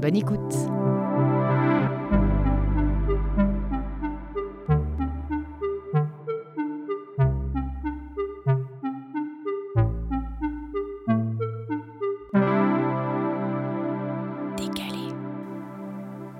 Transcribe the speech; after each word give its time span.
Bonne 0.00 0.16
écoute. 0.16 0.54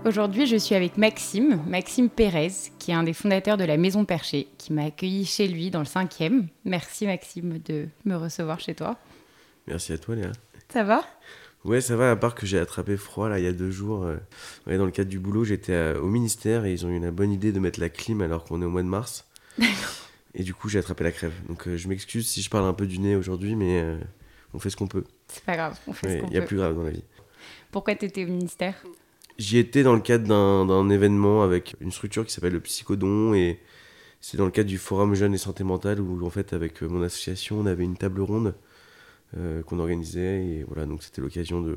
Aujourd'hui, 0.05 0.47
je 0.47 0.56
suis 0.56 0.75
avec 0.75 0.98
Maxime, 0.98 1.60
Maxime 1.66 2.10
Pérez, 2.10 2.52
qui 2.78 2.91
est 2.91 2.94
un 2.94 3.02
des 3.02 3.14
fondateurs 3.14 3.56
de 3.56 3.64
la 3.64 3.77
Maison 3.77 4.05
Perchée, 4.05 4.48
qui 4.58 4.72
m'a 4.72 4.84
accueilli 4.84 5.25
chez 5.25 5.48
lui 5.48 5.70
dans 5.70 5.78
le 5.78 5.86
cinquième. 5.86 6.47
Merci 6.64 7.06
Maxime 7.06 7.58
de 7.58 7.88
me 8.05 8.14
recevoir 8.14 8.60
chez 8.60 8.75
toi. 8.75 8.97
Merci 9.66 9.94
à 9.94 9.98
toi 9.98 10.14
Léa. 10.14 10.30
Ça 10.69 10.84
va? 10.84 11.02
Ouais, 11.64 11.80
ça 11.80 11.96
va, 11.96 12.10
à 12.10 12.16
part 12.16 12.34
que 12.34 12.44
j'ai 12.44 12.58
attrapé 12.58 12.98
froid 12.98 13.28
là 13.30 13.38
il 13.38 13.44
y 13.44 13.48
a 13.48 13.52
deux 13.52 13.70
jours. 13.70 14.04
Euh, 14.04 14.16
ouais, 14.66 14.76
dans 14.76 14.84
le 14.84 14.90
cadre 14.90 15.08
du 15.08 15.18
boulot, 15.18 15.44
j'étais 15.44 15.72
euh, 15.72 15.98
au 15.98 16.06
ministère 16.06 16.66
et 16.66 16.72
ils 16.72 16.84
ont 16.84 16.90
eu 16.90 17.00
la 17.00 17.10
bonne 17.10 17.32
idée 17.32 17.52
de 17.52 17.58
mettre 17.58 17.80
la 17.80 17.88
clim 17.88 18.20
alors 18.20 18.44
qu'on 18.44 18.60
est 18.60 18.66
au 18.66 18.70
mois 18.70 18.82
de 18.82 18.88
mars. 18.88 19.26
Et 20.34 20.42
du 20.42 20.52
coup, 20.52 20.68
j'ai 20.68 20.78
attrapé 20.78 21.04
la 21.04 21.12
crève. 21.12 21.32
Donc 21.48 21.66
euh, 21.66 21.76
je 21.76 21.88
m'excuse 21.88 22.28
si 22.28 22.42
je 22.42 22.50
parle 22.50 22.66
un 22.66 22.74
peu 22.74 22.86
du 22.86 22.98
nez 22.98 23.16
aujourd'hui, 23.16 23.56
mais 23.56 23.82
on 24.52 24.58
fait 24.58 24.68
ce 24.68 24.76
qu'on 24.76 24.88
peut. 24.88 25.04
C'est 25.28 25.44
pas 25.44 25.56
grave, 25.56 25.78
on 25.86 25.94
fait 25.94 26.08
ce 26.08 26.20
qu'on 26.20 26.26
peut. 26.26 26.32
Il 26.32 26.36
y 26.36 26.38
a 26.38 26.42
plus 26.42 26.56
grave 26.56 26.74
dans 26.74 26.82
la 26.82 26.90
vie. 26.90 27.04
Pourquoi 27.70 27.94
tu 27.94 28.04
étais 28.04 28.24
au 28.24 28.28
ministère? 28.28 28.74
J'y 29.38 29.58
étais 29.58 29.82
dans 29.82 29.94
le 29.94 30.00
cadre 30.00 30.26
d'un 30.28 30.90
événement 30.90 31.42
avec 31.42 31.76
une 31.80 31.90
structure 31.90 32.26
qui 32.26 32.32
s'appelle 32.32 32.52
le 32.52 32.60
Psychodon 32.60 33.34
et 33.34 33.58
c'est 34.20 34.36
dans 34.36 34.44
le 34.44 34.52
cadre 34.52 34.68
du 34.68 34.78
Forum 34.78 35.14
Jeunes 35.14 35.34
et 35.34 35.38
Santé 35.38 35.64
Mentale 35.64 36.00
où 36.00 36.24
en 36.24 36.30
fait 36.30 36.52
avec 36.52 36.82
mon 36.82 37.02
association 37.02 37.58
on 37.58 37.66
avait 37.66 37.82
une 37.82 37.96
table 37.96 38.20
ronde 38.20 38.54
qu'on 39.66 39.78
organisait 39.78 40.44
et 40.44 40.64
voilà 40.64 40.86
donc 40.86 41.02
c'était 41.02 41.20
l'occasion 41.20 41.60
de, 41.60 41.77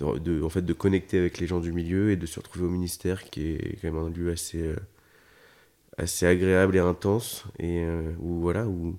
de, 0.00 0.42
en 0.42 0.48
fait 0.48 0.62
de 0.62 0.72
connecter 0.72 1.18
avec 1.18 1.38
les 1.38 1.46
gens 1.46 1.60
du 1.60 1.72
milieu 1.72 2.10
et 2.10 2.16
de 2.16 2.26
se 2.26 2.40
retrouver 2.40 2.66
au 2.66 2.70
ministère 2.70 3.24
qui 3.24 3.52
est 3.52 3.78
quand 3.80 3.92
même 3.92 4.02
un 4.02 4.10
lieu 4.10 4.30
assez 4.30 4.62
euh, 4.62 4.76
assez 5.98 6.26
agréable 6.26 6.76
et 6.76 6.80
intense 6.80 7.44
et 7.58 7.84
euh, 7.84 8.12
où 8.18 8.40
voilà 8.40 8.66
où 8.66 8.96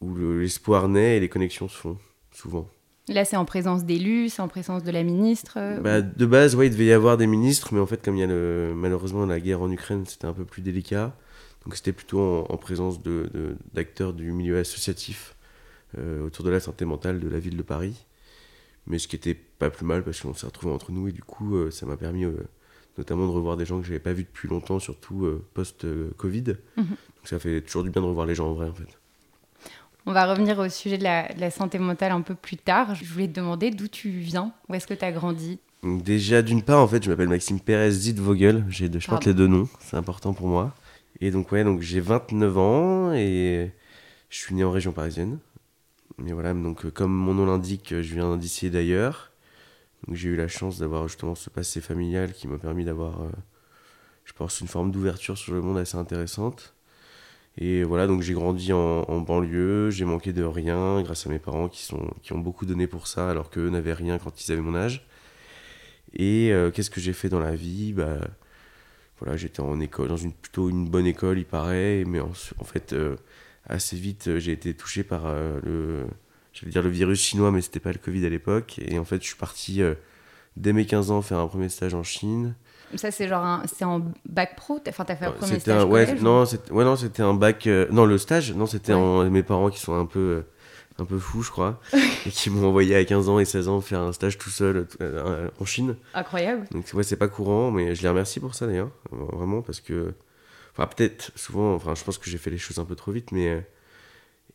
où 0.00 0.14
l'espoir 0.38 0.88
naît 0.88 1.16
et 1.16 1.20
les 1.20 1.28
connexions 1.28 1.68
se 1.68 1.76
font 1.76 1.98
souvent. 2.30 2.68
Là, 3.08 3.24
c'est 3.24 3.36
en 3.36 3.44
présence 3.44 3.84
d'élus, 3.84 4.28
c'est 4.28 4.42
en 4.42 4.48
présence 4.48 4.84
de 4.84 4.92
la 4.92 5.02
ministre 5.02 5.54
euh, 5.56 5.80
bah, 5.80 6.02
De 6.02 6.26
base, 6.26 6.54
ouais, 6.54 6.66
il 6.66 6.70
devait 6.70 6.84
y 6.84 6.92
avoir 6.92 7.16
des 7.16 7.26
ministres, 7.26 7.70
mais 7.72 7.80
en 7.80 7.86
fait, 7.86 8.04
comme 8.04 8.14
il 8.14 8.20
y 8.20 8.22
a 8.22 8.26
le, 8.26 8.74
malheureusement 8.76 9.26
la 9.26 9.40
guerre 9.40 9.62
en 9.62 9.70
Ukraine, 9.72 10.04
c'était 10.06 10.26
un 10.26 10.34
peu 10.34 10.44
plus 10.44 10.62
délicat. 10.62 11.16
Donc, 11.64 11.74
c'était 11.74 11.92
plutôt 11.92 12.46
en, 12.48 12.56
présence 12.58 13.00
d'acteurs 13.72 14.12
de, 14.12 14.22
du 14.22 14.30
milieu 14.30 14.58
associatif 14.58 15.34
euh, 15.34 15.37
autour 15.96 16.44
de 16.44 16.50
la 16.50 16.60
santé 16.60 16.84
mentale 16.84 17.20
de 17.20 17.28
la 17.28 17.38
ville 17.38 17.56
de 17.56 17.62
Paris. 17.62 18.04
Mais 18.86 18.98
ce 18.98 19.08
qui 19.08 19.16
était 19.16 19.34
pas 19.34 19.70
plus 19.70 19.84
mal 19.84 20.02
parce 20.02 20.20
qu'on 20.20 20.34
s'est 20.34 20.46
retrouvés 20.46 20.72
entre 20.72 20.92
nous 20.92 21.08
et 21.08 21.12
du 21.12 21.22
coup, 21.22 21.56
euh, 21.56 21.70
ça 21.70 21.86
m'a 21.86 21.96
permis 21.96 22.24
notamment 22.96 23.26
de 23.26 23.32
revoir 23.32 23.56
des 23.56 23.66
gens 23.66 23.80
que 23.80 23.86
j'avais 23.86 23.98
pas 23.98 24.12
vus 24.12 24.24
depuis 24.24 24.48
longtemps, 24.48 24.78
surtout 24.78 25.26
post-Covid. 25.54 26.56
Mhm. 26.76 26.86
Donc, 26.86 26.96
ça 27.24 27.38
fait 27.38 27.60
toujours 27.60 27.84
du 27.84 27.90
bien 27.90 28.02
de 28.02 28.06
revoir 28.06 28.26
les 28.26 28.34
gens 28.34 28.48
en 28.48 28.54
vrai, 28.54 28.68
en 28.68 28.74
fait. 28.74 28.98
On 30.08 30.12
va 30.12 30.24
revenir 30.24 30.58
au 30.58 30.70
sujet 30.70 30.96
de 30.96 31.04
la, 31.04 31.50
santé 31.50 31.78
mentale 31.78 32.12
un 32.12 32.22
peu 32.22 32.34
plus 32.34 32.56
tard. 32.56 32.94
Je 32.94 33.04
voulais 33.04 33.28
te 33.28 33.34
demander 33.34 33.70
d'où 33.70 33.88
tu 33.88 34.08
viens, 34.08 34.52
où 34.66 34.74
est-ce 34.74 34.86
que 34.86 34.94
tu 34.94 35.04
as 35.04 35.12
grandi 35.12 35.58
Déjà, 35.82 36.40
d'une 36.40 36.62
part, 36.62 36.80
en 36.80 36.88
fait, 36.88 37.04
je 37.04 37.10
m'appelle 37.10 37.28
Maxime 37.28 37.60
Pérez 37.60 37.90
Zitvogel. 37.90 38.64
J'ai 38.70 38.90
je 38.90 39.06
porte 39.06 39.26
les 39.26 39.34
deux 39.34 39.48
noms, 39.48 39.68
c'est 39.80 39.98
important 39.98 40.32
pour 40.32 40.48
moi. 40.48 40.74
Et 41.20 41.30
donc, 41.30 41.52
ouais, 41.52 41.62
donc 41.62 41.82
j'ai 41.82 42.00
29 42.00 42.56
ans 42.56 43.12
et 43.12 43.70
je 44.30 44.38
suis 44.38 44.54
né 44.54 44.64
en 44.64 44.70
région 44.70 44.92
parisienne. 44.92 45.38
Mais 46.18 46.32
voilà, 46.32 46.52
donc 46.54 46.84
euh, 46.84 46.90
comme 46.90 47.12
mon 47.12 47.34
nom 47.34 47.46
l'indique, 47.46 47.90
je 47.90 48.14
viens 48.14 48.36
d'ici 48.36 48.70
d'ailleurs. 48.70 49.32
Donc 50.06 50.16
j'ai 50.16 50.28
eu 50.30 50.36
la 50.36 50.48
chance 50.48 50.78
d'avoir 50.78 51.08
justement 51.08 51.34
ce 51.34 51.50
passé 51.50 51.80
familial 51.80 52.32
qui 52.32 52.48
m'a 52.48 52.58
permis 52.58 52.84
d'avoir, 52.84 53.22
euh, 53.22 53.30
je 54.24 54.32
pense, 54.32 54.60
une 54.60 54.68
forme 54.68 54.90
d'ouverture 54.90 55.36
sur 55.38 55.54
le 55.54 55.60
monde 55.60 55.78
assez 55.78 55.96
intéressante. 55.96 56.74
Et 57.60 57.82
voilà, 57.82 58.06
donc 58.06 58.22
j'ai 58.22 58.34
grandi 58.34 58.72
en, 58.72 59.20
banlieue, 59.20 59.90
j'ai 59.90 60.04
manqué 60.04 60.32
de 60.32 60.44
rien 60.44 61.02
grâce 61.02 61.26
à 61.26 61.30
mes 61.30 61.40
parents 61.40 61.68
qui, 61.68 61.82
sont, 61.82 62.08
qui 62.22 62.32
ont 62.32 62.38
beaucoup 62.38 62.66
donné 62.66 62.86
pour 62.86 63.08
ça 63.08 63.30
alors 63.30 63.50
qu'eux 63.50 63.68
n'avaient 63.68 63.94
rien 63.94 64.18
quand 64.18 64.40
ils 64.40 64.52
avaient 64.52 64.62
mon 64.62 64.76
âge. 64.76 65.08
Et 66.14 66.52
euh, 66.52 66.70
qu'est-ce 66.70 66.90
que 66.90 67.00
j'ai 67.00 67.12
fait 67.12 67.28
dans 67.28 67.40
la 67.40 67.56
vie? 67.56 67.92
Bah, 67.92 68.18
voilà, 69.20 69.36
J'étais 69.36 69.60
en 69.60 69.80
école, 69.80 70.08
dans 70.08 70.16
une, 70.16 70.32
plutôt 70.32 70.68
une 70.70 70.88
bonne 70.88 71.06
école, 71.06 71.38
il 71.38 71.44
paraît, 71.44 72.04
mais 72.06 72.20
en, 72.20 72.32
fait, 72.32 72.92
euh, 72.92 73.16
assez 73.68 73.96
vite, 73.96 74.38
j'ai 74.38 74.52
été 74.52 74.74
touché 74.74 75.02
par 75.02 75.26
euh, 75.26 75.60
le, 75.64 76.70
dire 76.70 76.82
le 76.82 76.90
virus 76.90 77.20
chinois, 77.20 77.50
mais 77.50 77.60
c'était 77.60 77.80
pas 77.80 77.92
le 77.92 77.98
Covid 77.98 78.24
à 78.26 78.28
l'époque. 78.28 78.80
Et 78.84 78.98
en 78.98 79.04
fait, 79.04 79.20
je 79.22 79.26
suis 79.28 79.36
parti 79.36 79.82
dès 80.56 80.72
mes 80.72 80.86
15 80.86 81.10
ans 81.10 81.22
faire 81.22 81.38
un 81.38 81.46
premier 81.46 81.68
stage 81.68 81.94
en 81.94 82.02
Chine. 82.02 82.54
Ça, 82.94 83.10
c'est 83.10 83.28
genre 83.28 83.60
c'est 83.66 83.84
en 83.84 84.02
bac 84.28 84.56
pro? 84.56 84.80
Enfin, 84.88 85.04
t'as 85.04 85.16
fait 85.16 85.26
un 85.26 85.32
premier 85.32 85.60
stage 85.60 85.82
un, 85.82 85.86
ouais, 85.86 86.14
non, 86.14 86.44
ouais, 86.70 86.84
non, 86.84 86.96
c'était 86.96 87.22
un 87.22 87.34
bac... 87.34 87.66
Euh, 87.66 87.86
non, 87.90 88.06
le 88.06 88.16
stage, 88.16 88.54
non, 88.54 88.66
c'était 88.66 88.94
mes 89.30 89.42
parents 89.42 89.68
qui 89.68 89.78
sont 89.78 89.94
un 89.94 90.06
peu, 90.06 90.18
euh, 90.18 90.46
un 90.98 91.04
peu 91.04 91.18
fous, 91.18 91.42
je 91.42 91.50
crois, 91.50 91.80
et 91.92 92.30
qui 92.30 92.48
m'ont 92.48 92.66
envoyé 92.66 92.96
à 92.96 93.04
15 93.04 93.28
ans 93.28 93.38
et 93.38 93.44
16 93.44 93.68
ans 93.68 93.80
faire 93.82 94.00
un 94.00 94.12
stage 94.12 94.38
tout 94.38 94.48
seul 94.48 94.86
euh, 95.02 95.48
en 95.60 95.64
Chine. 95.66 95.96
Incroyable. 96.14 96.66
Donc, 96.70 96.86
ouais, 96.94 97.02
c'est 97.02 97.16
pas 97.16 97.28
courant, 97.28 97.70
mais 97.70 97.94
je 97.94 98.02
les 98.02 98.08
remercie 98.08 98.40
pour 98.40 98.54
ça, 98.54 98.66
d'ailleurs, 98.66 98.90
vraiment, 99.10 99.60
parce 99.60 99.80
que... 99.80 100.14
Peut-être, 100.86 101.32
souvent, 101.36 101.74
enfin, 101.74 101.94
je 101.94 102.04
pense 102.04 102.18
que 102.18 102.30
j'ai 102.30 102.38
fait 102.38 102.50
les 102.50 102.58
choses 102.58 102.78
un 102.78 102.84
peu 102.84 102.94
trop 102.94 103.12
vite, 103.12 103.32
mais... 103.32 103.64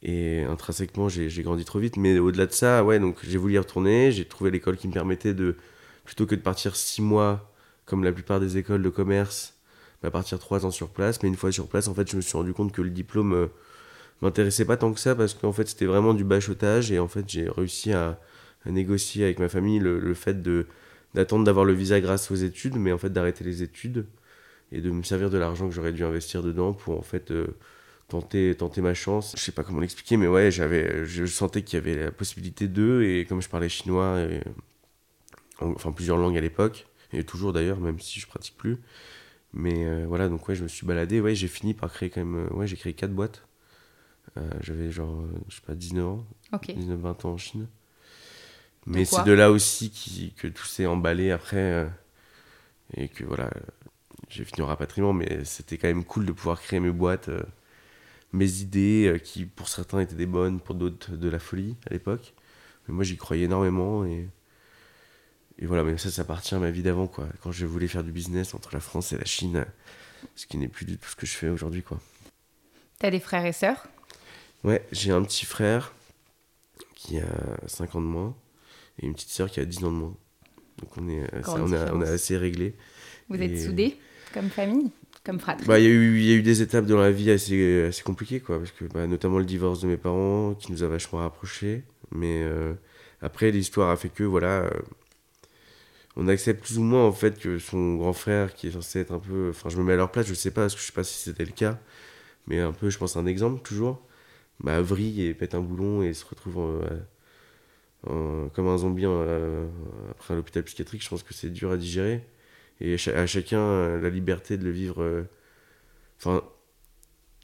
Et 0.06 0.44
intrinsèquement, 0.44 1.08
j'ai 1.08 1.44
grandi 1.44 1.64
trop 1.64 1.80
vite. 1.80 1.96
Mais 1.96 2.20
au-delà 2.20 2.46
de 2.46 2.52
ça, 2.52 2.84
ouais, 2.84 3.00
donc 3.00 3.20
j'ai 3.24 3.38
voulu 3.38 3.54
y 3.54 3.58
retourner. 3.58 4.12
J'ai 4.12 4.26
trouvé 4.26 4.52
l'école 4.52 4.76
qui 4.76 4.90
me 4.90 4.94
permettait 4.94 5.34
de, 5.34 5.56
plutôt 6.04 6.26
que 6.26 6.36
de 6.36 6.42
partir 6.42 6.76
six 6.76 7.02
mois 7.02 7.50
comme 7.86 8.04
la 8.04 8.12
plupart 8.12 8.40
des 8.40 8.58
écoles 8.58 8.84
de 8.84 8.90
commerce, 8.90 9.56
à 10.04 10.12
partir 10.12 10.40
trois 10.40 10.66
ans 10.66 10.72
sur 10.72 10.90
place. 10.90 11.24
Mais 11.24 11.30
une 11.30 11.38
fois 11.38 11.52
sur 11.54 11.68
place, 11.68 11.88
en 11.88 11.94
fait, 11.94 12.10
je 12.12 12.18
me 12.18 12.22
suis 12.22 12.38
rendu 12.38 12.54
compte 12.54 12.74
que 12.74 12.82
le 12.82 12.90
diplôme 12.90 13.34
euh, 13.34 13.48
m'intéressait 14.22 14.66
pas 14.66 14.78
tant 14.78 14.92
que 14.94 15.00
ça 15.00 15.16
parce 15.16 15.34
qu'en 15.34 15.54
fait, 15.54 15.70
c'était 15.70 15.86
vraiment 15.86 16.14
du 16.14 16.26
bachotage. 16.26 16.92
Et 16.92 17.00
en 17.00 17.08
fait, 17.08 17.26
j'ai 17.30 17.50
réussi 17.50 17.94
à, 17.94 18.20
négocier 18.66 19.26
avec 19.26 19.40
ma 19.40 19.50
famille 19.50 19.80
le, 19.80 20.14
fait 20.14 20.42
d'attendre 21.14 21.46
d'avoir 21.46 21.66
le 21.66 21.74
visa 21.74 22.00
grâce 22.02 22.32
aux 22.32 22.36
études, 22.36 22.76
mais 22.76 22.94
en 22.94 22.98
fait 22.98 23.12
d'arrêter 23.12 23.44
les 23.44 23.62
études 23.62 24.06
et 24.72 24.82
de 24.82 24.90
me 24.92 25.04
servir 25.04 25.30
de 25.30 25.38
l'argent 25.38 25.68
que 25.68 25.74
j'aurais 25.74 25.94
dû 25.94 26.04
investir 26.04 26.42
dedans 26.42 26.74
pour 26.74 26.98
en 26.98 27.02
fait 27.02 27.32
euh, 27.32 27.48
tenter 28.08 28.56
tenter 28.56 28.82
ma 28.82 28.94
chance. 28.94 29.34
Je 29.38 29.42
sais 29.42 29.52
pas 29.52 29.64
comment 29.64 29.80
l'expliquer, 29.80 30.18
mais 30.18 30.28
ouais, 30.28 30.52
j'avais 30.52 31.06
je 31.06 31.26
sentais 31.26 31.64
qu'il 31.64 31.78
y 31.78 31.82
avait 31.82 32.06
la 32.06 32.12
possibilité 32.12 32.68
d'eux 32.68 33.04
et 33.04 33.26
comme 33.26 33.42
je 33.42 33.50
parlais 33.50 33.70
chinois 33.70 34.20
et 34.22 34.42
enfin 35.60 35.92
plusieurs 35.92 36.18
langues 36.18 36.38
à 36.38 36.42
l'époque 36.42 36.88
et 37.14 37.24
toujours 37.24 37.54
d'ailleurs, 37.54 37.80
même 37.80 38.00
si 38.00 38.20
je 38.20 38.28
pratique 38.28 38.58
plus. 38.58 38.80
Mais 39.54 39.86
euh, 39.86 40.06
voilà, 40.08 40.30
donc 40.30 40.48
ouais, 40.48 40.56
je 40.56 40.64
me 40.64 40.68
suis 40.68 40.86
baladé. 40.86 41.22
Ouais, 41.22 41.36
j'ai 41.36 41.48
fini 41.48 41.74
par 41.74 41.94
créer 41.94 42.10
quand 42.10 42.22
même. 42.22 42.48
Euh, 42.48 42.54
ouais, 42.56 42.68
j'ai 42.68 42.76
créé 42.76 42.94
quatre 42.94 43.14
boîtes. 43.14 43.46
Euh, 44.38 44.50
j'avais 44.62 44.90
genre, 44.92 45.24
je 45.48 45.56
sais 45.56 45.62
pas, 45.62 45.76
19 45.76 46.06
ans. 46.08 46.26
19-20 46.54 47.28
ans 47.28 47.32
en 47.34 47.38
Chine. 47.38 47.68
Mais 48.86 49.06
c'est 49.06 49.24
de 49.24 49.32
là 49.32 49.52
aussi 49.52 49.92
qui, 49.92 50.34
que 50.34 50.48
tout 50.48 50.66
s'est 50.66 50.86
emballé 50.86 51.32
après. 51.32 51.88
et 52.98 53.08
que 53.08 53.24
voilà, 53.24 53.50
j'ai 54.30 54.46
fini 54.46 54.62
au 54.62 54.66
rapatriement. 54.68 55.14
Mais 55.14 55.46
c'était 55.46 55.78
quand 55.78 55.88
même 55.88 56.04
cool 56.06 56.26
de 56.26 56.32
pouvoir 56.32 56.62
créer 56.62 56.80
mes 56.80 56.92
boîtes, 56.92 57.30
mes 58.34 58.60
idées, 58.62 59.22
qui 59.24 59.46
pour 59.46 59.68
certains 59.68 60.00
étaient 60.00 60.16
des 60.16 60.26
bonnes, 60.26 60.60
pour 60.60 60.76
d'autres 60.76 61.12
de 61.16 61.30
la 61.30 61.40
folie 61.40 61.76
à 61.90 61.94
l'époque. 61.94 62.34
Mais 62.88 62.94
moi, 62.96 63.04
j'y 63.04 63.18
croyais 63.18 63.46
énormément. 63.46 64.06
Et 64.06 64.28
et 65.60 65.66
voilà, 65.68 65.84
mais 65.84 65.98
ça, 65.98 66.10
ça 66.10 66.24
appartient 66.24 66.56
à 66.56 66.60
ma 66.60 66.72
vie 66.72 66.82
d'avant, 66.82 67.08
quoi. 67.08 67.28
Quand 67.42 67.52
je 67.52 67.66
voulais 67.66 67.88
faire 67.88 68.04
du 68.04 68.12
business 68.12 68.54
entre 68.56 68.70
la 68.74 68.80
France 68.80 69.14
et 69.14 69.18
la 69.18 69.26
Chine, 69.26 69.66
ce 70.36 70.48
qui 70.48 70.58
n'est 70.58 70.68
plus 70.68 70.86
du 70.86 70.98
tout 70.98 71.10
ce 71.10 71.16
que 71.16 71.26
je 71.28 71.34
fais 71.34 71.50
aujourd'hui, 71.50 71.84
quoi. 71.84 72.00
T'as 73.00 73.12
des 73.12 73.20
frères 73.20 73.46
et 73.46 73.54
sœurs? 73.54 73.86
Ouais, 74.64 74.84
j'ai 74.92 75.12
un 75.12 75.22
petit 75.24 75.46
frère 75.46 75.94
qui 76.96 77.20
a 77.20 77.28
5 77.68 77.96
ans 77.96 78.02
de 78.02 78.08
moins 78.08 78.36
et 79.00 79.06
une 79.06 79.14
petite 79.14 79.30
sœur 79.30 79.50
qui 79.52 79.60
a 79.60 79.66
10 79.66 79.84
ans 79.84 79.92
de 79.92 79.98
moins. 79.98 80.16
Donc 80.80 80.98
on 80.98 81.08
est, 81.08 81.30
Grande 81.42 81.62
on, 81.62 81.74
a- 81.74 81.76
on 81.94 82.02
est 82.02 82.06
différence. 82.06 82.10
assez 82.10 82.38
réglé. 82.38 82.76
Vous 83.30 83.42
êtes 83.42 83.60
soudés? 83.60 83.98
Comme 84.34 84.50
famille, 84.50 84.92
comme 85.24 85.40
fratrie 85.40 85.68
Bah, 85.68 85.80
il 85.80 85.86
y, 85.86 85.88
a 85.88 85.92
eu- 85.92 86.42
des 86.42 86.62
étapes 86.62 86.86
dans 86.86 86.98
la 87.00 87.12
vie 87.12 87.32
assez, 87.32 87.90
compliquées, 88.04 88.40
quoi, 88.40 88.58
parce 88.60 88.72
que 88.72 88.86
bah, 88.86 89.08
notamment 89.08 89.40
le 89.40 89.46
divorce 89.46 89.82
de 89.82 89.88
mes 89.88 89.98
parents 89.98 90.56
qui 90.56 90.72
nous 90.72 90.84
a 90.84 90.88
vachement 90.88 91.20
rapprochés. 91.20 91.84
Mais 92.12 92.44
euh, 92.44 92.74
après, 93.22 93.52
l'histoire 93.52 93.90
a 93.90 93.96
fait 93.96 94.10
que, 94.10 94.24
voilà, 94.24 94.64
euh, 94.64 94.70
on 96.16 96.28
accepte 96.28 96.64
plus 96.64 96.78
ou 96.78 96.84
moins 96.84 97.06
en 97.06 97.12
fait 97.12 97.40
que 97.40 97.58
son 97.58 97.96
grand 97.96 98.14
frère, 98.14 98.54
qui 98.54 98.68
est 98.68 98.72
censé 98.72 99.00
être 99.00 99.12
un 99.12 99.20
peu. 99.20 99.50
Enfin, 99.50 99.70
je 99.70 99.78
me 99.78 99.84
mets 99.84 99.94
à 99.94 99.96
leur 99.98 100.12
place, 100.12 100.28
je 100.28 100.34
sais 100.34 100.52
pas, 100.52 100.62
parce 100.62 100.76
que 100.76 100.82
je 100.82 100.86
sais 100.86 100.92
pas 100.94 101.04
si 101.04 101.18
c'était 101.18 101.46
le 101.46 101.52
cas, 101.52 101.80
mais 102.48 102.60
un 102.60 102.74
peu, 102.74 102.90
je 102.90 102.98
pense, 102.98 103.18
un 103.18 103.26
exemple 103.26 103.62
toujours. 103.64 104.02
Bah, 104.62 104.82
vrille 104.82 105.24
et 105.26 105.34
pète 105.34 105.56
un 105.56 105.62
boulon 105.62 106.04
et 106.04 106.14
se 106.14 106.26
retrouve 106.26 106.58
en- 108.08 108.50
comme 108.54 108.68
un 108.68 108.78
zombie 108.78 109.06
euh, 109.06 109.68
après 110.12 110.34
un 110.34 110.38
hôpital 110.38 110.64
psychiatrique. 110.64 111.04
Je 111.04 111.10
pense 111.10 111.24
que 111.24 111.34
c'est 111.34 111.50
dur 111.50 111.72
à 111.72 111.78
digérer. 111.78 112.24
Et 112.82 112.96
à 112.96 112.98
cha- 112.98 113.20
à 113.20 113.26
chacun 113.28 113.60
euh, 113.60 114.02
la 114.02 114.10
liberté 114.10 114.58
de 114.58 114.64
le 114.66 114.72
vivre. 114.72 115.02
euh, 115.04 115.24
Enfin, 116.20 116.44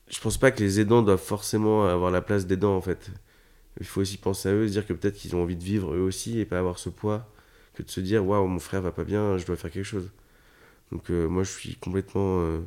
je 0.09 0.19
pense 0.19 0.37
pas 0.37 0.51
que 0.51 0.59
les 0.63 0.79
aidants 0.79 1.01
doivent 1.03 1.21
forcément 1.23 1.85
avoir 1.87 2.11
la 2.11 2.21
place 2.21 2.47
d'aidants 2.47 2.75
en 2.75 2.81
fait. 2.81 3.11
Il 3.81 3.87
faut 3.87 4.01
aussi 4.01 4.17
penser 4.17 4.49
à 4.49 4.53
eux, 4.53 4.67
se 4.67 4.73
dire 4.73 4.87
que 4.87 4.93
peut-être 4.93 5.15
qu'ils 5.17 5.35
ont 5.35 5.43
envie 5.43 5.57
de 5.57 5.63
vivre 5.63 5.93
eux 5.95 6.01
aussi 6.01 6.39
et 6.39 6.45
pas 6.45 6.59
avoir 6.59 6.79
ce 6.79 6.89
poids 6.89 7.27
que 7.75 7.83
de 7.83 7.89
se 7.89 8.01
dire 8.01 8.25
waouh, 8.25 8.47
mon 8.47 8.59
frère 8.59 8.81
va 8.83 8.91
pas 8.91 9.05
bien, 9.05 9.37
je 9.37 9.45
dois 9.45 9.57
faire 9.57 9.71
quelque 9.71 9.85
chose. 9.85 10.11
Donc 10.91 11.11
euh, 11.11 11.27
moi 11.29 11.43
je 11.43 11.51
suis 11.51 11.75
complètement. 11.77 12.41
euh, 12.41 12.59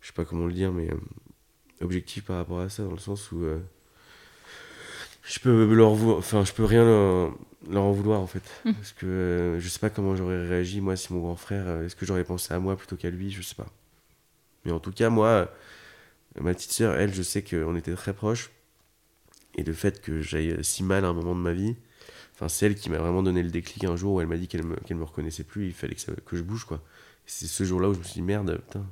je 0.00 0.08
sais 0.08 0.12
pas 0.12 0.24
comment 0.24 0.46
le 0.46 0.52
dire, 0.52 0.72
mais 0.72 0.88
objectif 1.82 2.24
par 2.26 2.36
rapport 2.38 2.60
à 2.60 2.68
ça, 2.70 2.84
dans 2.84 2.92
le 2.92 2.98
sens 2.98 3.32
où. 3.32 3.44
je 5.24 5.38
peux 5.40 5.72
leur 5.74 5.92
enfin 5.92 6.44
je 6.44 6.52
peux 6.52 6.64
rien 6.64 6.84
leur, 6.84 7.32
leur 7.68 7.82
en 7.84 7.92
vouloir 7.92 8.20
en 8.20 8.26
fait. 8.26 8.42
Mhm. 8.64 8.74
parce 8.74 8.92
que 8.92 9.06
euh, 9.06 9.60
je 9.60 9.68
sais 9.68 9.78
pas 9.78 9.90
comment 9.90 10.16
j'aurais 10.16 10.46
réagi 10.46 10.80
moi 10.80 10.96
si 10.96 11.12
mon 11.12 11.20
grand 11.20 11.36
frère 11.36 11.66
euh, 11.68 11.86
est-ce 11.86 11.96
que 11.96 12.06
j'aurais 12.06 12.24
pensé 12.24 12.52
à 12.54 12.58
moi 12.58 12.76
plutôt 12.76 12.96
qu'à 12.96 13.10
lui 13.10 13.30
je 13.30 13.42
sais 13.42 13.54
pas. 13.54 13.66
Mais 14.64 14.72
en 14.72 14.80
tout 14.80 14.92
cas 14.92 15.10
moi 15.10 15.28
euh, 15.28 15.46
ma 16.40 16.54
petite 16.54 16.72
sœur 16.72 16.94
elle 16.96 17.14
je 17.14 17.22
sais 17.22 17.42
qu'on 17.42 17.76
était 17.76 17.94
très 17.94 18.14
proches. 18.14 18.50
Et 19.56 19.62
le 19.64 19.72
fait 19.72 20.00
que 20.00 20.22
j'aille 20.22 20.58
si 20.64 20.82
mal 20.82 21.04
à 21.04 21.08
un 21.08 21.12
moment 21.12 21.34
de 21.34 21.40
ma 21.40 21.52
vie 21.52 21.76
enfin 22.34 22.48
c'est 22.48 22.66
elle 22.66 22.74
qui 22.76 22.90
m'a 22.90 22.98
vraiment 22.98 23.22
donné 23.22 23.42
le 23.42 23.50
déclic 23.50 23.84
un 23.84 23.96
jour 23.96 24.14
où 24.14 24.20
elle 24.20 24.26
m'a 24.28 24.36
dit 24.38 24.48
qu'elle 24.48 24.64
me, 24.64 24.76
qu'elle 24.76 24.96
me 24.98 25.04
reconnaissait 25.04 25.44
plus 25.44 25.66
il 25.66 25.74
fallait 25.74 25.94
que, 25.94 26.00
ça- 26.00 26.12
que 26.26 26.36
je 26.36 26.42
bouge 26.42 26.64
quoi. 26.64 26.82
C'est 27.26 27.46
ce 27.46 27.64
jour 27.64 27.80
là 27.80 27.88
où 27.90 27.94
je 27.94 27.98
me 28.00 28.04
suis 28.04 28.14
dit 28.14 28.22
merde 28.22 28.60
putain 28.66 28.86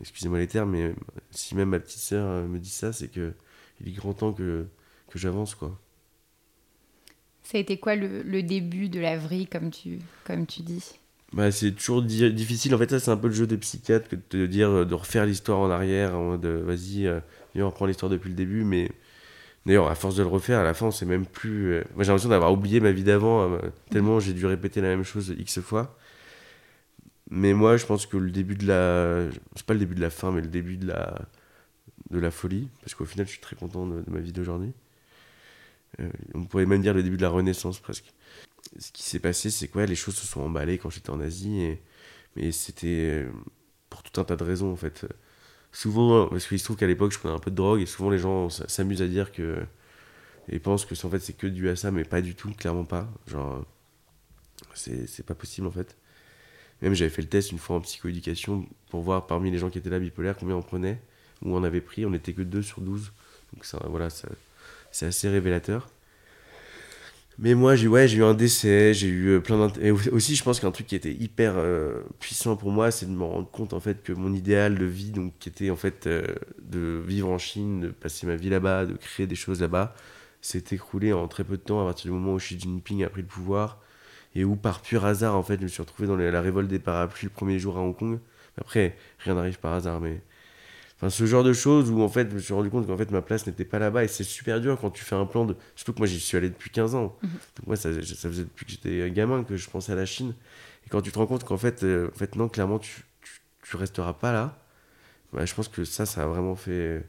excusez-moi 0.00 0.38
les 0.38 0.48
termes 0.48 0.70
mais 0.72 0.94
si 1.30 1.54
même 1.54 1.70
ma 1.70 1.80
petite 1.80 2.00
sœur 2.00 2.46
me 2.48 2.58
dit 2.58 2.70
ça 2.70 2.92
c'est 2.92 3.08
que 3.08 3.32
il 3.80 3.88
est 3.88 3.92
grand 3.92 4.14
temps 4.14 4.32
que 4.32 4.66
que 5.10 5.18
j'avance 5.18 5.54
quoi 5.54 5.78
Ça 7.46 7.58
a 7.58 7.60
été 7.60 7.78
quoi 7.78 7.94
le, 7.94 8.22
le 8.22 8.42
début 8.42 8.88
de 8.88 8.98
la 8.98 9.16
vrille, 9.16 9.46
comme 9.46 9.70
tu, 9.70 10.00
comme 10.24 10.46
tu 10.46 10.62
dis? 10.62 10.98
Bah, 11.32 11.52
c'est 11.52 11.70
toujours 11.70 12.02
di- 12.02 12.32
difficile. 12.32 12.74
En 12.74 12.78
fait, 12.78 12.90
ça, 12.90 12.98
c'est 12.98 13.10
un 13.10 13.16
peu 13.16 13.28
le 13.28 13.34
jeu 13.34 13.46
des 13.46 13.56
psychiatres 13.56 14.08
que 14.08 14.16
de 14.30 14.46
dire 14.46 14.68
euh, 14.68 14.84
de 14.84 14.94
refaire 14.94 15.26
l'histoire 15.26 15.58
en 15.60 15.70
arrière, 15.70 16.16
en 16.16 16.30
mode 16.30 16.44
euh, 16.44 16.62
vas-y, 16.64 17.06
euh, 17.06 17.20
on 17.54 17.66
reprend 17.66 17.86
l'histoire 17.86 18.10
depuis 18.10 18.30
le 18.30 18.34
début. 18.34 18.64
Mais 18.64 18.90
d'ailleurs, 19.64 19.88
à 19.88 19.94
force 19.94 20.16
de 20.16 20.22
le 20.22 20.28
refaire, 20.28 20.58
à 20.58 20.64
la 20.64 20.74
fin, 20.74 20.86
on 20.86 20.90
sait 20.90 21.06
même 21.06 21.24
plus. 21.26 21.72
euh, 21.74 21.84
Moi, 21.94 22.02
j'ai 22.02 22.08
l'impression 22.08 22.30
d'avoir 22.30 22.52
oublié 22.52 22.80
ma 22.80 22.90
vie 22.90 23.04
d'avant, 23.04 23.58
tellement 23.90 24.18
j'ai 24.18 24.32
dû 24.32 24.44
répéter 24.46 24.80
la 24.80 24.88
même 24.88 25.04
chose 25.04 25.32
X 25.38 25.60
fois. 25.60 25.96
Mais 27.30 27.54
moi, 27.54 27.76
je 27.76 27.86
pense 27.86 28.06
que 28.06 28.16
le 28.16 28.30
début 28.30 28.54
de 28.56 28.66
la. 28.66 29.28
C'est 29.56 29.66
pas 29.66 29.74
le 29.74 29.80
début 29.80 29.94
de 29.96 30.00
la 30.00 30.10
fin, 30.10 30.30
mais 30.32 30.40
le 30.40 30.46
début 30.48 30.76
de 30.76 30.86
la, 30.86 31.14
de 32.10 32.18
la 32.18 32.30
folie. 32.30 32.68
Parce 32.82 32.94
qu'au 32.94 33.04
final, 33.04 33.26
je 33.26 33.32
suis 33.32 33.40
très 33.40 33.56
content 33.56 33.86
de 33.86 34.02
ma 34.08 34.20
vie 34.20 34.32
d'aujourd'hui. 34.32 34.72
Euh, 36.00 36.08
on 36.34 36.44
pourrait 36.44 36.66
même 36.66 36.82
dire 36.82 36.94
le 36.94 37.02
début 37.02 37.16
de 37.16 37.22
la 37.22 37.30
renaissance 37.30 37.80
presque 37.80 38.12
ce 38.78 38.92
qui 38.92 39.02
s'est 39.02 39.18
passé, 39.20 39.50
c'est 39.50 39.68
que 39.68 39.78
ouais, 39.78 39.86
les 39.86 39.94
choses 39.94 40.16
se 40.16 40.26
sont 40.26 40.40
emballées 40.42 40.78
quand 40.78 40.90
j'étais 40.90 41.10
en 41.10 41.20
Asie, 41.20 41.60
et, 41.60 41.82
mais 42.36 42.52
c'était 42.52 43.24
euh, 43.26 43.30
pour 43.90 44.02
tout 44.02 44.20
un 44.20 44.24
tas 44.24 44.36
de 44.36 44.44
raisons 44.44 44.72
en 44.72 44.76
fait. 44.76 45.06
Souvent, 45.72 46.28
parce 46.28 46.46
qu'il 46.46 46.58
se 46.58 46.64
trouve 46.64 46.76
qu'à 46.76 46.86
l'époque 46.86 47.12
je 47.12 47.18
prenais 47.18 47.34
un 47.34 47.38
peu 47.38 47.50
de 47.50 47.56
drogue, 47.56 47.80
et 47.80 47.86
souvent 47.86 48.10
les 48.10 48.18
gens 48.18 48.50
s'amusent 48.50 49.02
à 49.02 49.08
dire 49.08 49.32
que. 49.32 49.58
et 50.48 50.58
pensent 50.60 50.86
que 50.86 50.94
en 51.06 51.10
fait 51.10 51.20
c'est 51.20 51.34
que 51.36 51.46
dû 51.46 51.68
à 51.68 51.76
ça, 51.76 51.90
mais 51.90 52.04
pas 52.04 52.22
du 52.22 52.34
tout, 52.34 52.52
clairement 52.54 52.84
pas. 52.84 53.08
Genre, 53.26 53.64
c'est 54.74 55.26
pas 55.26 55.34
possible 55.34 55.66
en 55.66 55.70
fait. 55.70 55.96
Même 56.82 56.94
j'avais 56.94 57.10
fait 57.10 57.22
le 57.22 57.28
test 57.28 57.52
une 57.52 57.58
fois 57.58 57.76
en 57.76 57.80
psychoéducation 57.80 58.66
pour 58.90 59.02
voir 59.02 59.26
parmi 59.26 59.50
les 59.50 59.58
gens 59.58 59.70
qui 59.70 59.78
étaient 59.78 59.90
là 59.90 59.98
bipolaires 59.98 60.36
combien 60.36 60.56
on 60.56 60.62
prenait, 60.62 61.00
ou 61.42 61.56
on 61.56 61.64
avait 61.64 61.80
pris, 61.80 62.06
on 62.06 62.14
était 62.14 62.32
que 62.34 62.42
2 62.42 62.62
sur 62.62 62.80
12. 62.82 63.12
Donc 63.54 63.64
ça, 63.64 63.80
voilà, 63.88 64.10
ça- 64.10 64.28
c'est 64.96 65.06
assez 65.06 65.28
révélateur. 65.28 65.88
Mais 67.38 67.54
moi, 67.54 67.76
j'ai 67.76 67.86
ouais, 67.86 68.10
eu 68.14 68.24
un 68.24 68.32
décès, 68.32 68.94
j'ai 68.94 69.08
eu 69.08 69.28
euh, 69.36 69.40
plein 69.40 69.58
d'int- 69.58 69.80
Et 69.82 69.90
au- 69.90 69.98
aussi, 70.12 70.34
je 70.36 70.42
pense 70.42 70.58
qu'un 70.58 70.70
truc 70.70 70.86
qui 70.86 70.94
était 70.96 71.12
hyper 71.12 71.54
euh, 71.56 72.00
puissant 72.18 72.56
pour 72.56 72.70
moi, 72.70 72.90
c'est 72.90 73.04
de 73.06 73.10
me 73.10 73.24
rendre 73.24 73.50
compte 73.50 73.74
en 73.74 73.80
fait 73.80 74.02
que 74.02 74.12
mon 74.14 74.32
idéal 74.32 74.78
de 74.78 74.86
vie, 74.86 75.10
donc 75.10 75.34
qui 75.38 75.50
était 75.50 75.68
en 75.70 75.76
fait 75.76 76.06
euh, 76.06 76.24
de 76.62 77.02
vivre 77.06 77.28
en 77.28 77.36
Chine, 77.38 77.80
de 77.80 77.88
passer 77.90 78.26
ma 78.26 78.36
vie 78.36 78.48
là-bas, 78.48 78.86
de 78.86 78.94
créer 78.94 79.26
des 79.26 79.34
choses 79.34 79.60
là-bas, 79.60 79.94
s'est 80.40 80.64
écroulé 80.70 81.12
en 81.12 81.28
très 81.28 81.44
peu 81.44 81.56
de 81.58 81.62
temps 81.62 81.82
à 81.82 81.84
partir 81.84 82.10
du 82.10 82.18
moment 82.18 82.34
où 82.34 82.38
Xi 82.38 82.58
Jinping 82.58 83.04
a 83.04 83.10
pris 83.10 83.20
le 83.22 83.26
pouvoir 83.28 83.80
et 84.34 84.44
où 84.44 84.56
par 84.56 84.80
pur 84.82 85.04
hasard 85.04 85.36
en 85.36 85.42
fait, 85.42 85.58
je 85.58 85.64
me 85.64 85.68
suis 85.68 85.82
retrouvé 85.82 86.08
dans 86.08 86.16
la 86.16 86.40
révolte 86.40 86.68
des 86.68 86.78
parapluies 86.78 87.26
le 87.26 87.30
premier 87.32 87.58
jour 87.58 87.76
à 87.78 87.80
Hong 87.80 87.96
Kong. 87.96 88.18
Après, 88.58 88.96
rien 89.20 89.34
n'arrive 89.34 89.58
par 89.58 89.74
hasard, 89.74 90.00
mais 90.00 90.22
Enfin, 90.96 91.10
ce 91.10 91.26
genre 91.26 91.44
de 91.44 91.52
choses 91.52 91.90
où 91.90 92.00
en 92.00 92.08
fait, 92.08 92.30
je 92.30 92.34
me 92.34 92.40
suis 92.40 92.54
rendu 92.54 92.70
compte 92.70 92.86
qu'en 92.86 92.96
fait 92.96 93.10
ma 93.10 93.20
place 93.20 93.46
n'était 93.46 93.66
pas 93.66 93.78
là-bas 93.78 94.04
et 94.04 94.08
c'est 94.08 94.24
super 94.24 94.60
dur 94.60 94.78
quand 94.80 94.90
tu 94.90 95.04
fais 95.04 95.14
un 95.14 95.26
plan 95.26 95.44
de. 95.44 95.54
Surtout 95.74 95.92
que 95.92 95.98
moi 95.98 96.06
j'y 96.06 96.18
suis 96.20 96.36
allé 96.38 96.48
depuis 96.48 96.70
15 96.70 96.94
ans. 96.94 97.18
Donc 97.56 97.66
moi 97.66 97.76
ça, 97.76 97.92
ça 97.92 98.28
faisait 98.28 98.44
depuis 98.44 98.64
que 98.64 98.72
j'étais 98.72 99.10
gamin 99.10 99.44
que 99.44 99.56
je 99.56 99.68
pensais 99.68 99.92
à 99.92 99.94
la 99.94 100.06
Chine. 100.06 100.34
Et 100.86 100.88
quand 100.88 101.02
tu 101.02 101.12
te 101.12 101.18
rends 101.18 101.26
compte 101.26 101.44
qu'en 101.44 101.58
fait, 101.58 101.82
euh, 101.84 102.08
en 102.14 102.18
fait 102.18 102.34
non, 102.36 102.48
clairement 102.48 102.78
tu, 102.78 103.02
tu, 103.22 103.40
tu 103.62 103.76
resteras 103.76 104.14
pas 104.14 104.32
là, 104.32 104.58
bah, 105.32 105.44
je 105.44 105.54
pense 105.54 105.68
que 105.68 105.84
ça, 105.84 106.06
ça 106.06 106.22
a 106.22 106.26
vraiment 106.26 106.56
fait 106.56 107.04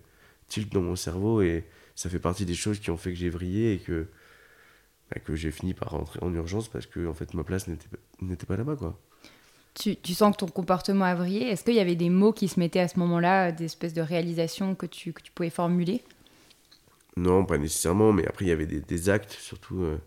tilt 0.50 0.72
dans 0.74 0.82
mon 0.82 0.96
cerveau 0.98 1.42
et 1.42 1.66
ça 1.96 2.10
fait 2.10 2.20
partie 2.20 2.46
des 2.46 2.56
choses 2.56 2.80
qui 2.80 2.92
ont 2.92 2.98
fait 2.98 3.12
que 3.12 3.18
j'ai 3.18 3.30
vrillé 3.30 3.74
et 3.74 3.80
que, 3.80 4.08
bah, 5.12 5.20
que 5.24 5.36
j'ai 5.36 5.52
fini 5.52 5.74
par 5.74 5.92
rentrer 5.92 6.20
en 6.22 6.34
urgence 6.34 6.68
parce 6.68 6.86
que 6.86 7.08
en 7.08 7.14
fait 7.14 7.34
ma 7.34 7.44
place 7.44 7.68
n'était 7.68 8.46
pas 8.46 8.58
là-bas 8.58 8.76
quoi. 8.76 9.00
Tu, 9.78 10.14
sens 10.14 10.34
que 10.36 10.38
ton 10.38 10.48
comportement 10.48 11.06
a 11.06 11.16
vrillé. 11.16 11.48
Est-ce 11.48 11.64
qu'il 11.64 11.76
y 11.76 11.80
avait 11.80 11.96
des 11.96 12.10
mots 12.10 12.34
qui 12.34 12.48
se 12.48 12.60
mettaient 12.60 12.80
à 12.80 12.88
ce 12.88 13.00
moment-là, 13.00 13.52
des 13.52 13.66
espèces 13.66 13.94
de 13.94 14.02
réalisations 14.02 14.76
que 14.76 14.86
tu, 14.86 15.14
pouvais 15.36 15.50
formuler? 15.50 16.04
Non, 17.16 17.46
pas 17.46 17.58
nécessairement, 17.58 18.14
mais 18.14 18.28
après 18.28 18.46
il 18.46 18.50
y 18.50 18.52
avait 18.52 18.68
des, 18.68 18.80
des 18.80 19.10
actes, 19.10 19.32
surtout. 19.32 19.84
euh, 19.84 19.98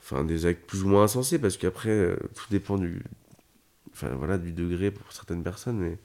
Enfin, 0.00 0.24
des 0.24 0.46
actes 0.46 0.64
plus 0.66 0.84
ou 0.84 0.88
moins 0.88 1.02
insensés, 1.02 1.38
parce 1.38 1.58
qu'après, 1.58 1.90
euh, 1.90 2.16
tout 2.34 2.46
dépend 2.50 2.78
du. 2.78 3.02
Enfin, 3.92 4.08
voilà, 4.16 4.38
du 4.38 4.52
degré 4.52 4.90
pour 4.90 5.12
certaines 5.12 5.42
personnes, 5.42 5.78
mais. 5.78 5.98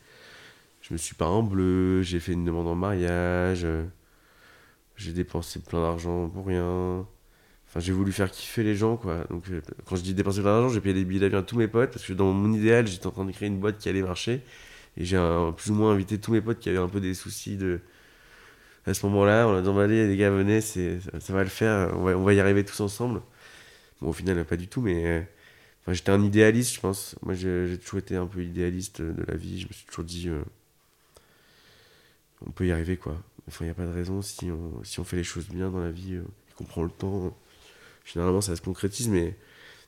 Je 0.82 0.94
me 0.94 0.98
suis 0.98 1.16
pas 1.16 1.28
en 1.28 1.44
bleu, 1.44 2.02
j'ai 2.02 2.20
fait 2.20 2.34
une 2.34 2.44
demande 2.44 2.68
en 2.68 2.76
mariage, 2.76 3.62
euh, 3.64 3.86
j'ai 4.98 5.14
dépensé 5.14 5.62
plein 5.62 5.82
d'argent 5.82 6.28
pour 6.28 6.46
rien. 6.46 7.08
J'ai 7.78 7.92
voulu 7.92 8.12
faire 8.12 8.30
kiffer 8.30 8.64
les 8.64 8.76
gens, 8.76 8.98
quoi. 8.98 9.26
Donc, 9.30 9.50
euh, 9.50 9.62
quand 9.86 9.96
je 9.96 10.04
dis 10.04 10.14
dépenser 10.14 10.42
plein 10.42 10.52
d'argent, 10.60 10.70
j'ai 10.70 10.82
payé 10.82 10.94
des 10.94 11.06
billets 11.06 11.22
d'avion 11.22 11.40
à 11.40 11.44
tous 11.44 11.58
mes 11.58 11.68
potes, 11.68 11.92
parce 11.92 12.06
que 12.06 12.14
dans 12.14 12.32
mon 12.32 12.54
idéal, 12.54 12.86
j'étais 12.88 13.08
en 13.08 13.12
train 13.12 13.26
de 13.26 13.32
créer 13.32 13.48
une 13.48 13.60
boîte 13.60 13.80
qui 13.80 13.90
allait 13.90 14.04
marcher. 14.04 14.42
Et 14.98 15.06
j'ai 15.06 15.18
plus 15.58 15.72
ou 15.72 15.74
moins 15.76 15.92
invité 15.92 16.20
tous 16.20 16.32
mes 16.32 16.42
potes 16.42 16.60
qui 16.60 16.70
avaient 16.70 16.78
un 16.78 16.88
peu 16.88 17.02
des 17.02 17.16
soucis 17.16 17.58
de, 17.58 17.80
à 18.86 18.94
ce 18.94 19.06
moment-là, 19.06 19.48
on 19.48 19.56
a 19.56 19.62
dit 19.62 19.80
allez 19.80 20.08
les 20.08 20.18
gars 20.18 20.30
venez, 20.30 20.60
ça, 20.62 20.80
va 21.34 21.44
le 21.44 21.50
faire, 21.50 21.92
on 21.96 22.04
va, 22.04 22.18
on 22.18 22.24
va 22.24 22.34
y 22.34 22.40
arriver 22.40 22.66
tous 22.66 22.80
ensemble. 22.82 23.22
Bon 24.02 24.10
au 24.10 24.14
final 24.14 24.44
pas 24.46 24.58
du 24.58 24.68
tout, 24.68 24.82
mais 24.82 25.06
euh, 25.06 25.22
j'étais 25.94 26.12
un 26.12 26.22
idéaliste 26.22 26.76
je 26.76 26.80
pense. 26.82 27.16
Moi 27.24 27.34
j'ai, 27.34 27.78
toujours 27.78 28.00
été 28.00 28.16
un 28.18 28.28
peu 28.28 28.44
idéaliste 28.44 29.02
de 29.02 29.24
la 29.28 29.36
vie, 29.36 29.62
je 29.62 29.68
me 29.68 29.74
suis 29.74 29.86
toujours 29.86 30.04
dit 30.04 30.28
euh, 30.28 30.44
on 32.46 32.52
peut 32.52 32.68
y 32.68 32.72
arriver 32.72 32.98
quoi. 32.98 33.18
Enfin 33.48 33.66
il 33.66 33.68
n'y 33.68 33.72
a 33.72 33.76
pas 33.76 33.86
de 33.86 33.94
raison 33.94 34.22
si 34.22 34.52
on, 34.52 34.84
si 34.84 35.00
on 35.00 35.06
fait 35.06 35.18
les 35.18 35.24
choses 35.24 35.48
bien 35.48 35.70
dans 35.70 35.80
la 35.80 35.92
vie 35.92 36.20
qu'on 36.58 36.66
prend 36.66 36.84
le 36.84 36.90
temps. 36.90 37.34
Généralement 38.04 38.42
ça 38.42 38.56
se 38.56 38.62
concrétise 38.62 39.10
mais... 39.10 39.38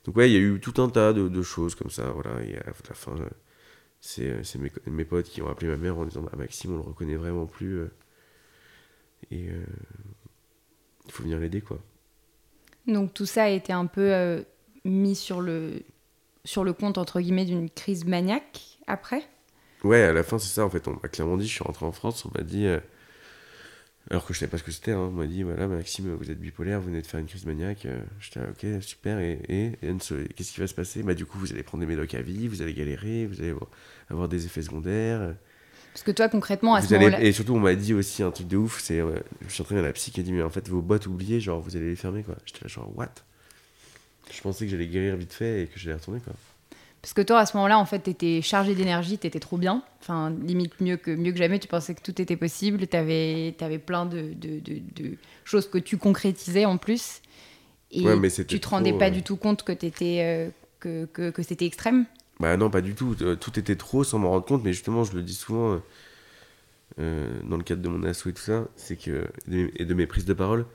Donc 0.06 0.16
ouais 0.18 0.30
il 0.30 0.34
y 0.34 0.38
a 0.38 0.40
eu 0.40 0.60
tout 0.60 0.82
un 0.82 0.90
tas 0.90 1.14
de, 1.14 1.28
de 1.30 1.42
choses 1.42 1.76
comme 1.76 1.90
ça, 1.90 2.12
voilà, 2.12 2.42
et 2.44 2.56
à 2.58 2.66
la 2.66 2.74
fin 2.74 3.18
euh, 3.18 3.30
c'est, 4.00 4.30
euh, 4.30 4.44
c'est 4.44 4.60
mes, 4.60 4.72
mes 4.88 5.06
potes 5.06 5.28
qui 5.30 5.42
ont 5.42 5.50
appelé 5.50 5.68
ma 5.68 5.78
mère 5.78 5.98
en 5.98 6.06
disant 6.06 6.22
bah, 6.22 6.34
Maxime 6.38 6.74
on 6.74 6.78
le 6.78 6.84
reconnaît 6.84 7.16
vraiment 7.16 7.46
plus. 7.46 7.80
euh, 7.80 7.92
et 9.32 9.50
euh, 9.50 9.66
il 11.06 11.12
faut 11.12 11.24
venir 11.24 11.40
l'aider, 11.40 11.62
quoi. 11.62 11.80
Donc 12.86 13.14
tout 13.14 13.26
ça 13.26 13.44
a 13.46 13.50
été 13.50 13.74
un 13.74 13.88
peu 13.88 14.14
euh, 14.14 14.44
mis 14.84 15.16
sur 15.16 15.42
le, 15.42 15.82
sur 16.44 16.64
le 16.64 16.74
compte, 16.74 17.00
entre 17.00 17.20
guillemets, 17.20 17.46
d'une 17.46 17.70
crise 17.70 18.06
maniaque 18.06 18.80
après? 18.86 19.28
Ouais, 19.84 20.04
à 20.04 20.14
la 20.14 20.24
fin, 20.24 20.38
c'est 20.38 20.54
ça, 20.54 20.66
en 20.66 20.70
fait. 20.70 20.88
On 20.88 20.94
m'a 21.02 21.10
clairement 21.10 21.38
dit, 21.38 21.48
je 21.48 21.54
suis 21.54 21.64
rentré 21.64 21.86
en 21.86 21.92
France, 21.92 22.26
on 22.26 22.32
m'a 22.38 22.44
dit... 22.44 22.68
euh, 22.68 22.80
alors 24.12 24.26
que 24.26 24.34
je 24.34 24.40
savais 24.40 24.50
pas 24.50 24.58
ce 24.58 24.64
que 24.64 24.72
c'était, 24.72 24.92
hein, 24.92 25.00
on 25.00 25.12
m'a 25.12 25.26
dit, 25.26 25.42
voilà, 25.44 25.68
Maxime, 25.68 26.14
vous 26.14 26.30
êtes 26.30 26.40
bipolaire, 26.40 26.80
vous 26.80 26.88
venez 26.88 27.02
de 27.02 27.08
faire 27.08 27.20
une 27.20 27.26
crise 27.26 27.46
maniaque. 27.46 27.86
Euh, 27.86 28.00
J'étais, 28.20 28.40
ah, 28.40 28.50
ok, 28.52 28.84
super, 28.84 29.20
et, 29.20 29.40
et, 29.50 29.72
et 29.82 29.96
ce- 30.00 30.14
qu'est-ce 30.28 30.54
qui 30.54 30.60
va 30.60 30.68
se 30.68 30.76
passer? 30.76 31.02
Bah 31.04 31.16
du 31.16 31.26
coup, 31.26 31.40
vous 31.40 31.52
allez 31.52 31.64
prendre 31.64 31.82
des 31.82 31.88
médocs 31.88 32.14
à 32.14 32.22
vie, 32.22 32.48
vous 32.48 32.62
allez 32.62 32.74
galérer, 32.74 33.26
vous 33.26 33.42
allez 33.42 33.54
avoir 34.10 34.28
des 34.30 34.46
effets 34.46 34.62
secondaires. 34.62 35.36
Parce 35.94 36.04
que 36.04 36.12
toi, 36.12 36.28
concrètement, 36.30 36.76
à 36.76 36.82
Vous 36.82 36.88
ce 36.88 36.94
moment-là. 36.94 37.22
Et 37.24 37.32
surtout, 37.32 37.56
on 37.56 37.60
m'a 37.60 37.74
dit 37.74 37.94
aussi 37.94 38.22
un 38.22 38.30
truc 38.32 38.48
de 38.48 38.58
ouf, 38.58 38.80
c'est, 38.82 39.02
ouais, 39.02 39.24
je 39.48 39.54
suis 39.54 39.62
entraîné 39.62 39.80
à 39.80 39.84
la 39.84 39.94
psy 39.94 40.12
qui 40.12 40.20
a 40.20 40.24
dit, 40.24 40.34
mais 40.34 40.44
en 40.44 40.50
fait, 40.50 40.68
vos 40.68 40.82
bottes 40.82 41.08
oubliées, 41.08 41.40
genre, 41.40 41.62
vous 41.62 41.76
allez 41.76 41.90
les 41.90 41.96
fermer, 41.96 42.22
quoi. 42.24 42.36
J'étais 42.46 42.60
là, 42.64 42.68
genre, 42.68 42.92
what? 42.98 43.10
Je 44.32 44.42
pensais 44.42 44.66
que 44.66 44.72
j'allais 44.72 44.88
guérir 44.88 45.16
vite 45.16 45.34
fait 45.34 45.64
et 45.64 45.68
que 45.68 45.80
j'allais 45.80 45.96
retourner, 45.96 46.20
quoi. 46.20 46.34
Parce 47.06 47.14
que 47.14 47.22
toi, 47.22 47.38
à 47.38 47.46
ce 47.46 47.56
moment-là, 47.58 47.78
en 47.78 47.86
fait, 47.86 48.00
t'étais 48.00 48.42
chargé 48.42 48.74
d'énergie, 48.74 49.20
t'étais 49.20 49.40
trop 49.40 49.58
bien. 49.58 49.84
Enfin, 50.02 50.32
limite 50.32 50.82
mieux 50.82 50.98
que, 50.98 51.12
mieux 51.12 51.32
que 51.34 51.38
jamais, 51.38 51.60
tu 51.60 51.68
pensais 51.68 51.94
que 51.94 52.02
tout 52.02 52.20
était 52.20 52.36
possible. 52.36 52.88
T'avais 52.88 53.54
avais 53.60 53.78
plein 53.78 54.08
de, 54.08 54.34
de, 54.34 54.60
de- 54.60 54.82
de 54.96 55.18
choses 55.44 55.70
que 55.70 55.78
tu 55.78 55.98
concrétisais 55.98 56.66
en 56.66 56.78
plus. 56.78 57.22
Et 57.92 58.04
Ouais, 58.04 58.16
mais 58.16 58.32
c'était 58.32 58.56
tu 58.56 58.60
te 58.60 58.68
rendais 58.68 58.90
trop, 58.90 58.98
pas 58.98 59.12
du 59.12 59.22
tout 59.22 59.38
compte 59.38 59.62
que, 59.62 59.74
euh, 59.74 60.50
que, 60.80 61.06
que, 61.06 61.30
que 61.30 61.44
c'était 61.44 61.68
extrême. 61.68 62.06
Bah 62.40 62.58
non, 62.58 62.72
pas 62.72 62.82
du 62.82 62.96
tout. 62.96 63.16
Euh, 63.22 63.36
Tout 63.36 63.60
était 63.60 63.76
trop 63.76 64.04
sans 64.04 64.18
m'en 64.18 64.32
rendre 64.32 64.46
compte, 64.46 64.64
mais 64.64 64.74
justement, 64.74 65.04
je 65.04 65.14
le 65.14 65.22
dis 65.22 65.36
souvent 65.36 65.80
euh, 67.00 67.40
dans 67.44 67.58
le 67.58 67.64
cadre 67.64 67.84
de 67.84 67.88
mon 67.88 68.04
asso 68.04 68.26
et 68.26 68.34
tout 68.34 68.42
ça, 68.42 68.68
c'est 68.78 68.96
que 68.96 69.28
et 69.48 69.86
de 69.86 69.94
mes 69.94 70.08
prises 70.08 70.26
de 70.26 70.34
parole, 70.34 70.66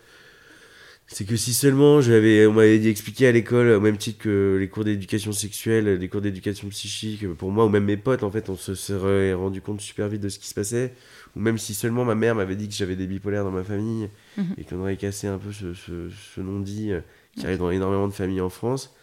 c'est 1.13 1.25
que 1.25 1.35
si 1.37 1.55
seulement 1.55 2.01
j'avais, 2.01 2.47
on 2.47 2.53
m'avait 2.53 2.79
dit 2.79 2.89
expliquer 2.89 3.27
à 3.27 3.33
l'école, 3.33 3.69
au 3.71 3.81
même 3.81 3.97
titre 3.97 4.23
que 4.23 4.57
les 4.61 4.69
cours 4.69 4.85
d'éducation 4.85 5.33
sexuelle, 5.33 5.97
les 5.97 6.09
cours 6.09 6.21
d'éducation 6.21 6.69
psychique, 6.69 7.27
pour 7.35 7.51
moi 7.51 7.65
ou 7.65 7.69
même 7.69 7.85
mes 7.85 7.97
potes, 7.97 8.23
en 8.23 8.31
fait, 8.31 8.49
on 8.49 8.57
se 8.57 8.75
serait 8.77 9.35
rendu 9.35 9.61
compte 9.61 9.81
super 9.81 10.09
vite 10.09 10.21
de 10.21 10.29
ce 10.29 10.39
qui 10.39 10.47
se 10.47 10.55
passait. 10.55 10.95
Ou 11.37 11.41
même 11.41 11.59
si 11.59 11.75
seulement 11.75 12.05
ma 12.05 12.15
mère 12.15 12.35
m'avait 12.37 12.55
dit 12.55 12.69
que 12.69 12.75
j'avais 12.75 12.95
des 12.97 13.07
bipolaires 13.09 13.43
dans 13.45 13.51
ma 13.51 13.65
famille 13.65 14.09
Mhm. 14.37 14.55
et 14.59 14.65
qu'on 14.65 14.81
aurait 14.81 14.97
cassé 14.97 15.27
un 15.27 15.39
peu 15.39 15.51
ce, 15.53 15.75
ce, 15.75 16.09
ce 16.35 16.41
non-dit 16.41 16.93
euh, 16.93 17.01
qui 17.37 17.45
arrive 17.45 17.59
dans 17.59 17.71
énormément 17.71 18.07
de 18.09 18.13
familles 18.13 18.41
en 18.41 18.49
France 18.51 18.95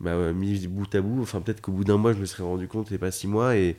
bah, 0.00 0.32
mis 0.32 0.66
bout 0.66 0.92
à 0.94 1.00
bout, 1.00 1.22
enfin 1.22 1.40
peut-être 1.40 1.60
qu'au 1.60 1.72
bout 1.72 1.84
d'un 1.84 1.96
mois 1.96 2.12
je 2.12 2.18
me 2.18 2.24
serais 2.26 2.42
rendu 2.42 2.66
compte 2.66 2.90
et 2.92 2.98
pas 2.98 3.10
six 3.10 3.26
mois 3.28 3.56
et, 3.56 3.76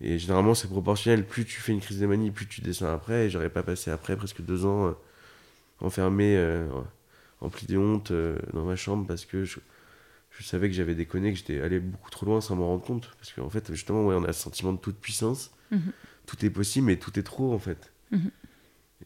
et 0.00 0.18
généralement 0.18 0.54
c'est 0.54 0.68
proportionnel, 0.68 1.24
plus 1.24 1.44
tu 1.44 1.60
fais 1.60 1.72
une 1.72 1.80
crise 1.80 2.00
de 2.00 2.06
manie, 2.06 2.30
plus 2.30 2.46
tu 2.48 2.60
descends 2.60 2.92
après 2.92 3.26
et 3.26 3.30
j'aurais 3.30 3.50
pas 3.50 3.62
passé 3.62 3.90
après 3.90 4.16
presque 4.16 4.42
deux 4.42 4.64
ans 4.66 4.88
euh, 4.88 4.92
enfermé, 5.80 6.36
euh, 6.36 6.68
rempli 7.40 7.66
de 7.66 7.76
honte 7.76 8.10
euh, 8.10 8.38
dans 8.52 8.64
ma 8.64 8.76
chambre 8.76 9.06
parce 9.06 9.24
que 9.24 9.44
je, 9.44 9.58
je 10.30 10.42
savais 10.44 10.68
que 10.68 10.74
j'avais 10.74 10.94
déconné, 10.94 11.32
que 11.32 11.38
j'étais 11.38 11.60
allé 11.60 11.80
beaucoup 11.80 12.10
trop 12.10 12.26
loin 12.26 12.40
sans 12.40 12.56
m'en 12.56 12.66
rendre 12.66 12.84
compte 12.84 13.10
parce 13.18 13.32
qu'en 13.32 13.50
fait 13.50 13.72
justement 13.72 14.06
ouais, 14.06 14.14
on 14.14 14.24
a 14.24 14.28
le 14.28 14.32
sentiment 14.32 14.72
de 14.72 14.78
toute 14.78 14.98
puissance, 14.98 15.50
Mhm. 15.70 15.92
tout 16.26 16.44
est 16.44 16.50
possible 16.50 16.86
mais 16.86 16.96
tout 16.96 17.18
est 17.18 17.22
trop 17.22 17.52
en 17.52 17.58
fait. 17.58 17.92
Mhm. 18.12 18.30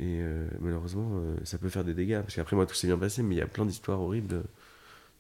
Et 0.00 0.20
euh, 0.22 0.46
malheureusement, 0.60 1.10
euh, 1.14 1.36
ça 1.44 1.58
peut 1.58 1.68
faire 1.68 1.82
des 1.82 1.94
dégâts. 1.94 2.20
Parce 2.20 2.34
qu'après, 2.36 2.54
moi, 2.54 2.66
tout 2.66 2.74
s'est 2.74 2.86
bien 2.86 2.98
passé, 2.98 3.22
mais 3.22 3.34
il 3.34 3.38
y 3.38 3.42
a 3.42 3.46
plein 3.48 3.64
d'histoires 3.64 4.00
horribles 4.00 4.28
de, 4.28 4.42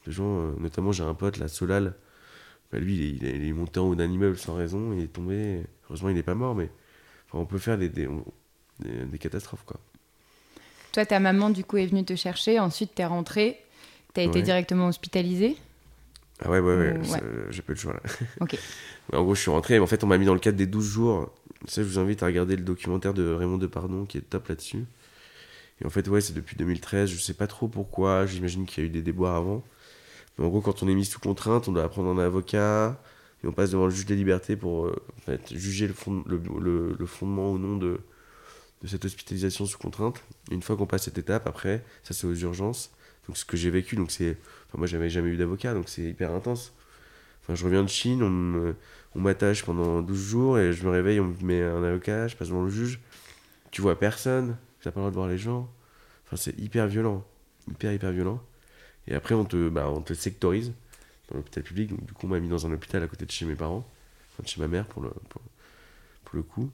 de 0.06 0.10
gens. 0.12 0.52
notamment, 0.58 0.92
j'ai 0.92 1.02
un 1.02 1.14
pote, 1.14 1.38
la 1.38 1.48
Solal. 1.48 1.94
Bah, 2.70 2.78
lui, 2.78 2.96
il 3.16 3.24
est, 3.24 3.38
il 3.38 3.54
monté 3.54 3.80
en 3.80 3.88
haut 3.88 3.94
d'un 3.96 4.08
immeuble 4.08 4.36
sans 4.36 4.54
raison. 4.54 4.92
Il 4.92 5.00
est 5.02 5.08
tombé. 5.12 5.64
Heureusement, 5.86 6.10
il 6.10 6.14
n'est 6.14 6.22
pas 6.22 6.36
mort, 6.36 6.54
mais 6.54 6.70
enfin, 7.28 7.38
on 7.38 7.46
peut 7.46 7.58
faire 7.58 7.76
des, 7.76 7.88
des, 7.88 8.08
des- 8.78 9.04
des 9.06 9.18
catastrophes, 9.18 9.64
quoi. 9.64 9.80
Toi, 10.98 11.06
ta 11.06 11.20
maman, 11.20 11.50
du 11.50 11.62
coup, 11.62 11.76
est 11.76 11.86
venue 11.86 12.04
te 12.04 12.16
chercher. 12.16 12.58
Ensuite, 12.58 12.92
t'es 12.96 13.04
rentré. 13.04 13.56
T'as 14.14 14.22
été 14.22 14.38
Ouais. 14.40 14.42
directement 14.42 14.88
hospitalisé. 14.88 15.56
Ah 16.40 16.50
ouais, 16.50 16.58
ouais, 16.58 16.76
ouais. 16.76 16.92
Ouais. 17.08 17.22
J'ai 17.50 17.62
pas 17.62 17.70
eu 17.70 17.76
le 17.76 17.80
choix, 17.80 17.92
là. 17.92 18.00
Ok. 18.40 18.58
En 19.12 19.22
gros, 19.22 19.36
je 19.36 19.40
suis 19.42 19.50
rentré. 19.52 19.74
mais 19.74 19.80
En 19.80 19.86
fait, 19.86 20.02
on 20.02 20.08
m'a 20.08 20.18
mis 20.18 20.26
dans 20.26 20.34
le 20.34 20.40
cadre 20.40 20.58
des 20.58 20.66
12 20.66 20.84
jours. 20.84 21.30
Ça, 21.68 21.84
je 21.84 21.86
vous 21.88 22.00
invite 22.00 22.24
à 22.24 22.26
regarder 22.26 22.56
le 22.56 22.64
documentaire 22.64 23.14
de 23.14 23.30
Raymond 23.32 23.58
Depardon 23.58 24.06
qui 24.06 24.18
est 24.18 24.22
top 24.22 24.48
là-dessus. 24.48 24.86
Et 25.80 25.86
en 25.86 25.88
fait, 25.90 26.08
ouais, 26.08 26.20
c'est 26.20 26.32
depuis 26.32 26.56
2013. 26.56 27.08
Je 27.08 27.16
sais 27.16 27.34
pas 27.34 27.46
trop 27.46 27.68
pourquoi. 27.68 28.26
J'imagine 28.26 28.66
qu'il 28.66 28.82
y 28.82 28.86
a 28.88 28.88
eu 28.88 28.92
des 28.92 29.02
déboires 29.02 29.36
avant. 29.36 29.62
Mais 30.36 30.46
en 30.46 30.48
gros, 30.48 30.60
quand 30.62 30.82
on 30.82 30.88
est 30.88 30.94
mis 30.96 31.04
sous 31.04 31.20
contrainte, 31.20 31.68
on 31.68 31.72
doit 31.74 31.88
prendre 31.88 32.08
un 32.10 32.18
avocat. 32.18 33.00
Et 33.44 33.46
on 33.46 33.52
passe 33.52 33.70
devant 33.70 33.84
le 33.84 33.92
juge 33.92 34.06
des 34.06 34.16
libertés 34.16 34.56
pour 34.56 34.86
euh, 34.86 34.96
en 35.18 35.20
fait, 35.20 35.54
juger 35.54 35.86
le, 35.86 35.94
fond- 35.94 36.24
le, 36.26 36.42
le- 36.60 36.96
le 36.98 37.06
fondement 37.06 37.52
ou 37.52 37.58
non 37.60 37.76
de, 37.76 38.00
de 38.82 38.88
cette 38.88 39.04
hospitalisation 39.04 39.66
sous 39.66 39.78
contrainte. 39.78 40.22
Une 40.50 40.62
fois 40.62 40.76
qu'on 40.76 40.86
passe 40.86 41.04
cette 41.04 41.18
étape, 41.18 41.46
après, 41.46 41.84
ça 42.02 42.14
c'est 42.14 42.26
aux 42.26 42.34
urgences. 42.34 42.92
Donc 43.26 43.36
ce 43.36 43.44
que 43.44 43.56
j'ai 43.56 43.70
vécu, 43.70 43.96
donc 43.96 44.10
c'est. 44.10 44.38
Enfin, 44.66 44.78
moi, 44.78 44.86
j'avais 44.86 45.10
jamais 45.10 45.30
eu 45.30 45.36
d'avocat, 45.36 45.74
donc 45.74 45.88
c'est 45.88 46.02
hyper 46.02 46.32
intense. 46.32 46.72
Enfin, 47.42 47.54
je 47.54 47.64
reviens 47.64 47.82
de 47.82 47.88
Chine, 47.88 48.22
on 49.14 49.20
m'attache 49.20 49.64
pendant 49.64 50.02
12 50.02 50.18
jours 50.18 50.58
et 50.58 50.72
je 50.72 50.84
me 50.84 50.90
réveille, 50.90 51.20
on 51.20 51.26
me 51.26 51.42
met 51.42 51.62
un 51.62 51.82
avocat, 51.82 52.28
je 52.28 52.36
passe 52.36 52.48
devant 52.48 52.62
le 52.62 52.70
juge. 52.70 53.00
Tu 53.70 53.80
vois 53.80 53.98
personne, 53.98 54.56
t'as 54.82 54.90
pas 54.90 55.00
le 55.00 55.02
droit 55.02 55.10
de 55.10 55.14
voir 55.14 55.28
les 55.28 55.38
gens. 55.38 55.70
Enfin, 56.26 56.36
c'est 56.36 56.58
hyper 56.58 56.86
violent. 56.88 57.24
Hyper, 57.70 57.92
hyper 57.92 58.12
violent. 58.12 58.42
Et 59.06 59.14
après, 59.14 59.34
on 59.34 59.44
te, 59.44 59.68
bah, 59.68 59.88
on 59.90 60.02
te 60.02 60.12
sectorise 60.12 60.72
dans 61.30 61.36
l'hôpital 61.36 61.62
public. 61.62 61.90
Donc, 61.90 62.04
du 62.04 62.12
coup, 62.12 62.26
on 62.26 62.30
m'a 62.30 62.40
mis 62.40 62.48
dans 62.48 62.66
un 62.66 62.72
hôpital 62.72 63.02
à 63.02 63.06
côté 63.06 63.24
de 63.24 63.30
chez 63.30 63.46
mes 63.46 63.54
parents, 63.54 63.86
enfin, 64.32 64.42
de 64.42 64.48
chez 64.48 64.60
ma 64.60 64.68
mère 64.68 64.86
pour 64.86 65.02
le, 65.02 65.10
pour, 65.28 65.42
pour 66.24 66.36
le 66.36 66.42
coup. 66.42 66.70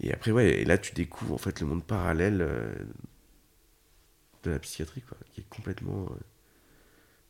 Et 0.00 0.12
après, 0.12 0.32
ouais, 0.32 0.62
et 0.62 0.64
là, 0.64 0.78
tu 0.78 0.94
découvres 0.94 1.34
en 1.34 1.38
fait 1.38 1.60
le 1.60 1.66
monde 1.66 1.84
parallèle 1.84 2.40
euh, 2.42 2.72
de 4.42 4.50
la 4.50 4.58
psychiatrie, 4.58 5.00
quoi, 5.02 5.16
qui 5.32 5.40
est 5.40 5.48
complètement 5.48 6.06
euh, 6.10 6.14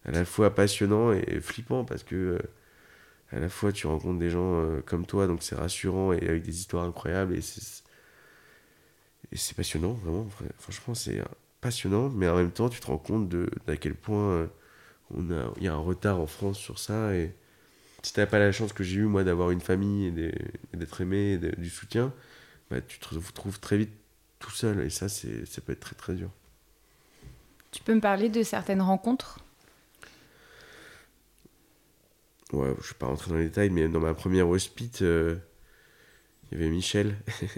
à 0.04 0.10
la 0.10 0.24
fois 0.24 0.54
passionnant 0.54 1.12
et 1.12 1.40
flippant 1.40 1.84
parce 1.84 2.02
que 2.04 2.14
euh, 2.16 2.38
à 3.32 3.40
la 3.40 3.48
fois 3.48 3.72
tu 3.72 3.86
rencontres 3.86 4.18
des 4.20 4.30
gens 4.30 4.64
comme 4.86 5.06
toi, 5.06 5.26
donc 5.26 5.42
c'est 5.42 5.54
rassurant 5.56 6.12
et 6.12 6.26
avec 6.28 6.42
des 6.44 6.58
histoires 6.60 6.84
incroyables 6.84 7.34
et 7.36 7.40
c'est 9.36 9.56
passionnant, 9.56 9.92
vraiment. 9.94 10.24
Fr- 10.26 10.50
Franchement, 10.58 10.94
c'est 10.94 11.20
passionnant, 11.60 12.08
mais 12.08 12.28
en 12.28 12.36
même 12.36 12.50
temps, 12.52 12.68
tu 12.68 12.80
te 12.80 12.86
rends 12.86 12.98
compte 12.98 13.28
de 13.28 13.48
d'à 13.66 13.76
quel 13.76 13.94
point 13.94 14.48
on 15.14 15.30
a, 15.32 15.52
il 15.58 15.64
y 15.64 15.68
a 15.68 15.74
un 15.74 15.78
retard 15.78 16.20
en 16.20 16.26
France 16.26 16.58
sur 16.58 16.78
ça. 16.78 17.14
Et 17.16 17.34
si 18.02 18.14
t'as 18.14 18.26
pas 18.26 18.40
la 18.40 18.52
chance 18.52 18.74
que 18.74 18.84
j'ai 18.84 18.98
eu 19.00 19.04
moi 19.06 19.24
d'avoir 19.24 19.52
une 19.52 19.62
famille 19.62 20.08
et 20.08 20.32
d'être 20.76 21.02
aimé, 21.02 21.38
du 21.58 21.70
soutien, 21.70 22.14
bah, 22.70 22.80
tu 22.80 22.98
te 22.98 23.14
retrouves 23.14 23.60
très 23.60 23.78
vite 23.78 23.92
tout 24.38 24.50
seul. 24.50 24.80
Et 24.80 24.90
ça, 24.90 25.08
c'est, 25.08 25.46
ça 25.46 25.60
peut 25.60 25.72
être 25.72 25.80
très 25.80 25.96
très 25.96 26.14
dur. 26.14 26.30
Tu 27.70 27.82
peux 27.82 27.94
me 27.94 28.00
parler 28.00 28.28
de 28.28 28.42
certaines 28.42 28.82
rencontres? 28.82 29.40
Ouais, 32.52 32.74
je 32.82 32.88
vais 32.88 32.98
pas 32.98 33.06
rentrer 33.06 33.30
dans 33.30 33.36
les 33.36 33.44
détails, 33.44 33.70
mais 33.70 33.88
dans 33.88 34.00
ma 34.00 34.12
première 34.12 34.48
hospite, 34.48 35.02
euh, 35.02 35.36
il 36.50 36.58
y 36.58 36.60
avait 36.60 36.70
Michel. 36.70 37.14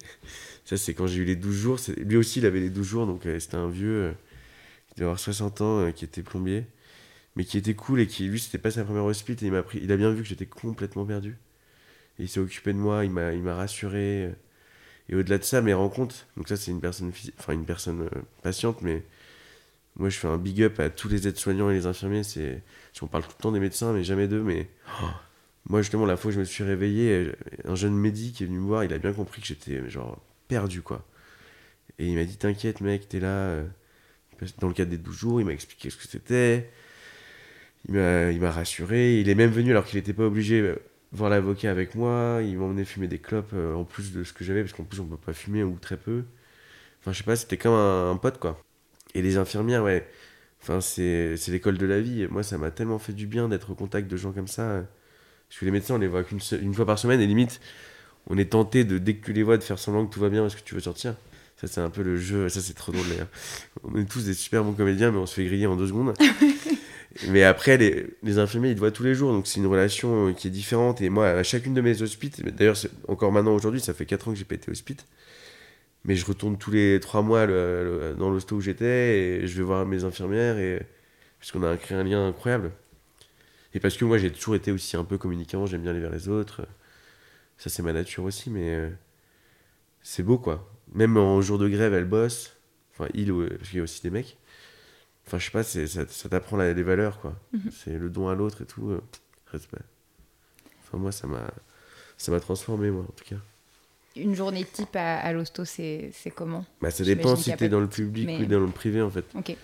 ça, 0.65 0.77
c'est 0.77 0.93
quand 0.93 1.07
j'ai 1.07 1.23
eu 1.23 1.25
les 1.25 1.37
12 1.37 1.57
jours. 1.57 1.79
Lui 1.97 2.17
aussi, 2.17 2.41
il 2.41 2.47
avait 2.47 2.61
les 2.61 2.71
12 2.71 2.87
jours, 2.87 3.07
donc 3.07 3.25
euh, 3.27 3.39
c'était 3.39 3.57
un 3.57 3.69
vieux 3.69 4.03
euh, 4.03 4.13
qui 4.89 4.97
devait 4.97 5.07
avoir 5.07 5.19
60 5.19 5.61
ans, 5.63 5.81
euh, 5.81 5.91
qui 5.93 6.05
était 6.05 6.23
plombier, 6.23 6.67
mais 7.37 7.45
qui 7.45 7.57
était 7.57 7.75
cool 7.75 8.01
et 8.01 8.07
qui, 8.07 8.27
lui, 8.29 8.39
c'était 8.39 8.59
pas 8.59 8.71
sa 8.71 8.85
première 8.85 9.05
hospite 9.05 9.43
et 9.43 9.47
il 9.47 9.53
m'a 9.53 9.63
pris. 9.63 9.81
Il 9.83 9.91
a 9.93 9.97
bien 9.97 10.11
vu 10.13 10.23
que 10.23 10.29
j'étais 10.29 10.47
complètement 10.47 11.07
perdu. 11.07 11.39
Et 12.19 12.25
il 12.25 12.29
s'est 12.29 12.41
occupé 12.41 12.75
de 12.75 12.79
moi, 12.79 13.05
il 13.05 13.11
m'a, 13.11 13.33
il 13.33 13.43
m'a 13.43 13.55
rassuré. 13.55 14.31
Et 15.13 15.15
au-delà 15.15 15.37
de 15.37 15.45
ça, 15.45 15.61
mes 15.61 15.75
rencontres, 15.75 16.27
donc 16.39 16.49
ça, 16.49 16.57
c'est 16.57 16.71
une 16.71 16.81
personne, 16.81 17.13
enfin, 17.39 17.53
une 17.53 17.67
personne 17.67 18.01
euh, 18.01 18.21
patiente, 18.43 18.81
mais 18.81 19.05
moi, 19.97 20.09
je 20.09 20.17
fais 20.19 20.27
un 20.27 20.39
big 20.39 20.63
up 20.63 20.81
à 20.81 20.89
tous 20.89 21.11
les 21.11 21.29
aides-soignants 21.29 21.69
et 21.69 21.75
les 21.75 21.85
infirmiers. 21.85 22.23
C'est, 22.23 22.63
on 23.03 23.07
parle 23.09 23.25
tout 23.25 23.35
le 23.37 23.43
temps 23.43 23.53
des 23.53 23.61
médecins, 23.61 23.93
mais 23.93 24.05
jamais 24.05 24.27
d'eux. 24.27 24.43
Mais 24.43 24.71
moi, 25.69 25.83
justement, 25.83 26.07
la 26.07 26.17
fois 26.17 26.31
où 26.31 26.33
je 26.33 26.39
me 26.41 26.45
suis 26.45 26.65
réveillé, 26.65 27.11
euh, 27.11 27.33
un 27.67 27.75
jeune 27.75 27.93
médic 27.93 28.41
est 28.41 28.47
venu 28.47 28.59
me 28.59 28.65
voir. 28.65 28.85
Il 28.85 28.93
a 28.95 28.99
bien 28.99 29.13
compris 29.13 29.43
que 29.43 29.49
j'étais 29.49 29.87
genre 29.91 30.19
perdu, 30.49 30.81
quoi. 30.81 31.07
Et 31.99 32.07
il 32.07 32.15
m'a 32.17 32.25
dit 32.25 32.39
T'inquiète, 32.39 32.81
mec, 32.81 33.07
t'es 33.07 33.21
là. 33.21 33.29
euh, 33.29 33.65
Dans 34.61 34.69
le 34.69 34.73
cadre 34.73 34.91
des 34.91 34.97
12 34.97 35.15
jours, 35.15 35.41
il 35.43 35.45
m'a 35.45 35.53
expliqué 35.53 35.91
ce 35.91 35.99
que 35.99 36.09
c'était. 36.09 36.71
Il 37.87 37.95
m'a, 37.95 38.51
rassuré. 38.51 39.21
Il 39.21 39.29
est 39.29 39.35
même 39.35 39.51
venu 39.51 39.73
alors 39.73 39.85
qu'il 39.85 39.99
n'était 39.99 40.15
pas 40.15 40.25
obligé 40.25 40.75
voir 41.13 41.31
l'avocat 41.31 41.71
avec 41.71 41.95
moi. 41.95 42.41
Il 42.43 42.59
m'a 42.59 42.65
emmené 42.65 42.85
fumer 42.85 43.09
des 43.09 43.19
clopes 43.19 43.53
euh, 43.55 43.75
en 43.75 43.85
plus 43.85 44.13
de 44.13 44.25
ce 44.25 44.33
que 44.33 44.45
j'avais, 44.45 44.63
parce 44.63 44.73
qu'en 44.73 44.85
plus, 44.85 45.01
on 45.01 45.07
peut 45.07 45.17
pas 45.17 45.33
fumer 45.33 45.63
ou 45.63 45.79
très 45.81 45.97
peu. 45.97 46.25
Enfin, 47.01 47.13
je 47.13 47.19
sais 47.19 47.25
pas, 47.25 47.37
c'était 47.37 47.57
comme 47.57 47.75
un, 47.75 48.11
un 48.11 48.17
pote, 48.17 48.39
quoi. 48.39 48.61
Et 49.15 49.23
les 49.23 49.37
infirmières, 49.37 49.83
ouais. 49.85 50.09
Enfin, 50.63 50.81
c'est 50.81 51.37
l'école 51.49 51.79
de 51.79 51.87
la 51.87 52.01
vie. 52.01 52.23
Et 52.23 52.29
moi, 52.29 52.43
ça 52.43 52.59
m'a 52.59 52.71
tellement 52.71 52.99
fait 52.99 53.13
du 53.13 53.27
bien 53.27 53.49
d'être 53.49 53.71
au 53.71 53.75
contact 53.75 54.09
de 54.11 54.17
gens 54.17 54.33
comme 54.33 54.49
ça. 54.49 54.85
Parce 55.49 55.61
que 55.61 55.65
les 55.65 55.71
médecins, 55.71 55.97
on 55.97 55.99
les 55.99 56.09
voit 56.09 56.25
qu'une 56.25 56.41
une 56.61 56.75
fois 56.75 56.87
par 56.87 56.99
semaine. 56.99 57.21
Et 57.21 57.27
limite, 57.27 57.61
on 58.29 58.39
est 58.39 58.51
tenté 58.53 58.85
de, 58.85 58.99
dès 58.99 59.17
que 59.17 59.27
tu 59.27 59.33
les 59.33 59.43
vois, 59.43 59.59
de 59.59 59.65
faire 59.65 59.79
semblant 59.79 60.07
que 60.07 60.15
tout 60.15 60.21
va 60.21 60.29
bien 60.29 60.43
parce 60.43 60.55
que 60.55 60.63
tu 60.63 60.75
veux 60.75 60.81
sortir. 60.81 61.15
Ça, 61.57 61.67
c'est 61.67 61.81
un 61.81 61.91
peu 61.91 62.03
le 62.03 62.17
jeu. 62.17 62.49
Ça, 62.49 62.61
c'est 62.61 62.75
trop 62.75 62.93
drôle 62.93 63.09
d'ailleurs. 63.09 63.29
On 63.83 63.99
est 63.99 64.09
tous 64.09 64.25
des 64.25 64.35
super 64.35 64.65
bons 64.65 64.73
comédiens, 64.73 65.11
mais 65.11 65.19
on 65.19 65.27
se 65.27 65.35
fait 65.35 65.45
griller 65.45 65.67
en 65.67 65.77
deux 65.77 65.89
secondes. 65.89 66.15
mais 67.29 67.43
après, 67.45 67.77
les, 67.77 68.07
les 68.23 68.39
infirmiers, 68.39 68.71
ils 68.71 68.75
te 68.75 68.81
voient 68.81 68.91
tous 68.91 69.03
les 69.05 69.15
jours. 69.15 69.33
Donc, 69.33 69.47
c'est 69.47 69.61
une 69.61 69.67
relation 69.67 70.33
qui 70.35 70.49
est 70.49 70.51
différente. 70.51 71.01
Et 71.01 71.09
moi, 71.11 71.29
à 71.29 71.43
chacune 71.43 71.75
de 71.75 71.81
mes 71.81 72.03
hospites, 72.03 72.43
d'ailleurs, 72.57 72.77
encore 73.09 73.33
maintenant, 73.33 73.55
aujourd'hui, 73.55 73.81
ça 73.81 73.95
fait 73.95 74.07
4 74.07 74.29
ans 74.29 74.33
que 74.33 74.39
j'ai 74.39 74.45
pas 74.45 74.55
été 74.55 74.71
hospite. 74.71 75.07
Mais 76.05 76.17
je 76.17 76.27
retourne 76.27 76.59
tous 76.59 76.71
les 76.73 76.99
3 77.01 77.23
mois 77.23 77.47
le- 77.47 78.15
dans 78.19 78.31
l'hosto 78.31 78.57
où 78.57 78.61
j'étais 78.61 79.19
et 79.43 79.47
je 79.47 79.57
vais 79.57 79.63
voir 79.63 79.87
mes 79.87 80.05
infirmières. 80.05 80.59
Et, 80.59 80.83
parce 81.41 81.53
a 81.65 81.77
créé 81.77 81.99
un 81.99 82.05
lien 82.05 82.27
incroyable. 82.29 82.73
Et 83.75 83.81
parce 83.81 83.97
que 83.97 84.05
moi, 84.05 84.19
j'ai 84.19 84.31
toujours 84.31 84.55
été 84.55 84.71
aussi 84.73 84.97
un 84.97 85.05
peu 85.05 85.19
communicant, 85.19 85.67
j'aime 85.67 85.83
bien 85.83 85.91
aller 85.93 86.01
vers 86.01 86.11
les 86.13 86.29
autres. 86.29 86.63
Ça, 87.59 87.71
c'est 87.71 87.83
ma 87.83 87.93
nature 87.93 88.25
aussi, 88.25 88.51
mais 88.51 88.71
euh, 88.75 88.91
c'est 90.03 90.23
beau, 90.23 90.39
quoi. 90.39 90.69
Même 90.95 91.17
en 91.17 91.41
jour 91.43 91.59
de 91.59 91.69
grève, 91.69 91.95
elle 91.95 92.05
bosse. 92.05 92.57
Enfin, 92.93 93.09
il, 93.15 93.33
parce 93.33 93.69
qu'il 93.71 93.79
y 93.79 93.81
a 93.81 93.85
aussi 93.85 94.03
des 94.03 94.11
mecs. 94.11 94.37
Enfin, 95.27 95.39
je 95.39 95.45
sais 95.47 95.51
pas, 95.51 95.63
c'est- 95.63 95.87
ça, 95.87 96.03
ça 96.09 96.29
t'apprend 96.29 96.57
les 96.57 96.83
valeurs, 96.83 97.21
quoi. 97.21 97.35
C'est 97.73 97.97
le 97.99 98.11
don 98.11 98.29
à 98.29 98.35
l'autre 98.35 98.63
et 98.63 98.67
tout. 98.67 98.91
euh, 98.91 99.01
respect. 99.51 99.79
Enfin, 100.85 100.99
moi, 100.99 101.13
ça 101.13 101.27
m'a 101.27 101.43
ça 102.19 102.31
m'a 102.33 102.41
transformé, 102.41 102.91
moi, 102.91 103.03
en 103.09 103.13
tout 103.13 103.25
cas. 103.25 103.41
une 104.15 104.35
journée 104.35 104.65
type 104.65 104.95
à, 104.95 105.19
à 105.19 105.33
l'hosto, 105.33 105.65
c'est 105.65 106.13
comment? 106.35 106.65
Bah, 106.81 106.91
ça 106.91 107.03
dépend 107.05 107.35
si 107.37 107.55
t'es 107.57 107.69
dans 107.69 107.81
le 107.81 107.89
public 107.89 108.27
mais- 108.27 108.39
ou 108.41 108.47
dans 108.47 108.61
le 108.61 108.67
privé 108.69 109.01
en 109.03 109.11
fait. 109.11 109.25
Ok. 109.35 109.57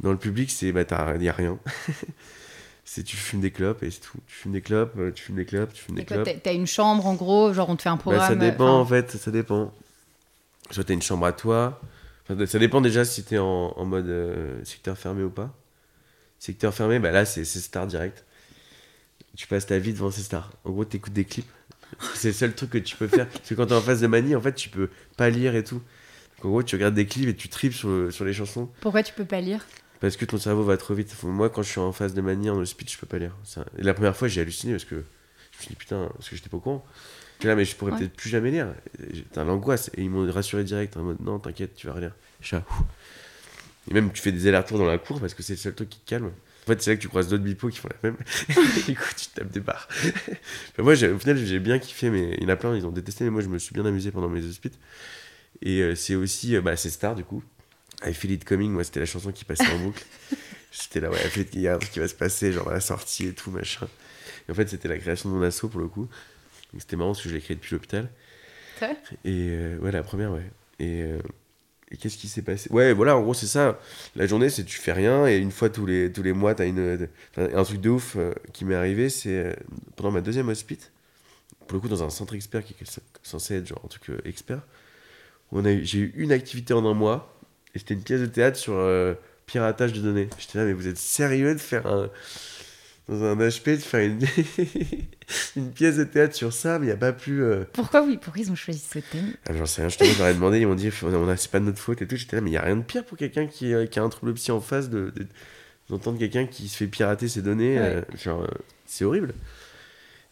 Dans 0.00 0.12
le 0.12 0.16
public, 0.18 0.50
c'est 0.50 0.72
bah 0.72 0.84
t'as 0.84 1.16
y 1.16 1.28
a 1.28 1.32
rien. 1.32 1.58
c'est 2.84 3.02
tu 3.02 3.16
fumes 3.16 3.40
des 3.40 3.50
clopes 3.50 3.82
et 3.82 3.90
c'est 3.90 4.00
tout. 4.00 4.18
Tu 4.26 4.34
fumes 4.34 4.52
des 4.52 4.62
clopes, 4.62 4.94
euh, 4.98 5.10
tu 5.12 5.22
fumes 5.24 5.36
des 5.36 5.44
clopes, 5.44 5.72
tu 5.72 5.82
fumes 5.82 5.96
des 5.96 6.04
clopes. 6.04 6.28
t'as 6.42 6.54
une 6.54 6.66
chambre 6.66 7.06
en 7.06 7.14
gros, 7.14 7.52
genre 7.52 7.68
on 7.68 7.76
te 7.76 7.82
fait 7.82 7.88
un 7.88 7.96
Bah, 7.96 8.02
programme. 8.02 8.28
ça 8.28 8.34
dépend 8.36 8.80
enfin, 8.80 8.80
en 8.80 8.86
fait, 8.86 9.10
ça 9.16 9.30
dépend. 9.30 9.72
Soit 10.70 10.84
t'as 10.84 10.94
une 10.94 11.02
chambre 11.02 11.26
à 11.26 11.32
toi. 11.32 11.80
Ça 12.46 12.58
dépend 12.58 12.80
déjà 12.80 13.04
si 13.04 13.24
t'es 13.24 13.38
en, 13.38 13.72
en 13.76 13.84
mode 13.84 14.06
euh, 14.08 14.64
secteur 14.64 14.96
fermé 14.96 15.22
ou 15.22 15.30
pas. 15.30 15.56
Secteur 16.38 16.72
fermé, 16.72 16.98
bah 16.98 17.10
là 17.10 17.24
c'est 17.24 17.44
star 17.44 17.86
direct. 17.86 18.24
Tu 19.36 19.46
passes 19.46 19.66
ta 19.66 19.78
vie 19.78 19.92
devant 19.92 20.10
ces 20.10 20.22
stars. 20.22 20.52
En 20.64 20.70
gros, 20.70 20.84
t'écoutes 20.84 21.12
des 21.12 21.24
clips. 21.24 21.50
C'est 22.14 22.28
le 22.28 22.34
seul 22.34 22.54
truc 22.54 22.70
que 22.70 22.78
tu 22.78 22.96
peux 22.96 23.08
faire. 23.08 23.28
Parce 23.28 23.48
que 23.48 23.54
quand 23.54 23.66
t'es 23.66 23.74
en 23.74 23.80
phase 23.80 24.00
de 24.00 24.06
manie, 24.06 24.34
en 24.34 24.40
fait, 24.40 24.54
tu 24.54 24.68
peux 24.68 24.90
pas 25.16 25.30
lire 25.30 25.54
et 25.54 25.64
tout. 25.64 25.76
Donc, 26.36 26.44
en 26.46 26.48
gros, 26.50 26.62
tu 26.62 26.74
regardes 26.76 26.94
des 26.94 27.06
clips 27.06 27.28
et 27.28 27.36
tu 27.36 27.48
tripes 27.48 27.74
sur, 27.74 27.88
le- 27.88 28.10
sur 28.10 28.24
les 28.24 28.32
chansons. 28.32 28.68
Pourquoi 28.80 29.02
tu 29.02 29.12
peux 29.12 29.24
pas 29.24 29.40
lire? 29.40 29.64
Parce 30.00 30.16
que 30.16 30.24
ton 30.24 30.38
cerveau 30.38 30.62
va 30.64 30.76
trop 30.76 30.94
vite. 30.94 31.14
Moi, 31.22 31.50
quand 31.50 31.62
je 31.62 31.70
suis 31.70 31.80
en 31.80 31.92
phase 31.92 32.14
de 32.14 32.20
manie, 32.20 32.48
en 32.50 32.64
speech, 32.64 32.94
je 32.94 32.98
peux 32.98 33.06
pas 33.06 33.18
lire. 33.18 33.36
Et 33.78 33.82
la 33.82 33.94
première 33.94 34.16
fois, 34.16 34.28
j'ai 34.28 34.40
halluciné 34.40 34.72
parce 34.72 34.84
que 34.84 34.96
je 34.96 35.56
me 35.58 35.60
suis 35.62 35.68
dit 35.70 35.76
putain, 35.76 36.08
parce 36.14 36.28
que 36.28 36.36
j'étais 36.36 36.48
pas 36.48 36.56
au 36.56 36.60
courant. 36.60 36.84
J'étais 37.40 37.48
là, 37.48 37.56
mais 37.56 37.64
je 37.64 37.74
pourrais 37.74 37.92
Ouais. 37.92 37.98
peut-être 38.00 38.12
plus 38.12 38.28
jamais 38.28 38.50
lire. 38.50 38.68
Et 39.02 39.14
J'étais 39.16 39.42
l'angoisse. 39.42 39.90
Et 39.96 40.02
ils 40.02 40.10
m'ont 40.10 40.30
rassuré 40.30 40.62
direct 40.62 40.94
en 40.98 41.02
mode 41.02 41.20
non, 41.22 41.38
t'inquiète, 41.38 41.74
tu 41.74 41.86
vas 41.86 41.94
relire. 41.94 42.14
Je. 42.42 42.56
Et 43.90 43.94
même, 43.94 44.12
tu 44.12 44.20
fais 44.20 44.30
des 44.30 44.46
allers-retours 44.46 44.76
dans 44.76 44.84
la 44.86 44.98
cour 44.98 45.20
parce 45.20 45.32
que 45.32 45.42
c'est 45.42 45.54
le 45.54 45.58
seul 45.58 45.74
truc 45.74 45.88
qui 45.88 46.00
te 46.00 46.08
calme. 46.10 46.26
En 46.26 46.66
fait, 46.66 46.82
c'est 46.82 46.90
là 46.90 46.96
que 46.96 47.00
tu 47.00 47.08
croises 47.08 47.28
d'autres 47.28 47.42
bipos 47.42 47.70
qui 47.70 47.78
font 47.78 47.88
la 48.02 48.10
même. 48.10 48.18
du 48.86 48.94
coup, 48.94 49.08
tu 49.16 49.26
te 49.28 49.36
tapes 49.40 49.50
des 49.50 49.60
barres. 49.60 49.88
Enfin, 50.72 50.82
moi, 50.82 50.92
au 50.92 51.18
final, 51.18 51.38
j'ai 51.38 51.58
bien 51.58 51.78
kiffé, 51.78 52.10
mais 52.10 52.34
il 52.36 52.42
y 52.42 52.46
en 52.46 52.50
a 52.50 52.56
plein, 52.56 52.76
ils 52.76 52.84
ont 52.84 52.90
détesté, 52.90 53.24
mais 53.24 53.30
moi, 53.30 53.40
je 53.40 53.48
me 53.48 53.58
suis 53.58 53.72
bien 53.72 53.86
amusé 53.86 54.10
pendant 54.10 54.28
mes 54.28 54.44
hospites. 54.44 54.78
Et 55.62 55.80
euh, 55.80 55.94
c'est 55.94 56.14
aussi, 56.16 56.54
euh, 56.56 56.60
bah, 56.60 56.76
c'est 56.76 56.90
Star, 56.90 57.14
du 57.14 57.24
coup. 57.24 57.42
I 58.04 58.12
Feel 58.12 58.32
It 58.32 58.44
Coming, 58.44 58.70
moi, 58.70 58.84
c'était 58.84 59.00
la 59.00 59.06
chanson 59.06 59.32
qui 59.32 59.46
passait 59.46 59.66
en 59.72 59.78
boucle. 59.82 60.04
J'étais 60.70 61.00
là, 61.00 61.10
ouais, 61.10 61.18
il 61.54 61.60
y 61.60 61.68
a 61.68 61.74
un 61.74 61.78
truc 61.78 61.90
qui 61.90 61.98
va 62.00 62.06
se 62.06 62.14
passer, 62.14 62.52
genre 62.52 62.68
à 62.68 62.74
la 62.74 62.80
sortie 62.80 63.26
et 63.26 63.32
tout, 63.32 63.50
machin. 63.50 63.88
Et 64.46 64.52
en 64.52 64.54
fait, 64.54 64.68
c'était 64.68 64.88
la 64.88 64.98
création 64.98 65.30
de 65.30 65.34
mon 65.34 65.42
asso 65.42 65.62
pour 65.70 65.80
le 65.80 65.88
coup. 65.88 66.06
C'était 66.78 66.96
marrant 66.96 67.10
parce 67.12 67.22
que 67.22 67.28
je 67.28 67.34
l'ai 67.34 67.40
créé 67.40 67.56
depuis 67.56 67.74
l'hôpital. 67.74 68.08
Vrai 68.78 68.96
Et 69.24 69.48
euh, 69.50 69.78
ouais, 69.78 69.90
la 69.92 70.02
première, 70.02 70.30
ouais. 70.32 70.50
Et, 70.78 71.02
euh, 71.02 71.18
et 71.90 71.96
qu'est-ce 71.96 72.16
qui 72.16 72.28
s'est 72.28 72.42
passé? 72.42 72.70
Ouais, 72.72 72.92
voilà, 72.92 73.16
en 73.16 73.22
gros, 73.22 73.34
c'est 73.34 73.46
ça. 73.46 73.78
La 74.16 74.26
journée, 74.26 74.48
c'est 74.50 74.64
tu 74.64 74.78
fais 74.78 74.92
rien 74.92 75.26
et 75.26 75.36
une 75.36 75.50
fois 75.50 75.68
tous 75.70 75.84
les, 75.86 76.12
tous 76.12 76.22
les 76.22 76.32
mois, 76.32 76.54
t'as 76.54 76.66
une. 76.66 77.08
un 77.36 77.64
truc 77.64 77.80
de 77.80 77.90
ouf 77.90 78.14
euh, 78.16 78.32
qui 78.52 78.64
m'est 78.64 78.74
arrivé, 78.76 79.08
c'est 79.10 79.56
pendant 79.96 80.10
ma 80.12 80.20
deuxième 80.20 80.48
hospite, 80.48 80.92
pour 81.66 81.74
le 81.76 81.80
coup, 81.80 81.88
dans 81.88 82.02
un 82.02 82.10
centre 82.10 82.34
expert 82.34 82.64
qui 82.64 82.74
est 82.80 83.00
censé 83.22 83.56
être 83.56 83.66
genre 83.66 83.82
un 83.84 83.88
truc 83.88 84.04
expert, 84.24 84.60
on 85.52 85.64
a 85.64 85.72
eu- 85.72 85.84
j'ai 85.84 85.98
eu 85.98 86.12
une 86.16 86.32
activité 86.32 86.72
en 86.74 86.86
un 86.86 86.94
mois 86.94 87.36
et 87.74 87.78
c'était 87.80 87.94
une 87.94 88.02
pièce 88.02 88.20
de 88.20 88.26
théâtre 88.26 88.56
sur 88.56 88.74
euh, 88.74 89.14
piratage 89.46 89.92
de 89.92 90.00
données. 90.00 90.28
J'étais 90.38 90.58
là, 90.58 90.64
mais 90.64 90.72
vous 90.72 90.86
êtes 90.86 90.96
sérieux 90.98 91.54
de 91.54 91.60
faire 91.60 91.86
un. 91.88 92.08
Dans 93.08 93.24
un 93.24 93.34
HP, 93.36 93.70
de 93.72 93.76
faire 93.78 94.00
une, 94.08 94.20
une 95.56 95.70
pièce 95.72 95.96
de 95.96 96.04
théâtre 96.04 96.34
sur 96.36 96.52
ça, 96.52 96.78
mais 96.78 96.86
il 96.86 96.88
n'y 96.90 96.94
a 96.94 96.96
pas 96.96 97.12
plus. 97.12 97.42
euh, 97.42 97.64
Pourquoi 97.72 98.02
oui 98.04 98.18
Pourquoi 98.20 98.40
ils 98.42 98.52
ont 98.52 98.56
choisi 98.56 98.78
ce 98.78 99.00
thème? 99.00 99.32
Ah, 99.48 99.52
j'en 99.56 99.66
sais 99.66 99.82
rien, 99.82 99.88
justement, 99.88 100.10
j'aurais 100.16 100.34
demandé, 100.34 100.60
ils 100.60 100.66
m'ont 100.66 100.76
dit, 100.76 100.90
on 101.02 101.28
a, 101.28 101.36
c'est 101.36 101.50
pas 101.50 101.58
de 101.58 101.64
notre 101.64 101.78
faute 101.80 102.00
et 102.02 102.06
tout. 102.06 102.14
J'étais 102.16 102.36
là, 102.36 102.42
mais 102.42 102.50
il 102.50 102.54
y 102.54 102.56
a 102.56 102.62
rien 102.62 102.76
de 102.76 102.82
pire 102.82 103.04
pour 103.04 103.18
quelqu'un 103.18 103.46
qui, 103.46 103.74
euh, 103.74 103.86
qui 103.86 103.98
a 103.98 104.02
un 104.04 104.08
trouble 104.08 104.32
psy 104.34 104.52
en 104.52 104.60
face 104.60 104.90
de, 104.90 105.10
de- 105.10 105.26
d'entendre 105.88 106.18
quelqu'un 106.18 106.46
qui 106.46 106.68
se 106.68 106.76
fait 106.76 106.86
pirater 106.86 107.26
ses 107.26 107.42
données. 107.42 107.78
Ouais. 107.80 107.96
euh, 107.96 108.02
genre, 108.16 108.46
c'est 108.86 109.04
horrible. 109.04 109.34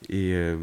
Et. 0.09 0.35
a 0.37 0.55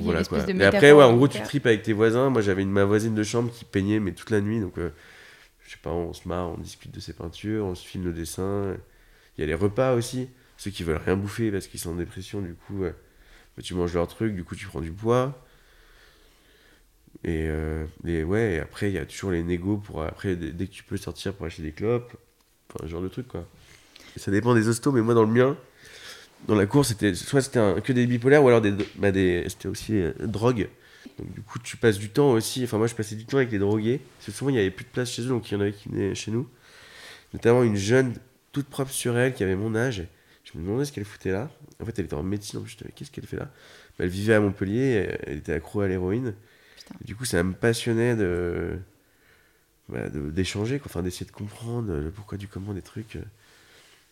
voilà 0.00 0.24
quoi. 0.24 0.38
Et 0.48 0.64
après, 0.64 0.92
ouais, 0.92 1.04
en 1.04 1.14
gros, 1.16 1.28
tu 1.28 1.42
tripes 1.42 1.66
avec 1.66 1.82
tes 1.82 1.92
voisins. 1.92 2.30
Moi, 2.30 2.40
j'avais 2.40 2.62
une, 2.62 2.70
ma 2.70 2.84
voisine 2.84 3.14
de 3.14 3.22
chambre 3.22 3.52
qui 3.52 3.66
peignait, 3.66 4.00
mais 4.00 4.12
toute 4.12 4.30
la 4.30 4.40
nuit. 4.40 4.60
Donc, 4.60 4.74
je 4.78 5.70
sais 5.70 5.78
pas, 5.82 5.90
on 5.90 6.14
se 6.14 6.26
marre, 6.26 6.48
on 6.50 6.56
discute 6.58 6.90
de 6.94 7.00
ses 7.00 7.12
peintures, 7.12 7.66
on 7.66 7.74
se 7.74 7.86
filme 7.86 8.04
le 8.04 8.12
dessin. 8.14 8.74
Il 9.36 9.40
y 9.42 9.44
a 9.44 9.46
les 9.46 9.54
repas 9.54 9.94
aussi. 9.94 10.28
Ceux 10.56 10.70
qui 10.70 10.84
veulent 10.84 11.00
rien 11.04 11.16
bouffer 11.16 11.50
parce 11.50 11.66
qu'ils 11.66 11.80
sont 11.80 11.90
en 11.90 11.96
dépression, 11.96 12.40
du 12.40 12.54
coup, 12.54 12.80
bah, 12.80 13.62
tu 13.62 13.74
manges 13.74 13.94
leur 13.94 14.08
truc, 14.08 14.34
du 14.34 14.44
coup, 14.44 14.56
tu 14.56 14.66
prends 14.66 14.80
du 14.80 14.92
poids. 14.92 15.44
Et, 17.22 17.46
euh, 17.48 17.86
et 18.06 18.24
ouais, 18.24 18.54
et 18.54 18.60
après, 18.60 18.90
il 18.90 18.94
y 18.94 18.98
a 18.98 19.06
toujours 19.06 19.30
les 19.30 19.42
négos 19.42 19.76
pour 19.76 20.02
après, 20.02 20.36
dès, 20.36 20.66
que 20.66 20.72
tu 20.72 20.82
peux 20.82 20.96
sortir 20.96 21.32
pour 21.34 21.46
acheter 21.46 21.62
des 21.62 21.72
clopes. 21.72 22.12
Enfin, 22.68 22.86
ce 22.86 22.90
genre 22.90 23.02
de 23.02 23.08
truc, 23.08 23.28
quoi. 23.28 23.46
Ça 24.16 24.30
dépend 24.30 24.54
des 24.54 24.68
hostos, 24.68 24.92
mais 24.92 25.00
moi, 25.00 25.14
dans 25.14 25.24
le 25.24 25.32
mien, 25.32 25.56
dans 26.46 26.54
la 26.54 26.66
course, 26.66 26.88
c'était 26.88 27.14
soit 27.14 27.40
c'était 27.40 27.60
que 27.82 27.92
des 27.92 28.06
bipolaires 28.06 28.44
ou 28.44 28.48
alors 28.48 28.60
des, 28.60 28.72
bah, 28.96 29.10
des 29.10 29.44
c'était 29.48 29.68
aussi 29.68 29.94
euh, 29.94 30.12
drogue. 30.20 30.68
Donc, 31.18 31.32
du 31.32 31.40
coup, 31.40 31.58
tu 31.58 31.76
passes 31.76 31.98
du 31.98 32.10
temps 32.10 32.32
aussi. 32.32 32.64
Enfin, 32.64 32.78
moi, 32.78 32.86
je 32.86 32.94
passais 32.94 33.14
du 33.14 33.24
temps 33.24 33.38
avec 33.38 33.50
les 33.50 33.58
drogués. 33.58 34.00
Parce 34.18 34.26
que 34.26 34.32
souvent, 34.32 34.50
il 34.50 34.54
n'y 34.54 34.60
avait 34.60 34.70
plus 34.70 34.84
de 34.84 34.90
place 34.90 35.10
chez 35.10 35.22
eux, 35.22 35.28
donc 35.28 35.50
il 35.50 35.54
y 35.54 35.56
en 35.56 35.60
avait 35.60 35.72
qui 35.72 35.88
venaient 35.88 36.14
chez 36.14 36.30
nous. 36.30 36.48
Notamment 37.32 37.62
une 37.62 37.76
jeune, 37.76 38.14
toute 38.52 38.66
propre 38.66 38.92
sur 38.92 39.16
elle, 39.16 39.34
qui 39.34 39.42
avait 39.42 39.56
mon 39.56 39.74
âge. 39.74 40.04
Je 40.54 40.58
me 40.60 40.64
demandais 40.66 40.84
ce 40.84 40.92
qu'elle 40.92 41.04
foutait 41.04 41.32
là. 41.32 41.50
En 41.80 41.84
fait, 41.84 41.98
elle 41.98 42.06
était 42.06 42.14
en 42.14 42.22
médecine. 42.22 42.60
En 42.60 42.62
plus, 42.62 42.70
je 42.72 42.76
me 42.76 42.80
disais, 42.82 42.92
qu'est-ce 42.94 43.10
qu'elle 43.10 43.26
fait 43.26 43.36
là? 43.36 43.46
Bah, 43.98 44.04
Elle 44.04 44.08
vivait 44.08 44.34
à 44.34 44.40
Montpellier, 44.40 45.16
elle 45.24 45.38
était 45.38 45.52
accro 45.52 45.80
à 45.80 45.88
l'héroïne. 45.88 46.34
Du 47.04 47.16
coup, 47.16 47.24
ça 47.26 47.42
me 47.44 47.54
passionnait 47.54 48.16
de 48.16 48.78
bah, 49.88 50.08
de- 50.08 50.30
d'échanger, 50.30 50.78
quoi. 50.78 50.86
enfin 50.90 51.02
d'essayer 51.02 51.26
de 51.26 51.30
comprendre 51.32 51.92
le 51.94 52.10
pourquoi 52.10 52.38
du 52.38 52.48
comment 52.48 52.72
des 52.74 52.82
trucs. 52.82 53.16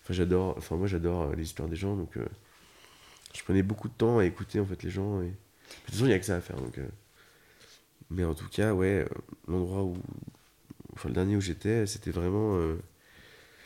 Enfin, 0.05 0.15
j'adore. 0.15 0.57
Enfin, 0.59 0.77
moi, 0.77 0.87
j'adore 0.87 1.23
euh, 1.23 1.35
les 1.37 1.45
histoires 1.45 1.69
des 1.69 1.77
gens, 1.77 1.97
donc 1.97 2.17
euh, 2.17 2.27
je 3.35 3.43
prenais 3.43 3.63
beaucoup 3.63 3.89
de 3.89 3.95
temps 3.95 4.19
à 4.19 4.25
écouter 4.25 4.61
en 4.61 4.67
fait 4.67 4.83
les 4.83 4.91
gens. 4.91 5.21
Et... 5.23 5.27
De 5.27 5.31
toute 5.87 5.95
façon, 5.95 6.05
il 6.07 6.09
n'y 6.09 6.15
a 6.15 6.19
que 6.19 6.25
ça 6.27 6.37
à 6.37 6.41
faire. 6.41 6.57
Donc, 6.57 6.79
euh, 6.79 6.87
Mais 8.11 8.25
en 8.25 8.35
tout 8.35 8.49
cas, 8.49 8.75
ouais, 8.75 9.07
l'endroit 9.49 9.83
où, 9.85 9.97
enfin, 10.95 11.09
le 11.09 11.15
dernier 11.15 11.37
où 11.37 11.41
j'étais, 11.41 11.87
c'était 11.87 12.11
vraiment. 12.11 12.57
euh, 12.59 12.77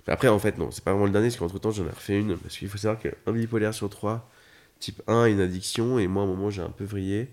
Après, 0.08 0.28
en 0.28 0.38
fait, 0.38 0.56
non, 0.58 0.70
c'est 0.70 0.84
pas 0.84 0.92
vraiment 0.92 1.06
le 1.06 1.12
dernier, 1.12 1.28
parce 1.28 1.38
qu'entre 1.38 1.58
temps, 1.58 1.70
j'en 1.72 1.84
ai 1.86 1.90
refait 1.90 2.18
une. 2.20 2.36
Parce 2.38 2.56
qu'il 2.56 2.68
faut 2.68 2.78
savoir 2.78 3.00
qu'un 3.00 3.32
bipolaire 3.32 3.74
sur 3.74 3.90
trois, 3.90 4.30
type 4.78 5.02
1, 5.08 5.22
a 5.22 5.28
une 5.28 5.40
addiction, 5.40 5.98
et 5.98 6.06
moi, 6.06 6.22
à 6.22 6.26
un 6.26 6.28
moment, 6.28 6.50
j'ai 6.50 6.62
un 6.62 6.70
peu 6.70 6.84
vrillé 6.84 7.28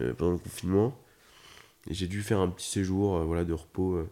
euh, 0.00 0.14
pendant 0.14 0.32
le 0.32 0.38
confinement. 0.38 0.98
Et 1.88 1.94
j'ai 1.94 2.06
dû 2.06 2.22
faire 2.22 2.38
un 2.40 2.48
petit 2.48 2.68
séjour 2.70 3.16
euh, 3.16 3.24
voilà, 3.24 3.44
de 3.44 3.52
repos, 3.52 3.94
euh, 3.94 4.08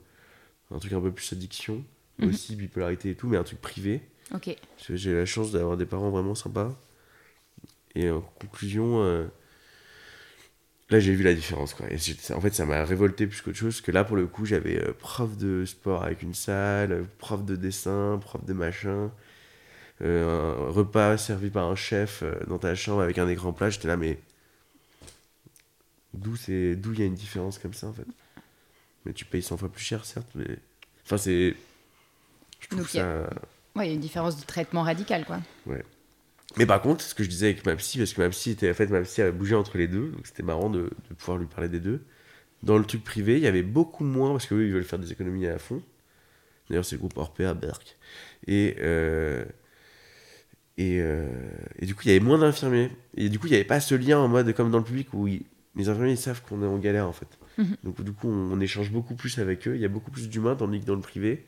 un 0.71 0.79
truc 0.79 0.93
un 0.93 1.01
peu 1.01 1.13
plus 1.13 1.33
addiction, 1.33 1.83
Mhm. 2.19 2.29
aussi 2.31 2.57
bipolarité 2.57 3.11
et 3.11 3.15
tout, 3.15 3.29
mais 3.29 3.37
un 3.37 3.45
truc 3.45 3.61
privé. 3.61 4.03
Ok. 4.35 4.57
Parce 4.77 4.89
que 4.89 4.97
J'ai 4.97 5.15
la 5.15 5.25
chance 5.25 5.53
d'avoir 5.53 5.77
des 5.77 5.87
parents 5.87 6.11
vraiment 6.11 6.35
sympas. 6.35 6.75
Et 7.95 8.11
en 8.11 8.21
conclusion, 8.21 9.29
là 10.91 11.01
j'ai 11.01 11.15
vu 11.15 11.23
la 11.23 11.35
différence. 11.35 11.75
Quoi. 11.75 11.87
Et 11.91 11.97
en 12.35 12.41
fait, 12.41 12.55
ça 12.55 12.65
m'a 12.67 12.85
révolté 12.85 13.27
plus 13.27 13.41
qu'autre 13.43 13.57
chose. 13.59 13.75
Parce 13.75 13.81
que 13.83 13.93
là, 13.93 14.05
pour 14.05 14.17
le 14.17 14.27
coup, 14.27 14.45
j'avais 14.47 14.79
euh, 14.83 14.93
prof 14.99 15.37
de 15.37 15.65
sport 15.65 16.05
avec 16.05 16.23
une 16.23 16.35
salle, 16.35 17.05
prof 17.19 17.45
de 17.45 17.57
dessin, 17.57 18.19
prof 18.21 18.45
de 18.45 18.53
machin. 18.53 19.11
euh, 20.03 20.69
un 20.69 20.71
repas 20.73 21.19
servi 21.19 21.51
par 21.51 21.67
un 21.67 21.77
chef 21.77 22.23
euh, 22.23 22.35
dans 22.49 22.59
ta 22.59 22.75
chambre 22.75 23.03
avec 23.03 23.19
un 23.19 23.29
écran 23.29 23.53
plat. 23.53 23.71
J'étais 23.71 23.89
là, 23.89 23.97
mais 23.97 24.19
d'où 26.15 26.37
c'est 26.37 26.77
d'où 26.77 26.93
il 26.93 27.01
y 27.01 27.03
a 27.03 27.07
une 27.07 27.15
différence 27.15 27.59
comme 27.59 27.75
ça 27.75 27.87
en 27.89 27.93
fait? 27.93 28.07
Mais 29.07 29.13
tu 29.13 29.25
payes 29.25 29.43
100 29.43 29.57
fois 29.57 29.71
plus 29.71 29.83
cher, 29.85 30.05
certes. 30.05 30.29
Mais 30.35 30.47
enfin, 31.07 31.19
c'est. 31.19 31.55
Je 32.61 32.69
trouve 32.69 32.81
Donc, 32.81 32.89
a- 32.97 33.25
ça. 33.25 33.31
Ouais, 33.77 33.87
il 33.87 33.89
y 33.89 33.93
a 33.93 33.95
une 33.95 34.01
différence 34.01 34.37
de 34.41 34.45
traitement 34.45 34.83
radical, 34.83 35.25
quoi. 35.25 35.41
Mais 36.57 36.67
par 36.67 36.81
contre, 36.81 37.03
ce 37.05 37.15
que 37.15 37.23
je 37.23 37.29
disais 37.29 37.47
avec 37.47 37.67
ma 37.67 37.77
psy, 37.77 37.99
parce 37.99 38.13
que 38.15 38.21
ma 38.21 38.29
psy 38.31 38.51
était 38.51 38.71
en 38.71 38.75
fait 38.75 38.87
ma 38.89 39.03
psy 39.03 39.23
a 39.23 39.31
bougé 39.31 39.55
entre 39.55 39.79
les 39.79 39.87
deux, 39.89 40.09
donc 40.09 40.27
c'était 40.27 40.43
marrant 40.43 40.71
de, 40.71 40.91
de 41.11 41.15
pouvoir 41.15 41.39
lui 41.39 41.47
parler 41.47 41.69
des 41.69 41.81
deux. 41.81 42.03
Dans 42.63 42.79
le 42.79 42.85
truc 42.85 43.05
privé, 43.05 43.37
il 43.37 43.43
y 43.43 43.47
avait 43.47 43.63
beaucoup 43.63 44.05
moins 44.05 44.33
parce 44.33 44.47
qu'eux 44.47 44.67
ils 44.67 44.73
veulent 44.73 44.85
faire 44.85 44.99
des 44.99 45.13
économies 45.13 45.47
à 45.47 45.59
fond. 45.59 45.83
D'ailleurs, 46.71 46.85
c'est 46.85 46.97
le 46.97 47.01
groupe 47.01 47.17
Orpea 47.17 47.55
Berck. 47.55 47.97
Et 48.47 48.77
euh, 48.81 49.45
et, 50.77 51.01
euh, 51.01 51.27
et 51.79 51.87
du 51.87 51.95
coup, 51.95 52.03
il 52.05 52.09
y 52.09 52.11
avait 52.13 52.25
moins 52.25 52.39
d'infirmiers. 52.39 52.91
Et 53.17 53.29
du 53.29 53.39
coup, 53.39 53.47
il 53.47 53.51
n'y 53.51 53.57
avait 53.57 53.65
pas 53.65 53.81
ce 53.81 53.95
lien 53.95 54.19
en 54.19 54.29
mode 54.29 54.53
comme 54.55 54.71
dans 54.71 54.79
le 54.79 54.85
public 54.85 55.09
où 55.13 55.27
ils- 55.27 55.43
les 55.77 55.89
infirmiers 55.89 56.13
ils 56.13 56.17
savent 56.19 56.43
qu'on 56.43 56.63
est 56.63 56.67
en 56.67 56.79
galère 56.79 57.07
en 57.07 57.13
fait. 57.13 57.29
Mhm. 57.59 57.77
Donc 57.85 58.03
du 58.03 58.13
coup, 58.13 58.29
on, 58.29 58.53
on 58.53 58.61
échange 58.61 58.91
beaucoup 58.91 59.15
plus 59.15 59.39
avec 59.39 59.67
eux. 59.69 59.75
Il 59.75 59.81
y 59.81 59.85
a 59.85 59.89
beaucoup 59.89 60.11
plus 60.11 60.29
d'humains, 60.29 60.55
tandis 60.57 60.81
que 60.81 60.87
dans 60.87 60.95
le 60.95 61.01
privé, 61.01 61.47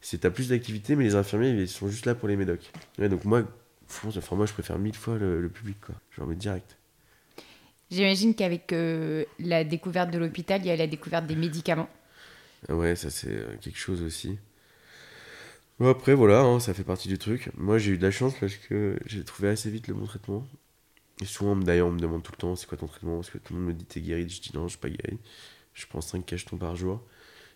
c'est 0.00 0.20
t'as 0.22 0.30
plus 0.30 0.50
d'activités, 0.50 0.96
mais 0.96 1.04
les 1.04 1.14
infirmiers 1.16 1.50
ils 1.50 1.68
sont 1.68 1.88
juste 1.88 2.06
là 2.06 2.14
pour 2.14 2.28
les 2.28 2.36
médocs. 2.36 2.72
Ouais, 2.98 3.08
donc 3.08 3.24
moi, 3.24 3.44
franchement, 3.90 4.18
enfin, 4.18 4.36
moi 4.36 4.46
je 4.46 4.52
préfère 4.52 4.78
mille 4.78 4.96
fois 4.96 5.18
le, 5.18 5.40
le 5.40 5.48
public 5.48 5.78
quoi. 5.80 5.94
Je 6.10 6.20
remets 6.20 6.36
direct. 6.36 6.76
J'imagine 7.90 8.34
qu'avec 8.34 8.72
euh, 8.72 9.24
la 9.40 9.64
découverte 9.64 10.10
de 10.12 10.18
l'hôpital, 10.18 10.60
il 10.62 10.68
y 10.68 10.70
a 10.70 10.76
la 10.76 10.86
découverte 10.86 11.26
des 11.26 11.34
médicaments. 11.34 11.88
Ah 12.68 12.76
ouais, 12.76 12.94
ça 12.94 13.10
c'est 13.10 13.32
euh, 13.32 13.56
quelque 13.60 13.78
chose 13.78 14.02
aussi. 14.02 14.38
Bon, 15.80 15.88
après 15.88 16.14
voilà, 16.14 16.40
hein, 16.40 16.60
ça 16.60 16.72
fait 16.72 16.84
partie 16.84 17.08
du 17.08 17.18
truc. 17.18 17.50
Moi 17.56 17.78
j'ai 17.78 17.92
eu 17.92 17.98
de 17.98 18.02
la 18.02 18.10
chance 18.10 18.34
parce 18.38 18.54
que 18.54 18.98
j'ai 19.06 19.24
trouvé 19.24 19.48
assez 19.48 19.70
vite 19.70 19.88
le 19.88 19.94
bon 19.94 20.06
traitement. 20.06 20.46
Et 21.20 21.24
souvent 21.24 21.56
d'ailleurs 21.56 21.88
on 21.88 21.92
me 21.92 21.98
demande 21.98 22.22
tout 22.22 22.32
le 22.32 22.38
temps 22.38 22.54
c'est 22.54 22.68
quoi 22.68 22.78
ton 22.78 22.86
traitement? 22.86 23.16
Parce 23.16 23.30
que 23.30 23.38
tout 23.38 23.54
le 23.54 23.60
monde 23.60 23.68
me 23.68 23.74
dit 23.74 23.84
t'es 23.84 24.00
guéri. 24.00 24.28
Je 24.28 24.40
dis 24.40 24.50
non 24.54 24.64
je 24.64 24.70
suis 24.70 24.78
pas 24.78 24.90
guéri. 24.90 25.18
Je 25.74 25.86
prends 25.86 26.00
5 26.00 26.24
cachetons 26.24 26.58
par 26.58 26.76
jour. 26.76 27.02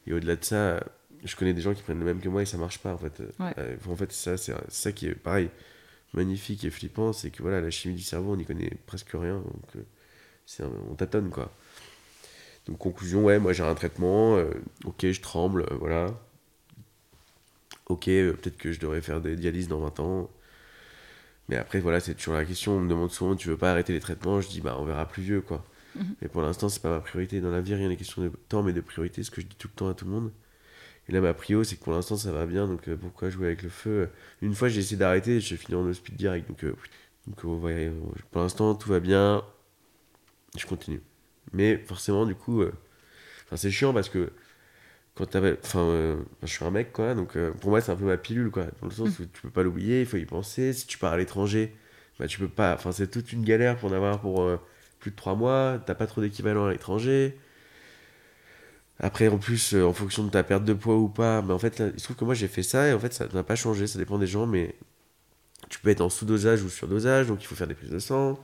Et 0.06 0.12
au-delà 0.12 0.36
de 0.36 0.44
ça, 0.44 0.82
je 1.24 1.36
connais 1.36 1.54
des 1.54 1.62
gens 1.62 1.74
qui 1.74 1.82
prennent 1.82 1.98
le 1.98 2.04
même 2.04 2.20
que 2.20 2.28
moi 2.28 2.42
et 2.42 2.46
ça 2.46 2.58
marche 2.58 2.78
pas 2.78 2.92
en 2.92 2.98
fait. 2.98 3.22
Ouais. 3.38 3.54
Euh, 3.58 3.76
en 3.88 3.96
fait 3.96 4.10
ça 4.12 4.36
c'est 4.36 4.54
ça 4.68 4.92
qui 4.92 5.06
est 5.06 5.14
pareil 5.14 5.48
magnifique 6.14 6.64
et 6.64 6.70
flippant, 6.70 7.12
c'est 7.12 7.30
que 7.30 7.42
voilà 7.42 7.60
la 7.60 7.70
chimie 7.70 7.94
du 7.94 8.02
cerveau 8.02 8.32
on 8.32 8.36
n'y 8.36 8.44
connaît 8.44 8.70
presque 8.86 9.10
rien 9.12 9.38
donc 9.38 9.76
euh, 9.76 9.82
c'est 10.46 10.62
un- 10.64 10.72
on 10.90 10.94
tâtonne 10.96 11.30
quoi. 11.30 11.52
Donc, 12.66 12.78
conclusion, 12.78 13.24
ouais, 13.24 13.38
moi 13.38 13.52
j'ai 13.52 13.62
un 13.62 13.74
traitement, 13.74 14.36
euh, 14.36 14.50
ok, 14.84 15.10
je 15.10 15.20
tremble, 15.20 15.62
euh, 15.70 15.76
voilà. 15.78 16.06
Ok, 17.86 18.08
euh, 18.08 18.32
peut-être 18.34 18.56
que 18.58 18.72
je 18.72 18.80
devrais 18.80 19.00
faire 19.00 19.20
des 19.22 19.36
dialyses 19.36 19.68
dans 19.68 19.80
20 19.80 19.98
ans. 20.00 20.30
Mais 21.48 21.56
après, 21.56 21.80
voilà, 21.80 22.00
c'est 22.00 22.14
toujours 22.14 22.34
la 22.34 22.44
question. 22.44 22.72
On 22.76 22.80
me 22.80 22.88
demande 22.88 23.10
souvent, 23.10 23.36
tu 23.36 23.48
veux 23.48 23.56
pas 23.56 23.70
arrêter 23.70 23.92
les 23.92 24.00
traitements? 24.00 24.40
Je 24.40 24.48
dis, 24.48 24.60
bah, 24.60 24.76
on 24.78 24.84
verra 24.84 25.06
plus 25.06 25.22
vieux, 25.22 25.40
quoi. 25.42 25.64
Mhm. 25.96 26.16
Mais 26.22 26.28
pour 26.28 26.42
l'instant, 26.42 26.68
c'est 26.68 26.80
pas 26.82 26.90
ma 26.90 27.00
priorité. 27.00 27.40
Dans 27.40 27.50
la 27.50 27.60
vie, 27.60 27.74
rien 27.74 27.88
n'est 27.88 27.96
question 27.96 28.22
de 28.22 28.30
temps, 28.48 28.62
mais 28.62 28.72
de 28.72 28.80
priorité, 28.80 29.22
ce 29.22 29.30
que 29.30 29.40
je 29.40 29.46
dis 29.46 29.56
tout 29.56 29.68
le 29.68 29.76
temps 29.76 29.88
à 29.88 29.94
tout 29.94 30.06
le 30.06 30.10
monde. 30.12 30.32
Et 31.08 31.12
là, 31.12 31.20
ma 31.20 31.34
prio, 31.34 31.64
c'est 31.64 31.76
que 31.76 31.84
pour 31.84 31.92
l'instant, 31.92 32.16
ça 32.16 32.32
va 32.32 32.46
bien. 32.46 32.66
Donc, 32.66 32.88
euh, 32.88 32.96
pourquoi 32.96 33.30
jouer 33.30 33.46
avec 33.46 33.62
le 33.62 33.68
feu? 33.68 34.08
Une 34.42 34.54
fois, 34.54 34.68
j'ai 34.68 34.80
essayé 34.80 34.96
d'arrêter, 34.96 35.40
je 35.40 35.56
finis 35.56 35.76
en 35.76 35.86
hospital 35.86 36.16
direct. 36.16 36.48
Donc, 36.48 36.64
euh, 36.64 36.74
donc 37.26 37.44
euh, 37.44 37.68
euh, 37.68 37.90
pour 38.30 38.42
l'instant, 38.42 38.74
tout 38.74 38.88
va 38.90 39.00
bien. 39.00 39.44
Je 40.56 40.66
continue. 40.66 41.00
Mais 41.52 41.78
forcément, 41.78 42.26
du 42.26 42.34
coup, 42.34 42.62
euh, 42.62 42.72
enfin, 43.46 43.56
c'est 43.56 43.70
chiant 43.70 43.92
parce 43.94 44.08
que 44.08 44.32
quand 45.16 45.26
t'avais. 45.26 45.58
Enfin, 45.64 45.80
euh, 45.80 46.16
je 46.42 46.48
suis 46.48 46.64
un 46.64 46.70
mec, 46.70 46.92
quoi. 46.92 47.14
Donc, 47.14 47.36
euh, 47.36 47.52
pour 47.52 47.70
moi, 47.70 47.80
c'est 47.80 47.92
un 47.92 47.96
peu 47.96 48.06
ma 48.06 48.16
pilule, 48.18 48.50
quoi. 48.50 48.66
Dans 48.82 48.88
le 48.88 48.92
sens 48.94 49.18
où 49.20 49.26
tu 49.26 49.42
peux 49.42 49.50
pas 49.50 49.62
l'oublier, 49.62 50.00
il 50.02 50.06
faut 50.06 50.16
y 50.18 50.26
penser. 50.26 50.72
Si 50.72 50.86
tu 50.86 50.98
pars 50.98 51.12
à 51.14 51.18
l'étranger, 51.18 51.74
bah, 52.18 52.26
tu 52.28 52.38
peux 52.40 52.48
pas. 52.48 52.74
Enfin, 52.74 52.92
c'est 52.92 53.10
toute 53.10 53.32
une 53.32 53.44
galère 53.44 53.76
pour 53.78 53.90
en 53.90 53.94
avoir 53.94 54.20
pour 54.20 54.42
euh, 54.42 54.58
plus 55.00 55.12
de 55.12 55.16
3 55.16 55.36
mois. 55.36 55.80
T'as 55.86 55.94
pas 55.94 56.06
trop 56.06 56.20
d'équivalent 56.22 56.66
à 56.66 56.72
l'étranger. 56.72 57.38
Après, 59.00 59.28
en 59.28 59.38
plus, 59.38 59.74
euh, 59.74 59.84
en 59.86 59.92
fonction 59.92 60.24
de 60.24 60.30
ta 60.30 60.42
perte 60.44 60.64
de 60.64 60.72
poids 60.74 60.96
ou 60.96 61.08
pas, 61.08 61.42
mais 61.42 61.52
en 61.52 61.58
fait, 61.58 61.82
il 61.94 61.98
se 62.00 62.04
trouve 62.04 62.16
que 62.16 62.24
moi 62.24 62.34
j'ai 62.34 62.48
fait 62.48 62.62
ça 62.62 62.88
et 62.88 62.92
en 62.92 62.98
fait, 63.00 63.12
ça 63.12 63.26
n'a 63.32 63.42
pas 63.44 63.56
changé. 63.56 63.86
Ça 63.86 63.98
dépend 63.98 64.18
des 64.18 64.26
gens, 64.26 64.46
mais 64.46 64.74
tu 65.70 65.78
peux 65.80 65.90
être 65.90 66.00
en 66.02 66.10
sous-dosage 66.10 66.62
ou 66.62 66.68
sur-dosage, 66.70 67.28
donc 67.28 67.42
il 67.42 67.46
faut 67.46 67.54
faire 67.56 67.66
des 67.68 67.74
prises 67.74 67.90
de 67.90 67.98
sang. 67.98 68.40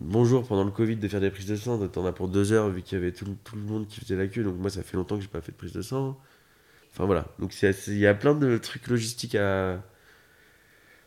Bonjour, 0.00 0.46
pendant 0.46 0.64
le 0.64 0.70
Covid, 0.70 0.96
de 0.96 1.08
faire 1.08 1.20
des 1.20 1.30
prises 1.30 1.46
de 1.46 1.56
sang, 1.56 1.78
t'en 1.88 2.04
as 2.06 2.12
pour 2.12 2.28
deux 2.28 2.52
heures 2.52 2.68
vu 2.68 2.82
qu'il 2.82 2.98
y 2.98 3.00
avait 3.00 3.12
tout, 3.12 3.24
tout 3.44 3.56
le 3.56 3.62
monde 3.62 3.86
qui 3.88 4.00
faisait 4.00 4.16
la 4.16 4.26
queue, 4.26 4.44
donc 4.44 4.56
moi 4.58 4.68
ça 4.70 4.82
fait 4.82 4.96
longtemps 4.96 5.16
que 5.16 5.22
j'ai 5.22 5.28
pas 5.28 5.40
fait 5.40 5.52
de 5.52 5.56
prise 5.56 5.72
de 5.72 5.80
sang. 5.82 6.18
Enfin 6.92 7.06
voilà, 7.06 7.26
donc 7.40 7.54
il 7.62 7.98
y 7.98 8.06
a 8.06 8.14
plein 8.14 8.34
de 8.34 8.58
trucs 8.58 8.88
logistiques 8.88 9.36
à. 9.36 9.82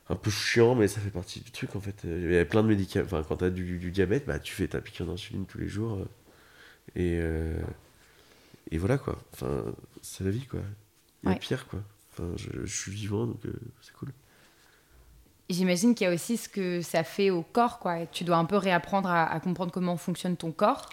un 0.10 0.16
peu 0.16 0.32
chiant, 0.32 0.76
mais 0.76 0.88
ça 0.88 1.00
fait 1.02 1.12
partie 1.12 1.40
du 1.42 1.52
truc 1.52 1.76
en 1.76 1.80
fait. 1.80 1.96
Il 2.04 2.32
y 2.32 2.38
a 2.38 2.46
plein 2.46 2.64
de 2.64 2.68
médicaments. 2.68 3.06
Enfin, 3.06 3.24
quand 3.28 3.38
t'as 3.38 3.50
du, 3.50 3.78
du 3.78 3.92
diabète, 3.92 4.26
bah 4.26 4.40
tu 4.40 4.54
fais 4.54 4.68
ta 4.68 4.82
piqûre 4.82 5.06
d'insuline 5.06 5.46
tous 5.46 5.60
les 5.60 5.68
jours. 5.68 5.96
euh, 5.98 6.06
et. 6.96 7.20
euh, 7.22 7.60
et 8.72 8.78
voilà 8.78 8.98
quoi. 8.98 9.18
Enfin, 9.34 9.66
c'est 10.02 10.24
la 10.24 10.32
vie 10.32 10.46
quoi. 10.46 10.60
Il 11.24 11.30
y 11.30 11.32
a 11.32 11.36
Ouais. 11.36 11.40
pire 11.40 11.68
quoi. 11.68 11.82
Enfin, 12.14 12.30
je, 12.38 12.66
je 12.66 12.76
suis 12.76 12.92
vivant 12.92 13.26
donc 13.28 13.46
euh, 13.46 13.54
c'est 13.82 13.94
cool. 13.94 14.10
J'imagine 15.50 15.96
qu'il 15.96 16.06
y 16.06 16.10
a 16.10 16.14
aussi 16.14 16.38
ce 16.38 16.48
que 16.48 16.82
ça 16.82 17.04
fait 17.04 17.32
au 17.32 17.42
corps, 17.42 17.80
quoi. 17.80 18.06
Tu 18.06 18.24
dois 18.24 18.38
un 18.38 18.46
peu 18.46 18.56
réapprendre 18.58 19.10
à, 19.10 19.26
à 19.26 19.40
comprendre 19.40 19.72
comment 19.72 19.98
fonctionne 19.98 20.38
ton 20.38 20.52
corps. 20.52 20.90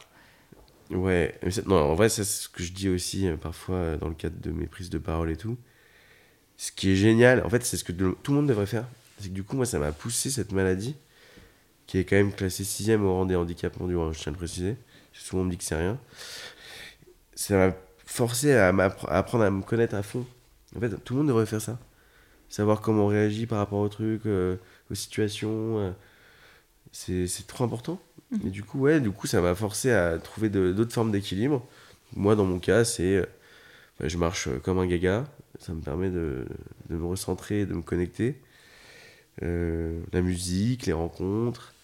Ouais, 0.91 1.39
mais 1.43 1.51
non, 1.67 1.77
en 1.77 1.95
vrai, 1.95 2.09
c'est 2.09 2.25
ce 2.25 2.49
que 2.49 2.63
je 2.63 2.73
dis 2.73 2.89
aussi 2.89 3.27
euh, 3.27 3.37
parfois 3.37 3.77
euh, 3.77 3.97
dans 3.99 4.09
le 4.09 4.15
cadre 4.15 4.41
de 4.41 4.51
mes 4.53 4.67
prises 4.67 4.89
de 4.89 4.99
parole 4.99 5.31
et 5.31 5.37
tout. 5.37 5.59
Ce 6.57 6.73
qui 6.73 6.91
est 6.91 6.97
génial, 6.97 7.45
en 7.45 7.51
fait, 7.51 7.65
c'est 7.65 7.77
ce 7.77 7.85
que 7.85 7.93
tout 7.93 8.31
le 8.33 8.37
monde 8.37 8.49
devrait 8.49 8.67
faire. 8.67 8.87
C'est 9.19 9.29
que 9.29 9.35
du 9.35 9.43
coup, 9.45 9.57
moi, 9.57 9.67
ça 9.67 9.79
m'a 9.79 9.93
poussé 9.93 10.31
cette 10.31 10.53
maladie, 10.53 10.95
qui 11.87 11.99
est 11.99 12.05
quand 12.05 12.17
même 12.17 12.33
classée 12.33 12.65
sixième 12.65 13.05
au 13.05 13.13
rang 13.15 13.27
des 13.27 13.37
handicaps 13.37 13.79
mondiaux, 13.79 14.03
hein, 14.03 14.13
je 14.13 14.19
tiens 14.21 14.33
à 14.33 14.35
le 14.35 14.39
préciser. 14.39 14.77
Souvent, 15.13 15.43
on 15.43 15.45
me 15.47 15.51
dit 15.51 15.59
que 15.59 15.65
c'est 15.65 15.77
rien. 15.77 15.99
Ça 17.37 17.57
m'a 17.57 17.75
forcé 18.07 18.55
à, 18.55 18.69
apprendre 19.09 19.45
à 19.45 19.51
me 19.53 19.63
connaître 19.63 19.97
à 19.97 20.03
fond. 20.05 20.27
En 20.77 20.81
fait, 20.81 20.91
tout 21.05 21.15
le 21.15 21.21
monde 21.21 21.29
devrait 21.29 21.47
faire 21.47 21.63
ça. 21.63 21.79
Savoir 22.51 22.81
comment 22.83 23.07
on 23.07 23.09
réagit 23.09 23.47
par 23.47 23.59
rapport 23.59 23.81
aux 23.81 23.91
trucs, 23.91 24.27
euh, 24.27 24.57
aux 24.91 24.97
situations. 24.97 25.79
euh, 25.81 25.93
c'est 26.93 27.47
trop 27.47 27.65
important. 27.65 28.01
Et 28.45 28.51
du 28.51 28.65
coup, 28.65 28.81
ouais, 28.81 29.01
du 29.01 29.11
coup, 29.13 29.27
ça 29.27 29.41
m'a 29.41 29.55
forcé 29.55 29.93
à 29.93 30.19
trouver 30.19 30.49
d'autres 30.51 30.93
formes 30.93 31.13
d'équilibre. 31.13 31.67
Moi, 32.17 32.37
dans 32.37 32.45
mon 32.47 32.59
cas, 32.61 32.85
c'est. 32.85 33.17
euh, 33.19 33.27
bah, 34.01 34.09
je 34.09 34.19
marche 34.19 34.49
euh, 34.49 34.59
comme 34.61 34.79
un 34.81 34.87
gaga. 34.87 35.27
Ça 35.61 35.75
me 35.75 35.83
permet 35.83 36.11
de, 36.11 36.47
de 36.91 36.97
me 36.97 37.07
recentrer, 37.07 37.67
de 37.67 37.75
me 37.75 37.83
connecter. 37.83 38.41
Euh, 39.43 40.01
la 40.13 40.23
musique, 40.23 40.87
les 40.87 40.93
rencontres. 40.93 41.75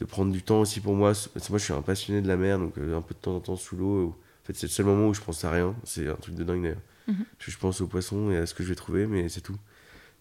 De 0.00 0.04
prendre 0.06 0.32
du 0.32 0.42
temps 0.42 0.60
aussi 0.60 0.80
pour 0.80 0.94
moi. 0.94 1.12
Moi, 1.50 1.58
je 1.58 1.64
suis 1.64 1.74
un 1.74 1.82
passionné 1.82 2.22
de 2.22 2.28
la 2.28 2.36
mer, 2.36 2.58
donc 2.58 2.78
un 2.78 3.02
peu 3.02 3.14
de 3.14 3.20
temps 3.20 3.36
en 3.36 3.40
temps 3.40 3.56
sous 3.56 3.76
l'eau. 3.76 4.16
Fait, 4.46 4.54
c'est 4.54 4.66
le 4.66 4.72
seul 4.72 4.86
moment 4.86 5.08
où 5.08 5.14
je 5.14 5.20
pense 5.20 5.44
à 5.44 5.50
rien. 5.50 5.74
C'est 5.84 6.08
un 6.08 6.14
truc 6.14 6.34
de 6.34 6.44
dingue 6.44 6.62
d'ailleurs. 6.62 6.78
Mhm. 7.08 7.24
Je 7.38 7.56
pense 7.58 7.80
aux 7.80 7.86
poissons 7.86 8.30
et 8.30 8.36
à 8.38 8.46
ce 8.46 8.54
que 8.54 8.62
je 8.62 8.68
vais 8.68 8.74
trouver, 8.74 9.06
mais 9.06 9.28
c'est 9.28 9.40
tout. 9.40 9.56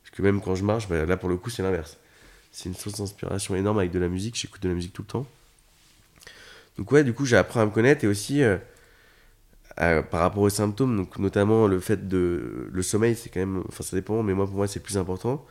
Parce 0.03 0.15
que 0.15 0.21
même 0.21 0.41
quand 0.41 0.55
je 0.55 0.63
marche, 0.63 0.87
bah, 0.87 1.05
là, 1.05 1.17
pour 1.17 1.29
le 1.29 1.37
coup, 1.37 1.49
c'est 1.49 1.63
l'inverse. 1.63 1.97
C'est 2.51 2.69
une 2.69 2.75
source 2.75 2.97
d'inspiration 2.99 3.55
énorme 3.55 3.79
avec 3.79 3.91
de 3.91 3.99
la 3.99 4.07
musique. 4.07 4.35
J'écoute 4.39 4.61
de 4.63 4.69
la 4.69 4.75
musique 4.75 4.93
tout 4.93 5.01
le 5.03 5.07
temps. 5.07 5.27
Donc 6.77 6.91
ouais, 6.91 7.03
du 7.03 7.13
coup, 7.13 7.25
j'apprends 7.25 7.61
à 7.61 7.65
me 7.65 7.71
connaître 7.71 8.03
et 8.03 8.07
aussi 8.07 8.41
euh, 8.43 8.57
à- 9.77 10.03
par 10.03 10.21
rapport 10.21 10.43
aux 10.43 10.49
symptômes, 10.49 10.95
donc 10.95 11.17
notamment 11.19 11.67
le 11.67 11.79
fait 11.79 12.07
de 12.07 12.69
le 12.71 12.81
sommeil, 12.81 13.15
c'est 13.15 13.29
quand 13.29 13.39
même, 13.39 13.63
enfin 13.67 13.83
ça 13.83 13.95
dépend, 13.95 14.23
mais 14.23 14.33
moi 14.33 14.45
pour 14.45 14.55
moi 14.55 14.67
c'est 14.67 14.79
plus 14.79 14.97
important. 14.97 15.45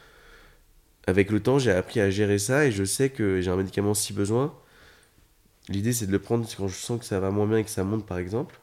Avec 1.07 1.31
le 1.31 1.41
temps, 1.41 1.59
j'ai 1.59 1.71
appris 1.71 2.01
à 2.01 2.11
gérer 2.11 2.39
ça 2.39 2.67
et 2.67 2.73
je 2.73 2.85
sais 2.85 3.11
que 3.11 3.41
j'ai 3.41 3.51
un 3.51 3.57
médicament 3.57 3.95
si 3.95 4.13
besoin. 4.13 4.55
L'idée 5.69 5.93
c'est 5.93 6.07
de 6.07 6.13
le 6.13 6.19
prendre 6.19 6.47
quand 6.57 6.69
je 6.69 6.75
sens 6.77 6.99
que 6.99 7.05
ça 7.07 7.21
va 7.21 7.31
moins 7.31 7.47
bien 7.47 7.59
et 7.59 7.65
que 7.65 7.71
ça 7.71 7.85
monte 7.85 8.07
par 8.07 8.19
exemple, 8.19 8.59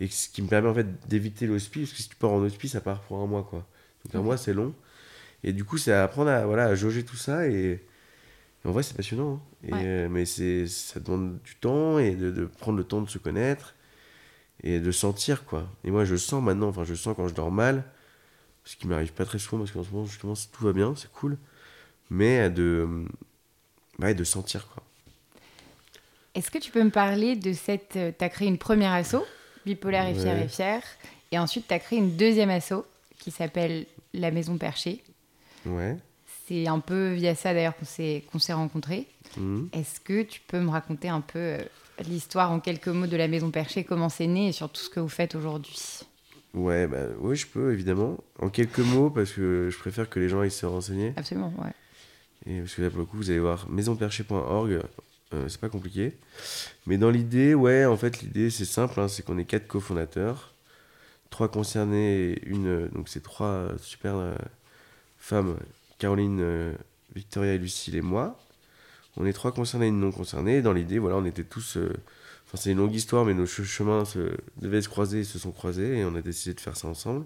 et 0.00 0.08
ce 0.08 0.28
qui 0.28 0.42
me 0.42 0.48
permet 0.48 0.68
en 0.68 0.74
fait 0.74 1.08
d'éviter 1.08 1.46
l'hospice, 1.46 1.90
parce 1.90 1.96
que 1.98 2.02
si 2.02 2.08
tu 2.10 2.16
pars 2.16 2.30
en 2.32 2.40
hospice, 2.42 2.72
ça 2.72 2.80
part 2.80 3.00
pour 3.02 3.18
un 3.20 3.26
mois 3.26 3.44
quoi. 3.44 3.66
Donc 4.04 4.14
un 4.16 4.22
mois 4.22 4.36
c'est 4.36 4.54
long. 4.54 4.74
Et 5.44 5.52
du 5.52 5.64
coup, 5.64 5.76
c'est 5.78 5.92
apprendre 5.92 6.30
à, 6.30 6.46
voilà, 6.46 6.66
à 6.66 6.74
jauger 6.74 7.04
tout 7.04 7.16
ça 7.16 7.46
et, 7.48 7.82
et 8.64 8.68
en 8.68 8.72
vrai, 8.72 8.82
c'est 8.82 8.96
passionnant. 8.96 9.34
hein. 9.34 9.68
Et, 9.68 9.72
Ouais. 9.72 9.82
euh, 9.84 10.08
mais 10.10 10.24
c'est, 10.26 10.66
ça 10.66 11.00
demande 11.00 11.38
du 11.42 11.56
temps 11.56 11.98
et 11.98 12.14
de, 12.16 12.30
de 12.30 12.46
prendre 12.46 12.78
le 12.78 12.84
temps 12.84 13.02
de 13.02 13.10
se 13.10 13.18
connaître 13.18 13.74
et 14.62 14.80
de 14.80 14.90
sentir, 14.92 15.44
quoi. 15.44 15.68
Et 15.84 15.90
moi, 15.90 16.04
je 16.04 16.16
sens 16.16 16.42
maintenant, 16.42 16.68
enfin, 16.68 16.84
je 16.84 16.94
sens 16.94 17.14
quand 17.16 17.28
je 17.28 17.34
dors 17.34 17.50
mal, 17.50 17.84
ce 18.64 18.76
qui 18.76 18.86
m'arrive 18.88 19.12
pas 19.12 19.26
très 19.26 19.38
souvent 19.38 19.58
parce 19.58 19.72
qu'en 19.72 19.84
ce 19.84 19.90
moment, 19.90 20.06
justement, 20.06 20.34
tout 20.52 20.64
va 20.64 20.72
bien, 20.72 20.94
c'est 20.96 21.12
cool. 21.12 21.36
Mais 22.10 22.50
de, 22.50 23.04
ouais, 23.98 24.14
de 24.14 24.24
sentir, 24.24 24.68
quoi. 24.68 24.82
Est-ce 26.34 26.50
que 26.50 26.58
tu 26.58 26.70
peux 26.70 26.82
me 26.82 26.90
parler 26.90 27.36
de 27.36 27.52
cette... 27.52 27.92
Tu 27.92 28.24
as 28.24 28.28
créé 28.28 28.48
une 28.48 28.58
première 28.58 28.92
asso, 28.92 29.16
Bipolaire 29.66 30.06
et 30.06 30.14
Fier 30.14 30.34
Ouais. 30.34 30.44
et 30.44 30.48
Fier, 30.48 30.82
et 31.32 31.38
ensuite 31.38 31.66
tu 31.68 31.74
as 31.74 31.78
créé 31.78 31.98
une 31.98 32.16
deuxième 32.16 32.50
asso 32.50 32.84
qui 33.18 33.30
s'appelle 33.30 33.86
La 34.12 34.30
Maison 34.30 34.56
Perchée. 34.58 35.02
Ouais. 35.66 35.96
C'est 36.46 36.66
un 36.68 36.78
peu 36.80 37.12
via 37.14 37.34
ça 37.34 37.54
d'ailleurs 37.54 37.74
qu'on 37.76 37.86
s'est 37.86 38.24
qu'on 38.30 38.38
s'est 38.38 38.52
rencontrés. 38.52 39.06
Mhm. 39.38 39.68
Est-ce 39.72 39.98
que 40.00 40.22
tu 40.22 40.40
peux 40.46 40.60
me 40.60 40.68
raconter 40.70 41.08
un 41.08 41.22
peu 41.22 41.38
euh, 41.38 41.58
l'histoire 42.06 42.50
en 42.52 42.60
quelques 42.60 42.88
mots 42.88 43.06
de 43.06 43.16
la 43.16 43.28
Maison 43.28 43.50
Perchée, 43.50 43.82
comment 43.84 44.08
c'est 44.10 44.26
né 44.26 44.48
et 44.48 44.52
surtout 44.52 44.82
ce 44.82 44.90
que 44.90 45.00
vous 45.00 45.08
faites 45.08 45.34
aujourd'hui? 45.34 46.00
Ouais, 46.52 46.86
bah, 46.86 46.98
oui, 47.18 47.34
je 47.34 47.46
peux, 47.46 47.72
évidemment. 47.72 48.16
En 48.38 48.48
quelques 48.48 48.78
mots, 48.78 49.10
parce 49.10 49.32
que 49.32 49.70
je 49.72 49.78
préfère 49.78 50.08
que 50.08 50.20
les 50.20 50.28
gens 50.28 50.40
aillent 50.40 50.50
se 50.52 50.66
renseigner. 50.66 51.12
Absolument, 51.16 51.52
ouais. 51.58 51.72
Et 52.46 52.60
parce 52.60 52.74
que 52.74 52.82
là, 52.82 52.90
pour 52.90 53.00
le 53.00 53.06
coup, 53.06 53.16
vous 53.16 53.30
allez 53.30 53.40
voir 53.40 53.68
maisonperchée.org, 53.70 54.80
euh, 55.32 55.48
c'est 55.48 55.60
pas 55.60 55.68
compliqué. 55.68 56.16
Mais 56.86 56.98
dans 56.98 57.10
l'idée, 57.10 57.54
ouais, 57.54 57.84
en 57.86 57.96
fait, 57.96 58.22
l'idée, 58.22 58.50
c'est 58.50 58.64
simple, 58.64 59.00
hein, 59.00 59.08
c'est 59.08 59.24
qu'on 59.24 59.38
est 59.38 59.44
quatre 59.44 59.66
cofondateurs, 59.66 60.54
trois 61.30 61.50
concernés 61.50 62.32
et 62.32 62.46
une. 62.46 62.66
euh, 62.68 62.88
Donc, 62.88 63.08
c'est 63.08 63.22
trois 63.22 63.48
euh, 63.48 63.78
super 63.78 64.16
femmes, 65.18 65.56
Caroline, 65.98 66.74
Victoria 67.14 67.54
et 67.54 67.58
Lucille 67.58 67.96
et 67.96 68.02
moi. 68.02 68.38
On 69.16 69.26
est 69.26 69.32
trois 69.32 69.52
concernés 69.52 69.86
et 69.86 69.88
une 69.90 70.00
non 70.00 70.12
concernée. 70.12 70.62
Dans 70.62 70.72
l'idée, 70.72 70.98
voilà, 70.98 71.16
on 71.16 71.24
était 71.24 71.44
tous. 71.44 71.78
Enfin, 72.46 72.56
c'est 72.56 72.72
une 72.72 72.78
longue 72.78 72.94
histoire, 72.94 73.24
mais 73.24 73.34
nos 73.34 73.46
che- 73.46 73.64
chemins 73.64 74.04
devaient 74.60 74.82
se 74.82 74.88
croiser 74.88 75.20
et 75.20 75.24
se 75.24 75.38
sont 75.38 75.52
croisés, 75.52 75.98
et 75.98 76.04
on 76.04 76.14
a 76.16 76.22
décidé 76.22 76.54
de 76.54 76.60
faire 76.60 76.76
ça 76.76 76.88
ensemble. 76.88 77.24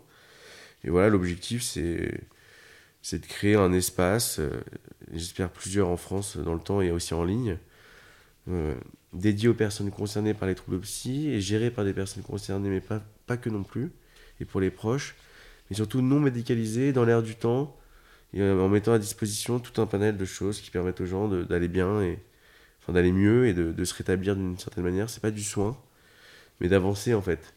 Et 0.84 0.90
voilà, 0.90 1.08
l'objectif, 1.11 1.62
c'est 1.62 2.20
c'est 3.02 3.20
de 3.20 3.26
créer 3.26 3.54
un 3.56 3.72
espace, 3.72 4.40
j'espère 5.12 5.50
plusieurs 5.50 5.88
en 5.88 5.96
France 5.96 6.37
dans 6.37 6.54
le 6.54 6.61
temps 6.61 6.80
et 6.80 6.90
aussi 6.90 7.14
en 7.14 7.24
ligne, 7.24 7.58
euh, 8.48 8.74
dédié 9.12 9.48
aux 9.48 9.54
personnes 9.54 9.90
concernées 9.90 10.34
par 10.34 10.48
les 10.48 10.54
troubles 10.54 10.80
psy 10.80 11.28
et 11.28 11.40
géré 11.40 11.70
par 11.70 11.84
des 11.84 11.92
personnes 11.92 12.22
concernées, 12.22 12.68
mais 12.68 12.80
pas, 12.80 13.02
pas 13.26 13.37
que 13.37 13.50
non 13.50 13.62
plus, 13.62 13.90
et 14.40 14.44
pour 14.44 14.61
les 14.61 14.70
proches, 14.70 15.16
mais 15.70 15.76
surtout 15.76 16.02
non 16.02 16.20
médicalisé, 16.20 16.92
dans 16.92 17.04
l'air 17.04 17.22
du 17.22 17.34
temps, 17.37 17.76
euh, 18.37 18.61
en 18.61 18.68
mettant 18.68 18.92
à 18.92 18.98
disposition 18.98 19.58
tout 19.58 19.80
un 19.80 19.87
panel 19.87 20.16
de 20.16 20.24
choses 20.24 20.61
qui 20.61 20.70
permettent 20.70 21.00
aux 21.00 21.06
gens 21.06 21.28
d'aller 21.28 21.68
bien, 21.68 22.02
et 22.02 22.18
enfin 22.82 22.92
d'aller 22.92 23.12
mieux 23.12 23.46
et 23.46 23.54
de, 23.54 23.84
se 23.84 23.94
rétablir 23.94 24.37
d'une 24.37 24.58
certaine 24.58 24.84
manière. 24.84 25.11
C'est 25.11 25.20
pas 25.20 25.30
du 25.30 25.42
soin, 25.42 25.78
mais 26.61 26.68
d'avancer 26.68 27.14
en 27.14 27.22
fait. 27.22 27.54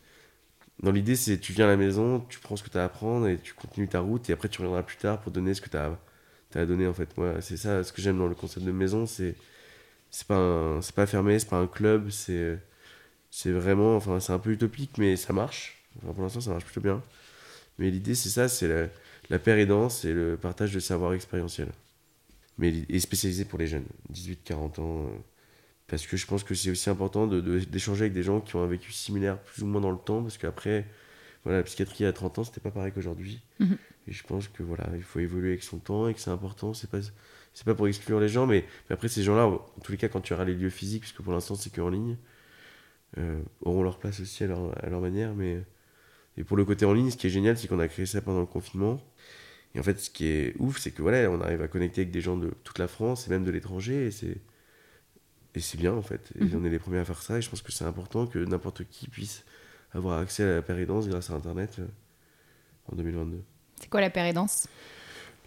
Dans 0.84 0.92
l'idée, 0.92 1.16
c'est 1.16 1.40
tu 1.40 1.54
viens 1.54 1.66
à 1.66 1.70
la 1.70 1.78
maison, 1.78 2.22
tu 2.30 2.40
prends 2.40 2.56
ce 2.56 2.64
que 2.64 2.70
tu 2.70 2.78
as 2.78 2.84
à 2.84 2.90
prendre 2.90 3.28
et 3.28 3.38
tu 3.38 3.54
continues 3.54 3.88
ta 3.88 4.00
route 4.00 4.30
et 4.30 4.34
après 4.34 4.50
tu 4.50 4.60
reviendras 4.62 4.84
plus 4.84 4.98
tard 4.98 5.22
pour 5.22 5.32
donner 5.32 5.54
ce 5.54 5.62
que 5.62 5.70
tu 5.70 5.78
as, 5.78 5.98
à 6.56 6.66
donner 6.66 6.88
en 6.88 6.94
fait. 6.94 7.16
Moi, 7.18 7.42
c'est 7.42 7.58
ça 7.58 7.84
ce 7.84 7.94
que 7.94 8.02
j'aime 8.02 8.18
dans 8.18 8.28
le 8.28 8.36
concept 8.36 8.66
de 8.66 8.72
maison, 8.72 9.06
c'est 9.06 9.36
c'est 10.12 10.28
pas 10.28 10.80
c'est 10.82 10.96
pas 10.96 11.08
fermé, 11.08 11.40
c'est 11.40 11.50
pas 11.50 11.58
un 11.58 11.68
club, 11.68 12.10
c'est 12.10 12.60
c'est 13.32 13.52
vraiment 13.52 13.96
enfin 13.96 14.20
c'est 14.20 14.34
un 14.34 14.40
peu 14.40 14.52
utopique 14.52 14.98
mais 14.98 15.16
ça 15.16 15.34
marche. 15.34 15.84
Pour 16.02 16.24
l'instant, 16.24 16.42
ça 16.42 16.52
marche 16.52 16.66
plutôt 16.66 16.82
bien. 16.82 17.02
Mais 17.80 17.90
l'idée 17.90 18.16
c'est 18.16 18.30
ça, 18.30 18.48
c'est 18.48 18.68
la, 18.68 18.88
la 19.30 19.40
pérédance 19.40 20.06
et 20.06 20.14
le 20.14 20.38
partage 20.38 20.74
de 20.74 20.80
savoir 20.80 21.14
expérientiel. 21.14 21.70
Mais 22.58 22.74
et 22.90 23.00
spécialisé 23.00 23.46
pour 23.46 23.58
les 23.58 23.68
jeunes, 23.68 23.86
18-40 24.14 24.82
ans, 24.82 25.06
euh, 25.06 25.18
parce 25.88 26.06
que 26.06 26.16
je 26.18 26.26
pense 26.28 26.44
que 26.44 26.54
c'est 26.54 26.70
aussi 26.70 26.90
important 26.90 27.28
d'échanger 27.28 28.00
de, 28.02 28.04
avec 28.04 28.14
des 28.14 28.24
gens 28.24 28.40
qui 28.40 28.56
ont 28.56 28.64
un 28.64 28.68
vécu 28.68 28.92
similaire 28.92 29.40
plus 29.40 29.64
ou 29.64 29.66
moins 29.66 29.82
dans 29.82 29.92
le 29.92 29.98
temps, 29.98 30.22
parce 30.22 30.38
qu'après, 30.38 30.86
voilà, 31.44 31.60
la 31.60 31.64
psychiatrie 31.64 32.06
à 32.06 32.14
30 32.14 32.40
ans, 32.40 32.44
c'était 32.44 32.60
pas 32.62 32.72
pareil 32.72 32.92
qu'aujourd'hui. 32.94 33.42
Mhm. 33.60 33.78
Et 34.08 34.14
je 34.14 34.24
pense 34.24 34.48
que 34.48 34.64
voilà, 34.64 34.90
il 34.96 35.04
faut 35.04 35.20
évoluer 35.20 35.50
avec 35.50 35.64
son 35.64 35.78
temps 35.78 36.08
et 36.08 36.14
que 36.14 36.20
c'est 36.20 36.32
important. 36.32 36.74
C'est 36.74 36.90
pas, 36.90 37.00
c'est 37.54 37.66
pas 37.66 37.76
pour 37.76 37.88
exclure 37.88 38.20
les 38.20 38.30
gens, 38.30 38.48
mais, 38.48 38.66
après, 38.90 39.08
ces 39.08 39.24
gens-là, 39.24 39.48
en 39.48 39.60
tous 39.84 39.92
les 39.92 39.98
cas, 39.98 40.08
quand 40.08 40.22
tu 40.22 40.34
auras 40.34 40.46
les 40.46 40.56
lieux 40.56 40.70
physiques, 40.70 41.02
puisque 41.02 41.22
pour 41.22 41.34
l'instant, 41.34 41.56
c'est 41.56 41.74
qu'en 41.74 41.90
ligne, 41.90 42.18
euh, 43.18 43.42
auront 43.62 43.84
leur 43.84 44.00
place 44.00 44.20
aussi 44.22 44.44
à 44.44 44.48
leur, 44.48 44.84
à 44.84 44.90
leur 44.90 45.02
manière. 45.02 45.36
Mais... 45.36 45.62
Et 46.38 46.44
pour 46.44 46.58
le 46.58 46.66
côté 46.66 46.86
en 46.86 46.94
ligne, 46.94 47.12
ce 47.12 47.18
qui 47.18 47.28
est 47.28 47.32
génial, 47.32 47.58
c'est 47.58 47.68
qu'on 47.68 47.80
a 47.80 47.88
créé 47.88 48.06
ça 48.06 48.22
pendant 48.22 48.40
le 48.40 48.46
confinement. 48.46 49.02
Et 49.76 49.80
en 49.80 49.84
fait, 49.84 50.00
ce 50.00 50.10
qui 50.10 50.26
est 50.28 50.56
ouf, 50.60 50.80
c'est 50.80 50.92
que 50.92 51.02
voilà, 51.02 51.30
on 51.30 51.42
arrive 51.42 51.62
à 51.62 51.68
connecter 51.68 52.02
avec 52.02 52.12
des 52.12 52.22
gens 52.22 52.38
de 52.38 52.52
toute 52.64 52.80
la 52.80 52.88
France 52.88 53.28
et 53.28 53.30
même 53.30 53.44
de 53.44 53.52
l'étranger. 53.52 54.08
Et 54.08 54.12
c'est, 54.12 54.38
et 55.56 55.60
c'est 55.60 55.78
bien, 55.78 55.94
en 55.94 56.02
fait. 56.02 56.32
Et 56.40 56.46
mhm. 56.46 56.62
on 56.62 56.66
est 56.66 56.70
les 56.70 56.80
premiers 56.80 57.00
à 57.00 57.06
faire 57.06 57.22
ça. 57.22 57.38
Et 57.38 57.42
je 57.42 57.50
pense 57.50 57.62
que 57.62 57.72
c'est 57.72 57.86
important 57.86 58.28
que 58.28 58.40
n'importe 58.40 58.86
qui 58.86 59.08
puisse 59.08 59.44
avoir 59.94 60.20
accès 60.20 60.44
à 60.44 60.56
la 60.56 60.62
péridance 60.62 61.08
grâce 61.08 61.30
à 61.30 61.34
Internet 61.34 61.78
euh, 61.80 61.88
en 62.88 62.96
2022. 62.96 63.44
C'est 63.82 63.90
quoi 63.90 64.02
la 64.02 64.10
péridance 64.10 64.68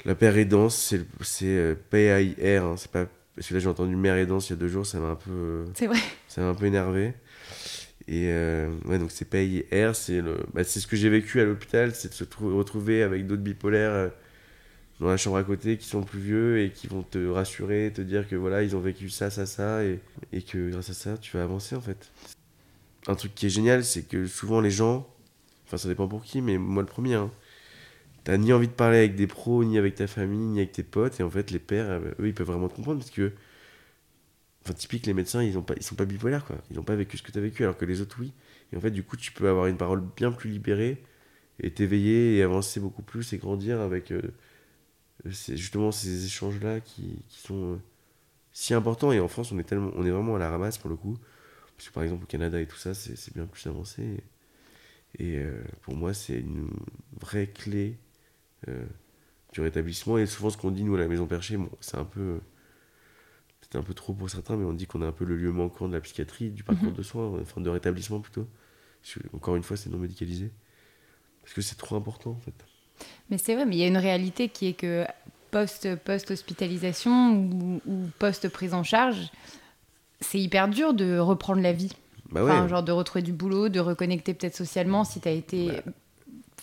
La 0.04 0.14
péridance, 0.14 0.76
c'est, 0.76 1.00
c'est 1.20 1.46
euh, 1.46 1.74
P-A-I-R. 1.90 2.64
Hein. 2.64 2.74
c'est 2.76 2.90
pas... 2.90 3.06
Parce 3.36 3.48
que 3.48 3.54
là, 3.54 3.60
j'ai 3.60 3.68
entendu 3.68 3.96
mère 3.96 4.16
et 4.16 4.26
danse 4.26 4.48
il 4.48 4.50
y 4.50 4.52
a 4.52 4.56
deux 4.56 4.68
jours, 4.68 4.86
ça 4.86 5.00
m'a 5.00 5.08
un 5.08 5.14
peu. 5.16 5.30
Euh, 5.30 5.64
c'est 5.74 5.88
vrai. 5.88 5.98
Ça 6.28 6.40
m'a 6.40 6.48
un 6.48 6.54
peu 6.54 6.66
énervé. 6.66 7.14
Et 8.06 8.28
ouais, 8.84 8.98
donc 8.98 9.10
c'est 9.10 9.24
P-A-I-R, 9.24 9.96
c'est, 9.96 10.20
le... 10.20 10.36
Bah, 10.52 10.62
c'est 10.62 10.78
ce 10.78 10.86
que 10.86 10.94
j'ai 10.94 11.08
vécu 11.08 11.40
à 11.40 11.44
l'hôpital, 11.44 11.94
c'est 11.94 12.10
de 12.10 12.14
se 12.14 12.24
retrouver 12.38 13.02
avec 13.02 13.26
d'autres 13.26 13.42
bipolaires 13.42 14.10
dans 15.00 15.08
la 15.08 15.16
chambre 15.16 15.38
à 15.38 15.42
côté 15.42 15.78
qui 15.78 15.88
sont 15.88 16.02
plus 16.02 16.20
vieux 16.20 16.60
et 16.60 16.70
qui 16.70 16.86
vont 16.86 17.02
te 17.02 17.26
rassurer, 17.26 17.90
te 17.94 18.02
dire 18.02 18.28
que 18.28 18.36
voilà, 18.36 18.62
ils 18.62 18.76
ont 18.76 18.80
vécu 18.80 19.08
ça, 19.08 19.30
ça, 19.30 19.46
ça, 19.46 19.82
et, 19.84 20.00
et 20.34 20.42
que 20.42 20.70
grâce 20.70 20.90
à 20.90 20.92
ça, 20.92 21.16
tu 21.16 21.36
vas 21.36 21.42
avancer 21.42 21.76
en 21.76 21.80
fait 21.80 22.10
un 23.06 23.14
truc 23.14 23.34
qui 23.34 23.46
est 23.46 23.50
génial, 23.50 23.84
c'est 23.84 24.02
que 24.02 24.26
souvent 24.26 24.60
les 24.60 24.70
gens, 24.70 25.06
enfin 25.66 25.76
ça 25.76 25.88
dépend 25.88 26.08
pour 26.08 26.22
qui, 26.22 26.40
mais 26.40 26.58
moi 26.58 26.82
le 26.82 26.88
premier, 26.88 27.14
hein, 27.14 27.30
t'as 28.24 28.36
ni 28.38 28.52
envie 28.52 28.68
de 28.68 28.72
parler 28.72 28.98
avec 28.98 29.14
des 29.16 29.26
pros, 29.26 29.64
ni 29.64 29.78
avec 29.78 29.94
ta 29.96 30.06
famille, 30.06 30.38
ni 30.38 30.58
avec 30.58 30.72
tes 30.72 30.82
potes, 30.82 31.20
et 31.20 31.22
en 31.22 31.30
fait 31.30 31.50
les 31.50 31.58
pères, 31.58 31.90
euh, 31.90 32.00
eux, 32.20 32.28
ils 32.28 32.34
peuvent 32.34 32.46
vraiment 32.46 32.68
te 32.68 32.74
comprendre 32.74 32.98
parce 32.98 33.10
que, 33.10 33.32
enfin 34.64 34.74
typique, 34.74 35.06
les 35.06 35.14
médecins, 35.14 35.42
ils, 35.42 35.58
ont 35.58 35.62
pas, 35.62 35.74
ils 35.76 35.82
sont 35.82 35.94
pas 35.94 36.06
bipolaires, 36.06 36.44
quoi. 36.44 36.56
Ils 36.70 36.76
n'ont 36.76 36.82
pas 36.84 36.96
vécu 36.96 37.18
ce 37.18 37.22
que 37.22 37.32
tu 37.32 37.38
as 37.38 37.42
vécu, 37.42 37.62
alors 37.64 37.76
que 37.76 37.84
les 37.84 38.00
autres, 38.00 38.16
oui. 38.20 38.32
Et 38.72 38.76
en 38.76 38.80
fait, 38.80 38.90
du 38.90 39.02
coup, 39.04 39.16
tu 39.16 39.32
peux 39.32 39.48
avoir 39.48 39.66
une 39.66 39.76
parole 39.76 40.02
bien 40.16 40.32
plus 40.32 40.50
libérée 40.50 41.02
et 41.60 41.70
t'éveiller 41.72 42.36
et 42.38 42.42
avancer 42.42 42.80
beaucoup 42.80 43.02
plus 43.02 43.32
et 43.32 43.38
grandir 43.38 43.80
avec 43.80 44.12
euh, 44.12 44.22
justement 45.24 45.92
ces 45.92 46.26
échanges-là 46.26 46.80
qui, 46.80 47.22
qui 47.28 47.40
sont 47.40 47.74
euh, 47.74 47.76
si 48.52 48.74
importants. 48.74 49.12
Et 49.12 49.20
en 49.20 49.28
France, 49.28 49.52
on 49.52 49.58
est, 49.58 49.64
tellement, 49.64 49.92
on 49.96 50.06
est 50.06 50.10
vraiment 50.10 50.36
à 50.36 50.38
la 50.38 50.50
ramasse 50.50 50.78
pour 50.78 50.90
le 50.90 50.96
coup. 50.96 51.18
Parce 51.76 51.88
que 51.88 51.94
par 51.94 52.02
exemple 52.04 52.24
au 52.24 52.26
Canada 52.26 52.60
et 52.60 52.66
tout 52.66 52.76
ça, 52.76 52.94
c'est 52.94 53.34
bien 53.34 53.46
plus 53.46 53.66
avancé. 53.66 54.22
Et, 55.18 55.40
pour 55.82 55.94
moi, 55.94 56.14
c'est 56.14 56.38
une 56.38 56.70
vraie 57.20 57.48
clé 57.48 57.98
du 59.52 59.60
rétablissement. 59.60 60.18
Et 60.18 60.26
souvent, 60.26 60.50
ce 60.50 60.56
qu'on 60.56 60.70
dit, 60.70 60.84
nous, 60.84 60.94
à 60.94 60.98
la 60.98 61.08
Maison 61.08 61.26
Perchée, 61.26 61.56
bon, 61.56 61.70
c'est 61.80 61.96
un 61.96 62.04
peu. 62.04 62.40
C'est 63.60 63.78
un 63.78 63.82
peu 63.82 63.94
trop 63.94 64.12
pour 64.12 64.28
certains, 64.28 64.56
mais 64.56 64.64
on 64.64 64.74
dit 64.74 64.86
qu'on 64.86 65.02
est 65.02 65.06
un 65.06 65.12
peu 65.12 65.24
le 65.24 65.36
lieu 65.36 65.50
manquant 65.50 65.88
de 65.88 65.94
la 65.94 66.00
psychiatrie, 66.00 66.50
du 66.50 66.62
parcours 66.62 66.90
mhm. 66.90 66.94
de 66.94 67.02
soins, 67.02 67.40
enfin 67.40 67.60
de 67.60 67.70
rétablissement 67.70 68.20
plutôt. 68.20 68.46
encore 69.32 69.56
une 69.56 69.62
fois, 69.62 69.76
c'est 69.76 69.88
non 69.88 69.98
médicalisé. 69.98 70.52
Parce 71.42 71.54
que 71.54 71.62
c'est 71.62 71.76
trop 71.76 71.96
important, 71.96 72.30
en 72.30 72.40
fait. 72.40 72.54
Mais 73.30 73.38
c'est 73.38 73.54
vrai, 73.54 73.64
mais 73.64 73.76
il 73.76 73.78
y 73.78 73.84
a 73.84 73.88
une 73.88 73.96
réalité 73.96 74.48
qui 74.48 74.66
est 74.68 74.74
que 74.74 75.06
post-hospitalisation 75.50 77.32
ou, 77.32 77.80
ou 77.86 78.10
post-prise 78.18 78.74
en 78.74 78.82
charge, 78.82 79.30
c'est 80.20 80.40
hyper 80.40 80.68
dur 80.68 80.94
de 80.94 81.18
reprendre 81.18 81.60
la 81.60 81.72
vie. 81.72 81.92
Bah 82.30 82.44
enfin, 82.44 82.66
genre 82.66 82.82
de 82.82 82.92
retrouver 82.92 83.22
du 83.22 83.32
boulot, 83.32 83.68
de 83.68 83.80
reconnecter 83.80 84.34
peut-être 84.34 84.56
socialement 84.56 85.04
si 85.04 85.20
tu 85.20 85.28
as 85.28 85.32
été 85.32 85.68
bah. 85.68 85.92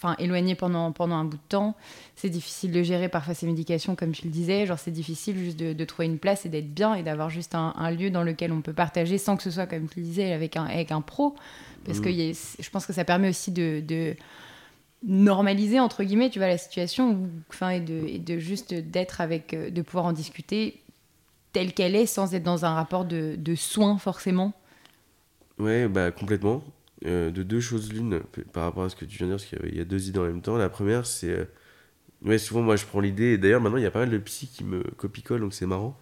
Enfin, 0.01 0.15
éloigné 0.17 0.55
pendant, 0.55 0.91
pendant 0.91 1.15
un 1.15 1.25
bout 1.25 1.37
de 1.37 1.49
temps. 1.49 1.75
C'est 2.15 2.29
difficile 2.29 2.71
de 2.71 2.81
gérer 2.81 3.09
parfois 3.09 3.33
ces 3.33 3.45
médications, 3.45 3.95
comme 3.95 4.11
tu 4.11 4.25
le 4.25 4.31
disais. 4.31 4.65
Genre, 4.65 4.79
c'est 4.79 4.91
difficile 4.91 5.37
juste 5.37 5.57
de, 5.57 5.85
trouver 5.85 6.07
une 6.07 6.17
place 6.17 6.45
et 6.45 6.49
d'être 6.49 6.73
bien 6.73 6.95
et 6.95 7.03
d'avoir 7.03 7.29
juste 7.29 7.55
un, 7.55 7.91
lieu 7.91 8.09
dans 8.09 8.23
lequel 8.23 8.51
on 8.51 8.61
peut 8.61 8.73
partager 8.73 9.17
sans 9.17 9.37
que 9.37 9.43
ce 9.43 9.51
soit, 9.51 9.67
comme 9.67 9.87
tu 9.87 9.99
le 9.99 10.05
disais, 10.05 10.33
avec 10.33 10.57
un, 10.57 10.65
avec 10.65 10.91
un 10.91 11.01
pro. 11.01 11.35
Parce 11.85 11.99
mmh. 11.99 12.01
que 12.01 12.11
je 12.11 12.69
pense 12.69 12.85
que 12.85 12.93
ça 12.93 13.05
permet 13.05 13.29
aussi 13.29 13.51
de, 13.51 13.81
de 13.85 14.15
normaliser 15.03 15.79
entre 15.79 16.03
guillemets 16.03 16.29
tu 16.29 16.37
vois 16.37 16.47
la 16.47 16.59
situation 16.59 17.27
enfin 17.49 17.69
et 17.69 17.79
de, 17.79 18.05
et 18.05 18.19
de 18.19 18.37
juste 18.37 18.75
d'être 18.75 19.19
avec 19.19 19.55
euh, 19.55 19.71
de 19.71 19.81
pouvoir 19.81 20.05
en 20.05 20.13
discuter 20.13 20.79
telle 21.53 21.73
qu'elle 21.73 21.95
est 21.95 22.05
sans 22.05 22.35
être 22.35 22.43
dans 22.43 22.65
un 22.65 22.75
rapport 22.75 23.05
de, 23.05 23.35
de 23.35 23.55
soins 23.55 23.97
forcément 23.97 24.53
Ouais, 25.61 25.87
bah 25.87 26.11
complètement. 26.11 26.63
Euh, 27.07 27.31
de 27.31 27.41
deux 27.41 27.61
choses 27.61 27.91
l'une 27.91 28.19
par 28.53 28.63
rapport 28.63 28.83
à 28.83 28.89
ce 28.89 28.95
que 28.95 29.05
tu 29.05 29.17
viens 29.17 29.25
de 29.25 29.35
dire, 29.35 29.43
parce 29.43 29.63
qu'il 29.63 29.75
y 29.75 29.81
a 29.81 29.85
deux 29.85 30.07
idées 30.07 30.19
en 30.19 30.25
même 30.25 30.41
temps. 30.41 30.57
La 30.57 30.69
première, 30.69 31.07
c'est. 31.07 31.31
Euh, 31.31 31.45
ouais, 32.23 32.37
souvent 32.37 32.61
moi 32.61 32.75
je 32.75 32.85
prends 32.85 32.99
l'idée, 32.99 33.33
et 33.33 33.37
d'ailleurs 33.39 33.59
maintenant 33.59 33.77
il 33.77 33.83
y 33.83 33.87
a 33.87 33.91
pas 33.91 33.99
mal 33.99 34.11
de 34.11 34.19
psy 34.19 34.47
qui 34.47 34.63
me 34.63 34.83
copie-collent, 34.97 35.41
donc 35.41 35.53
c'est 35.53 35.65
marrant. 35.65 35.99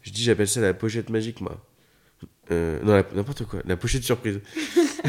Je 0.00 0.10
dis, 0.10 0.22
j'appelle 0.22 0.48
ça 0.48 0.62
la 0.62 0.72
pochette 0.72 1.10
magique, 1.10 1.42
moi. 1.42 1.62
Euh, 2.50 2.80
non, 2.82 2.94
n'importe 3.14 3.44
quoi, 3.44 3.60
la 3.66 3.76
pochette 3.76 4.02
surprise. 4.02 4.40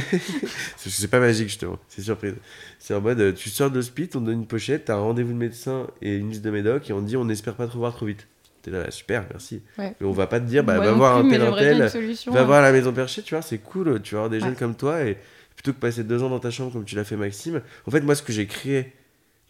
c'est 0.77 1.07
pas 1.07 1.21
magique, 1.21 1.47
justement, 1.47 1.79
c'est 1.87 2.01
surprise. 2.01 2.35
C'est 2.77 2.93
en 2.93 2.99
mode, 2.99 3.33
tu 3.35 3.49
sors 3.49 3.71
de 3.71 3.81
spit, 3.81 4.09
on 4.15 4.19
te 4.19 4.25
donne 4.25 4.39
une 4.39 4.47
pochette, 4.47 4.85
t'as 4.85 4.95
un 4.95 4.99
rendez-vous 4.99 5.31
de 5.31 5.37
médecin 5.37 5.87
et 6.01 6.17
une 6.17 6.29
liste 6.29 6.41
de 6.41 6.51
médocs, 6.51 6.89
et 6.89 6.93
on 6.93 7.01
te 7.01 7.07
dit, 7.07 7.15
on 7.15 7.23
n'espère 7.23 7.55
pas 7.55 7.67
te 7.67 7.71
revoir 7.71 7.95
trop 7.95 8.05
vite. 8.05 8.27
T'es 8.61 8.71
là, 8.71 8.91
super, 8.91 9.25
merci. 9.29 9.61
Mais 9.77 9.95
on 10.01 10.11
va 10.11 10.27
pas 10.27 10.39
te 10.39 10.45
dire, 10.45 10.63
bah, 10.63 10.79
va 10.79 10.91
voir 10.91 11.17
un 11.17 11.29
tel, 11.29 11.41
un 11.41 11.55
tel, 11.55 11.91
va 12.27 12.43
voir 12.43 12.61
la 12.61 12.71
maison 12.71 12.93
perchée, 12.93 13.23
tu 13.23 13.33
vois, 13.33 13.41
c'est 13.41 13.57
cool, 13.57 14.01
tu 14.01 14.15
vas 14.15 14.21
avoir 14.21 14.29
des 14.29 14.39
jeunes 14.39 14.55
comme 14.55 14.75
toi, 14.75 15.03
et 15.03 15.17
plutôt 15.55 15.73
que 15.73 15.79
passer 15.79 16.03
deux 16.03 16.21
ans 16.23 16.29
dans 16.29 16.39
ta 16.39 16.51
chambre 16.51 16.71
comme 16.71 16.85
tu 16.85 16.95
l'as 16.95 17.03
fait, 17.03 17.15
Maxime. 17.15 17.61
En 17.87 17.91
fait, 17.91 18.01
moi, 18.01 18.15
ce 18.15 18.23
que 18.23 18.31
j'ai 18.31 18.47
créé, 18.47 18.93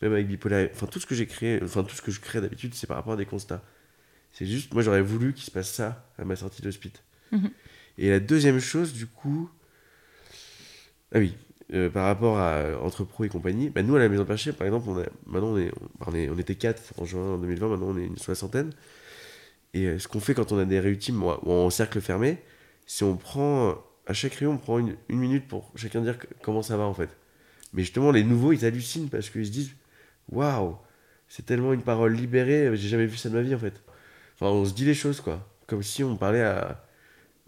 même 0.02 0.14
avec 0.14 0.28
Bipolar, 0.28 0.68
enfin, 0.74 0.88
tout 0.88 1.00
ce 1.00 1.06
que 1.06 1.16
j'ai 1.16 1.28
créé, 1.28 1.60
enfin, 1.64 1.84
tout 1.84 1.96
ce 1.96 2.02
que 2.02 2.12
je 2.12 2.20
crée 2.20 2.42
d'habitude, 2.42 2.74
c'est 2.74 2.88
par 2.88 2.98
rapport 2.98 3.14
à 3.14 3.18
des 3.18 3.26
constats. 3.26 3.62
C'est 4.32 4.46
juste, 4.46 4.74
moi, 4.74 4.82
j'aurais 4.82 5.02
voulu 5.02 5.34
qu'il 5.34 5.44
se 5.44 5.52
passe 5.52 5.72
ça 5.72 6.06
à 6.18 6.24
ma 6.24 6.36
sortie 6.36 6.62
d'hospice. 6.62 7.04
Mhm. 7.32 7.50
Et 7.98 8.10
la 8.10 8.20
deuxième 8.20 8.60
chose, 8.60 8.94
du 8.94 9.08
coup, 9.08 9.50
ah 11.14 11.20
oui, 11.20 11.36
euh, 11.74 11.90
par 11.90 12.06
rapport 12.06 12.38
à 12.40 12.82
entre 12.82 13.04
pro 13.04 13.24
et 13.24 13.30
compagnie, 13.30 13.70
bah, 13.70 13.84
nous 13.84 13.96
à 13.96 14.00
la 14.00 14.10
Maison 14.10 14.26
Perchée, 14.26 14.54
par 14.54 14.68
exemple, 14.68 14.90
on 14.90 15.00
a, 15.00 15.06
maintenant 15.26 15.54
on, 15.54 15.58
est, 15.58 15.72
on, 16.06 16.14
est, 16.14 16.30
on 16.30 16.38
était 16.38 16.56
4 16.56 16.94
en 16.98 17.06
juin 17.06 17.38
2020, 17.38 17.70
maintenant 17.70 17.88
on 17.90 17.98
est 17.98 18.06
une 18.06 18.18
soixantaine. 18.18 18.72
Et 19.74 19.86
euh, 19.86 20.00
ce 20.00 20.08
qu'on 20.08 20.20
fait 20.20 20.34
quand 20.34 20.52
on 20.52 20.58
a 20.58 20.66
des 20.66 20.80
réutiles 20.80 21.16
en 21.22 21.70
cercle 21.70 22.02
fermé, 22.02 22.38
c'est 22.86 23.06
on 23.06 23.16
prend, 23.16 23.76
à 24.06 24.14
chaque 24.14 24.34
réunion, 24.34 24.56
on 24.56 24.58
prend 24.58 24.80
une, 24.80 24.96
minute 25.10 25.48
pour 25.48 25.72
chacun 25.76 26.02
dire 26.02 26.18
comment 26.42 26.62
ça 26.62 26.78
va 26.78 26.84
en 26.84 26.94
fait. 26.94 27.10
Mais 27.74 27.84
justement, 27.84 28.12
les 28.12 28.24
nouveaux, 28.24 28.52
ils 28.52 28.66
hallucinent 28.66 29.10
parce 29.10 29.30
qu'ils 29.30 29.46
se 29.46 29.52
disent 29.52 29.72
Waouh, 30.30 30.78
c'est 31.30 31.46
tellement 31.46 31.74
une 31.74 31.84
parole 31.84 32.14
libérée, 32.14 32.76
j'ai 32.76 32.90
jamais 32.90 33.06
vu 33.06 33.18
ça 33.18 33.30
de 33.30 33.36
ma 33.36 33.42
vie 33.42 33.56
en 33.56 33.60
fait. 33.60 33.82
Enfin, 34.36 34.48
on 34.48 34.66
se 34.66 34.74
dit 34.74 34.86
les 34.86 34.94
choses 34.94 35.22
quoi. 35.22 35.48
Comme 35.68 35.84
si 35.84 36.04
on 36.04 36.18
parlait 36.18 36.42
à, 36.42 36.84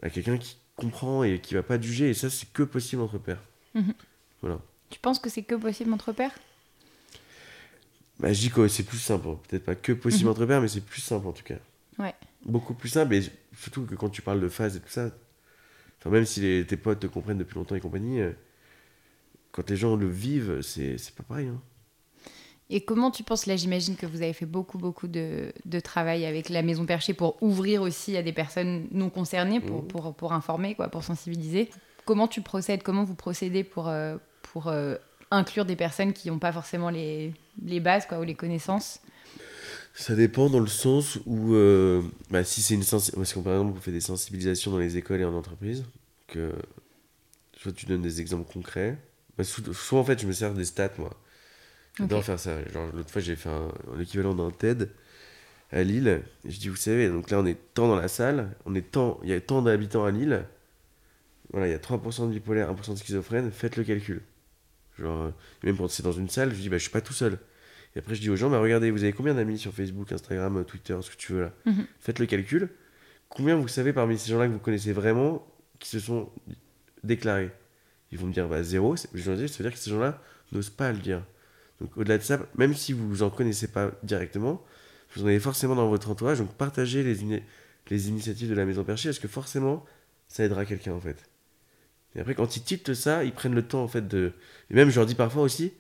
à 0.02 0.10
quelqu'un 0.10 0.38
qui 0.38 0.58
comprend 0.76 1.24
et 1.24 1.40
qui 1.40 1.54
va 1.54 1.64
pas 1.64 1.80
juger. 1.80 2.10
Et 2.10 2.14
ça, 2.14 2.30
c'est 2.30 2.52
que 2.52 2.64
possible 2.64 3.02
entre 3.02 3.18
pairs. 3.18 3.42
Mhm. 3.74 3.94
Voilà. 4.42 4.60
Tu 4.90 5.00
penses 5.00 5.20
que 5.20 5.30
c'est 5.30 5.44
que 5.44 5.56
possible 5.56 5.92
entre 5.94 6.12
pairs? 6.12 6.34
Bah, 8.20 8.32
je 8.32 8.40
dis 8.40 8.50
que 8.50 8.68
c'est 8.68 8.84
plus 8.84 9.00
simple. 9.00 9.28
Peut-être 9.48 9.66
pas 9.66 9.76
que 9.76 9.92
possible 9.92 10.26
mhm. 10.26 10.32
entre 10.32 10.46
pairs, 10.46 10.62
mais 10.62 10.68
c'est 10.68 10.82
plus 10.82 11.02
simple 11.02 11.28
en 11.28 11.32
tout 11.32 11.44
cas. 11.44 11.56
Ouais. 12.00 12.16
Beaucoup 12.46 12.74
plus 12.74 12.90
simple, 12.90 13.14
et 13.16 13.24
surtout 13.56 13.86
que 13.86 13.96
quand 13.96 14.10
tu 14.10 14.22
parles 14.22 14.42
de 14.42 14.50
phase 14.50 14.76
et 14.76 14.80
tout 14.80 14.90
ça, 14.90 15.10
enfin, 16.00 16.10
même 16.10 16.26
si 16.26 16.66
tes 16.68 16.78
potes 16.78 17.00
te 17.00 17.08
comprennent 17.08 17.38
depuis 17.38 17.56
longtemps 17.56 17.76
et 17.76 17.80
compagnie, 17.80 18.22
euh, 18.22 18.32
quand 19.52 19.70
les 19.70 19.76
gens 19.76 19.96
le 19.96 20.08
vivent, 20.08 20.62
c'est 20.62 20.98
pas 21.16 21.24
pareil. 21.24 21.48
Hein. 21.48 21.62
Et 22.70 22.82
comment 22.82 23.12
tu 23.12 23.24
penses, 23.24 23.46
là 23.46 23.56
j'imagine 23.56 23.96
que 23.96 24.06
vous 24.06 24.22
avez 24.22 24.34
fait 24.34 24.46
beaucoup 24.46 24.78
beaucoup 24.78 25.08
de, 25.08 25.54
de, 25.66 25.80
travail 25.80 26.26
avec 26.26 26.50
la 26.50 26.64
Maison 26.64 26.86
Perchée 26.86 27.14
pour 27.14 27.42
ouvrir 27.42 27.82
aussi 27.82 28.18
à 28.18 28.24
des 28.24 28.34
personnes 28.34 28.88
non 28.92 29.10
concernées, 29.10 29.60
pour, 29.60 29.84
mmh. 29.84 29.88
pour, 29.88 30.16
pour, 30.16 30.34
informer, 30.34 30.74
quoi, 30.74 30.88
pour 30.88 31.04
sensibiliser. 31.04 31.70
Comment 32.06 32.28
tu 32.28 32.42
procèdes, 32.42 32.82
comment 32.82 33.04
vous 33.04 33.16
procédez 33.16 33.64
pour, 33.64 33.90
euh, 33.90 34.18
pour 34.42 34.70
euh, 34.70 34.96
inclure 35.30 35.66
des 35.66 35.76
personnes 35.76 36.14
qui 36.14 36.30
n'ont 36.30 36.40
pas 36.40 36.52
forcément 36.52 36.90
les, 36.90 37.34
les 37.64 37.80
bases 37.80 38.08
quoi, 38.08 38.20
ou 38.20 38.24
les 38.24 38.36
connaissances? 38.36 39.02
Ça 39.94 40.16
dépend 40.16 40.50
dans 40.50 40.60
le 40.60 40.68
sens 40.68 41.20
où, 41.26 41.54
euh, 41.54 42.02
bah, 42.32 42.44
si 42.44 42.62
c'est 42.62 42.74
une 42.74 42.84
parce 42.84 43.12
que 43.12 43.40
par 43.40 43.54
exemple, 43.54 43.74
vous 43.74 43.82
faites 43.82 43.94
des 43.94 44.02
sensibilisations 44.02 44.72
dans 44.72 44.80
les 44.80 44.98
écoles 44.98 45.22
et 45.22 45.26
en 45.26 45.36
entreprise, 45.36 45.86
que 46.28 46.52
soit 47.56 47.72
tu 47.72 47.86
donnes 47.86 48.02
des 48.02 48.20
exemples 48.20 48.52
concrets. 48.52 48.98
Bah, 49.38 49.44
souvent, 49.44 50.02
en 50.02 50.04
fait, 50.04 50.20
je 50.20 50.28
me 50.28 50.34
sers 50.34 50.54
des 50.54 50.66
stats, 50.66 50.94
moi. 50.98 51.12
J'adore 51.98 52.24
faire 52.24 52.40
ça. 52.40 52.58
Genre, 52.70 52.90
l'autre 52.94 53.12
fois, 53.12 53.22
j'ai 53.22 53.36
fait 53.36 53.50
l'équivalent 53.96 54.34
d'un 54.34 54.50
TED 54.50 54.90
à 55.72 55.84
Lille. 55.84 56.24
Et 56.44 56.50
je 56.50 56.60
dis, 56.60 56.70
vous 56.70 56.76
savez, 56.76 57.08
donc 57.10 57.30
là, 57.30 57.40
on 57.40 57.46
est 57.46 57.58
tant 57.76 57.88
dans 57.88 57.96
la 57.96 58.08
salle, 58.08 58.52
on 58.66 58.74
est 58.74 58.92
tant, 58.92 59.20
il 59.24 59.30
y 59.30 59.34
a 59.34 59.42
tant 59.42 59.62
d'habitants 59.62 60.06
à 60.06 60.12
Lille. 60.12 60.44
Voilà, 61.52 61.68
il 61.68 61.72
y 61.72 61.76
a 61.76 61.80
3% 61.80 62.28
de 62.28 62.34
bipolaire, 62.34 62.74
1% 62.74 62.94
de 62.94 62.98
schizophrène, 62.98 63.52
faites 63.52 63.78
le 63.78 63.84
calcul. 63.84 64.24
Genre, 64.98 65.32
même 65.64 65.78
quand 65.78 65.88
c'est 65.88 66.04
dans 66.04 66.12
une 66.12 66.30
salle, 66.30 66.52
je 66.54 66.60
dis, 66.60 66.70
bah, 66.70 66.78
je 66.78 66.84
suis 66.84 66.92
pas 66.92 67.02
tout 67.02 67.14
seul. 67.14 67.38
Et 67.96 68.00
après, 68.00 68.16
je 68.16 68.22
dis 68.22 68.30
aux 68.30 68.36
gens, 68.36 68.50
bah, 68.50 68.60
regardez, 68.60 68.92
vous 68.92 69.04
avez 69.04 69.14
combien 69.14 69.34
d'amis 69.34 69.58
sur 69.58 69.74
Facebook, 69.74 70.12
Instagram, 70.12 70.66
Twitter, 70.66 70.98
ce 71.02 71.12
que 71.12 71.16
tu 71.16 71.34
veux 71.34 71.42
là 71.44 71.54
mhm. 71.66 71.86
Faites 72.00 72.20
le 72.20 72.26
calcul. 72.26 72.70
combien 73.30 73.56
vous 73.56 73.68
savez 73.68 73.94
parmi 73.94 74.18
ces 74.18 74.32
gens-là 74.32 74.48
que 74.48 74.54
vous 74.54 74.60
connaissez 74.60 74.94
vraiment 74.94 75.46
qui 75.80 75.90
se 75.90 76.00
sont 76.00 76.30
déclarés? 77.04 77.52
Ils 78.12 78.18
vont 78.18 78.28
me 78.28 78.34
dire 78.34 78.48
bah, 78.48 78.64
zéro. 78.64 78.96
Je 78.96 79.32
veux 79.32 79.38
dire, 79.38 79.50
ça 79.50 79.58
veut 79.58 79.70
dire 79.70 79.78
que 79.78 79.84
ces 79.84 79.90
gens-là 79.90 80.22
n'osent 80.52 80.70
pas 80.70 80.92
le 80.92 81.00
dire. 81.00 81.24
Donc 81.82 81.96
au-delà 81.98 82.18
de 82.18 82.24
ça, 82.24 82.40
même 82.58 82.74
si 82.74 82.94
vous 82.94 83.24
en 83.24 83.30
connaissez 83.30 83.68
pas 83.68 83.92
directement, 84.04 84.64
vous 85.16 85.24
en 85.24 85.28
avez 85.28 85.40
forcément 85.40 85.76
dans 85.76 85.88
votre 85.88 86.10
entourage. 86.10 86.40
Donc 86.40 86.54
partagez 86.54 87.04
les, 87.04 87.44
les 87.90 88.10
initiatives 88.10 88.50
de 88.50 88.56
la 88.56 88.66
Maison 88.66 88.84
Perchée 88.84 89.10
parce 89.10 89.20
que 89.20 89.28
forcément, 89.28 89.86
ça 90.28 90.44
aidera 90.44 90.66
quelqu'un 90.66 90.94
en 90.94 91.00
fait. 91.00 91.30
Et 92.16 92.20
après, 92.20 92.36
quand 92.36 92.56
ils 92.56 92.64
tiltent 92.64 92.94
ça, 92.94 93.24
ils 93.24 93.34
prennent 93.34 93.56
le 93.56 93.64
temps 93.64 93.84
en 93.84 93.88
fait 93.88 94.08
de. 94.08 94.34
Et 94.70 94.76
même, 94.76 94.90
je 94.90 94.96
leur 94.96 95.06
dis 95.06 95.16
parfois 95.16 95.44
aussi, 95.44 95.74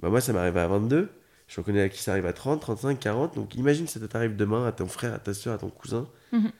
bah 0.00 0.08
moi 0.08 0.20
ça 0.20 0.32
m'arrive 0.32 0.56
à 0.56 0.66
22, 0.66 1.08
je 1.50 1.56
reconnais 1.60 1.82
à 1.82 1.88
qui 1.88 2.00
ça 2.00 2.12
arrive 2.12 2.26
à 2.26 2.32
30, 2.32 2.60
35, 2.60 2.98
40. 3.00 3.34
Donc 3.34 3.56
imagine 3.56 3.86
ça 3.88 3.98
t'arrive 4.06 4.36
demain 4.36 4.66
à 4.66 4.72
ton 4.72 4.86
frère, 4.86 5.12
à 5.12 5.18
ta 5.18 5.34
soeur, 5.34 5.54
à 5.54 5.58
ton 5.58 5.68
cousin. 5.68 6.08
Mhm. 6.32 6.50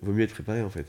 Il 0.00 0.06
vaut 0.06 0.12
mieux 0.12 0.22
être 0.24 0.32
préparé 0.34 0.62
en 0.62 0.70
fait. 0.70 0.86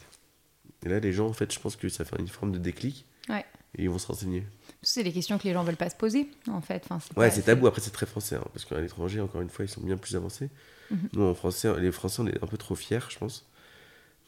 Et 0.85 0.89
là, 0.89 0.99
les 0.99 1.11
gens, 1.13 1.27
en 1.27 1.33
fait, 1.33 1.51
je 1.51 1.59
pense 1.59 1.75
que 1.75 1.89
ça 1.89 2.05
fait 2.05 2.15
une 2.19 2.27
forme 2.27 2.51
de 2.51 2.59
déclic. 2.59 3.05
Ouais. 3.27 3.43
Et 3.75 3.83
ils 3.85 3.89
vont 3.89 3.97
se 3.97 4.05
renseigner. 4.05 4.45
C'est 4.83 5.03
des 5.03 5.11
questions 5.11 5.39
que 5.39 5.45
les 5.45 5.53
gens 5.53 5.63
veulent 5.63 5.75
pas 5.75 5.89
se 5.89 5.95
poser, 5.95 6.29
en 6.47 6.61
fait. 6.61 6.85
Enfin, 6.91 6.99
Ouais, 7.19 7.31
c'est 7.31 7.41
tabou. 7.41 7.65
Après, 7.65 7.81
c'est 7.81 7.89
très 7.91 8.05
français. 8.05 8.35
hein, 8.35 8.43
parce 8.53 8.65
qu'à 8.65 8.79
l'étranger, 8.79 9.19
encore 9.19 9.41
une 9.41 9.49
fois, 9.49 9.65
ils 9.65 9.69
sont 9.69 9.81
bien 9.81 9.97
plus 9.97 10.15
avancés. 10.15 10.49
Mhm. 10.91 11.09
Nous, 11.13 11.23
en 11.23 11.33
français, 11.33 11.79
les 11.79 11.91
Français, 11.91 12.21
on 12.21 12.27
est 12.27 12.43
un 12.43 12.45
peu 12.47 12.57
trop 12.57 12.75
fiers, 12.75 12.99
je 13.09 13.17
pense. 13.17 13.49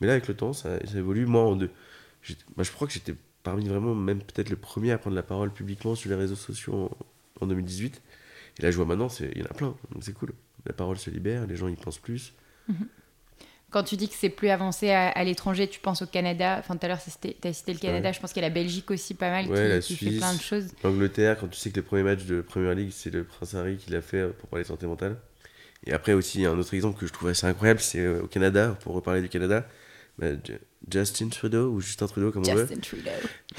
Mais 0.02 0.08
là, 0.08 0.14
avec 0.14 0.28
le 0.28 0.36
temps, 0.36 0.52
ça, 0.54 0.80
ça 0.86 0.98
évolue. 0.98 1.28
Moi, 1.28 1.44
en 1.44 1.56
deux, 1.56 1.70
j'étais- 2.24 2.44
bah, 2.56 2.64
je 2.64 2.72
crois 2.72 2.88
que 2.88 2.94
j'étais 2.94 3.14
parmi 3.44 3.68
vraiment, 3.68 3.94
même 3.94 4.20
peut-être 4.24 4.50
le 4.50 4.56
premier 4.58 4.92
à 4.92 4.98
prendre 4.98 5.16
la 5.16 5.24
parole 5.24 5.52
publiquement 5.54 5.94
sur 5.94 6.10
les 6.10 6.16
réseaux 6.16 6.36
sociaux 6.36 6.90
en, 7.40 7.44
en 7.44 7.48
2018. 7.48 8.02
Et 8.60 8.64
là, 8.64 8.72
je 8.72 8.76
vois 8.78 8.86
maintenant, 8.86 9.08
il 9.20 9.38
y 9.40 9.42
en 9.44 9.46
a 9.46 9.54
plein. 9.54 9.76
Donc, 9.92 10.02
c'est 10.04 10.14
cool. 10.14 10.34
La 10.66 10.74
parole 10.74 10.98
se 10.98 11.10
libère, 11.10 11.46
les 11.48 11.56
gens 11.56 11.68
y 11.68 11.76
pensent 11.76 12.00
plus. 12.00 12.34
Quand 13.70 13.84
tu 13.84 13.98
dis 13.98 14.08
que 14.08 14.16
c'est 14.18 14.30
plus 14.30 14.48
avancé 14.50 14.92
à, 14.92 15.10
à 15.10 15.24
l'étranger, 15.26 15.68
tu 15.68 15.80
penses 15.82 16.02
au 16.02 16.08
Canada. 16.08 16.56
Enfin, 16.58 16.78
tout 16.78 16.86
à 16.86 16.88
l'heure, 16.90 17.00
tu 17.04 17.48
as 17.48 17.54
cité 17.54 17.74
le 17.74 17.80
Canada. 17.80 18.10
Ouais. 18.10 18.14
Je 18.14 18.20
pense 18.22 18.32
qu'il 18.32 18.42
y 18.42 18.46
a 18.46 18.48
la 18.48 18.54
Belgique 18.54 18.90
aussi 18.92 19.14
pas 19.14 19.30
mal 19.30 19.48
Ouais, 19.48 19.68
la 19.68 19.80
qui, 19.80 19.88
qui 19.96 20.06
fait 20.06 20.06
Suisse. 20.12 20.20
plein 20.20 20.34
de 20.34 20.42
choses. 20.42 20.66
L'Angleterre, 20.84 21.38
quand 21.38 21.48
tu 21.50 21.58
sais 21.60 21.70
que 21.70 21.76
le 21.76 21.82
premier 21.84 22.04
match 22.04 22.24
de 22.26 22.40
Premier 22.42 22.74
League, 22.76 22.92
c'est 22.94 23.10
le 23.14 23.26
Prince 23.26 23.56
Harry 23.56 23.76
qui 23.78 23.92
l'a 23.92 24.02
fait 24.02 24.28
pour 24.40 24.48
parler 24.50 24.64
de 24.64 24.68
santé 24.70 24.88
mentale. 24.88 25.18
Et 25.86 25.92
après 25.94 26.14
aussi, 26.14 26.46
un 26.46 26.58
autre 26.58 26.74
exemple 26.74 26.98
que 27.00 27.06
je 27.06 27.12
trouve 27.14 27.28
assez 27.30 27.46
incroyable, 27.46 27.82
c'est 27.82 28.00
euh, 28.00 28.24
au 28.24 28.28
Canada, 28.28 28.78
pour 28.82 28.94
reparler 28.96 29.22
du 29.22 29.30
Canada, 29.30 29.68
bah, 30.18 30.28
Ju- 30.44 30.58
Justin 30.90 31.28
Trudeau, 31.28 31.70
ou 31.70 31.82
Justin 31.82 32.08
Trudeau, 32.08 32.32
comme 32.32 32.44
on 32.48 32.54
veut. 32.56 32.66
Justin 32.68 32.80
Trudeau. 32.80 33.12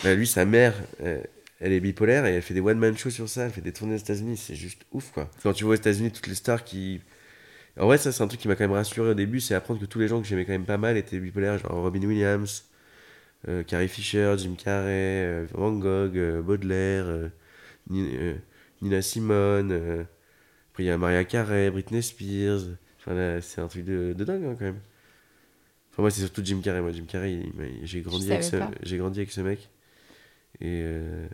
Bah, 0.02 0.14
lui, 0.14 0.26
sa 0.26 0.44
mère, 0.46 0.74
euh, 1.02 1.22
elle 1.60 1.72
est 1.72 1.80
bipolaire 1.80 2.26
et 2.26 2.34
elle 2.34 2.42
fait 2.42 2.54
des 2.54 2.60
one-man 2.60 2.96
shows 2.96 3.10
sur 3.10 3.28
ça, 3.28 3.46
elle 3.46 3.50
fait 3.52 3.60
des 3.60 3.72
tournées 3.72 3.94
aux 3.94 3.98
États-Unis, 3.98 4.36
c'est 4.36 4.54
juste 4.54 4.82
ouf 4.92 5.10
quoi. 5.12 5.30
Quand 5.42 5.52
tu 5.52 5.64
vois 5.64 5.74
aux 5.74 5.76
États-Unis 5.76 6.10
toutes 6.12 6.26
les 6.28 6.34
stars 6.34 6.64
qui. 6.64 7.00
En 7.78 7.86
vrai, 7.86 7.98
ça, 7.98 8.12
c'est 8.12 8.22
un 8.22 8.28
truc 8.28 8.40
qui 8.40 8.48
m'a 8.48 8.56
quand 8.56 8.64
même 8.64 8.72
rassuré 8.72 9.10
au 9.10 9.14
début, 9.14 9.40
c'est 9.40 9.54
apprendre 9.54 9.80
que 9.80 9.86
tous 9.86 10.00
les 10.00 10.08
gens 10.08 10.20
que 10.20 10.26
j'aimais 10.28 10.44
quand 10.44 10.52
même 10.52 10.64
pas 10.66 10.78
mal 10.78 10.96
étaient 10.96 11.18
bipolaires, 11.20 11.58
genre 11.58 11.72
Robin 11.82 12.02
Williams, 12.02 12.64
euh, 13.48 13.62
Carrie 13.64 13.88
Fisher, 13.88 14.34
Jim 14.38 14.54
Carrey, 14.56 15.24
euh, 15.26 15.46
Van 15.52 15.72
Gogh, 15.72 16.16
euh, 16.18 16.42
Baudelaire, 16.42 17.30
Ni- 17.90 18.10
Nina 18.82 19.02
Simone, 19.02 19.72
après 20.70 20.84
il 20.84 20.86
y 20.86 20.90
a 20.90 20.98
Maria 20.98 21.24
Carey, 21.24 21.70
Britney 21.70 22.02
Spears. 22.02 22.62
Enfin, 23.00 23.14
là, 23.14 23.40
c'est 23.40 23.60
un 23.60 23.68
truc 23.68 23.84
de, 23.84 24.12
de 24.16 24.24
dingue 24.24 24.44
hein, 24.44 24.56
quand 24.58 24.64
même. 24.66 24.80
Enfin, 25.92 26.02
moi, 26.02 26.10
c'est 26.10 26.20
surtout 26.20 26.42
Jim 26.44 26.60
Carrey. 26.62 26.80
Moi, 26.80 26.92
Jim 26.92 27.04
Carrey, 27.08 27.42
grandi, 28.02 28.30
avec 28.32 28.44
ce, 28.44 28.56
j'ai 28.82 28.98
grandi 28.98 29.20
avec 29.20 29.32
ce 29.32 29.40
mec. 29.40 29.68
Et, 30.60 30.82
euh, 30.84 31.28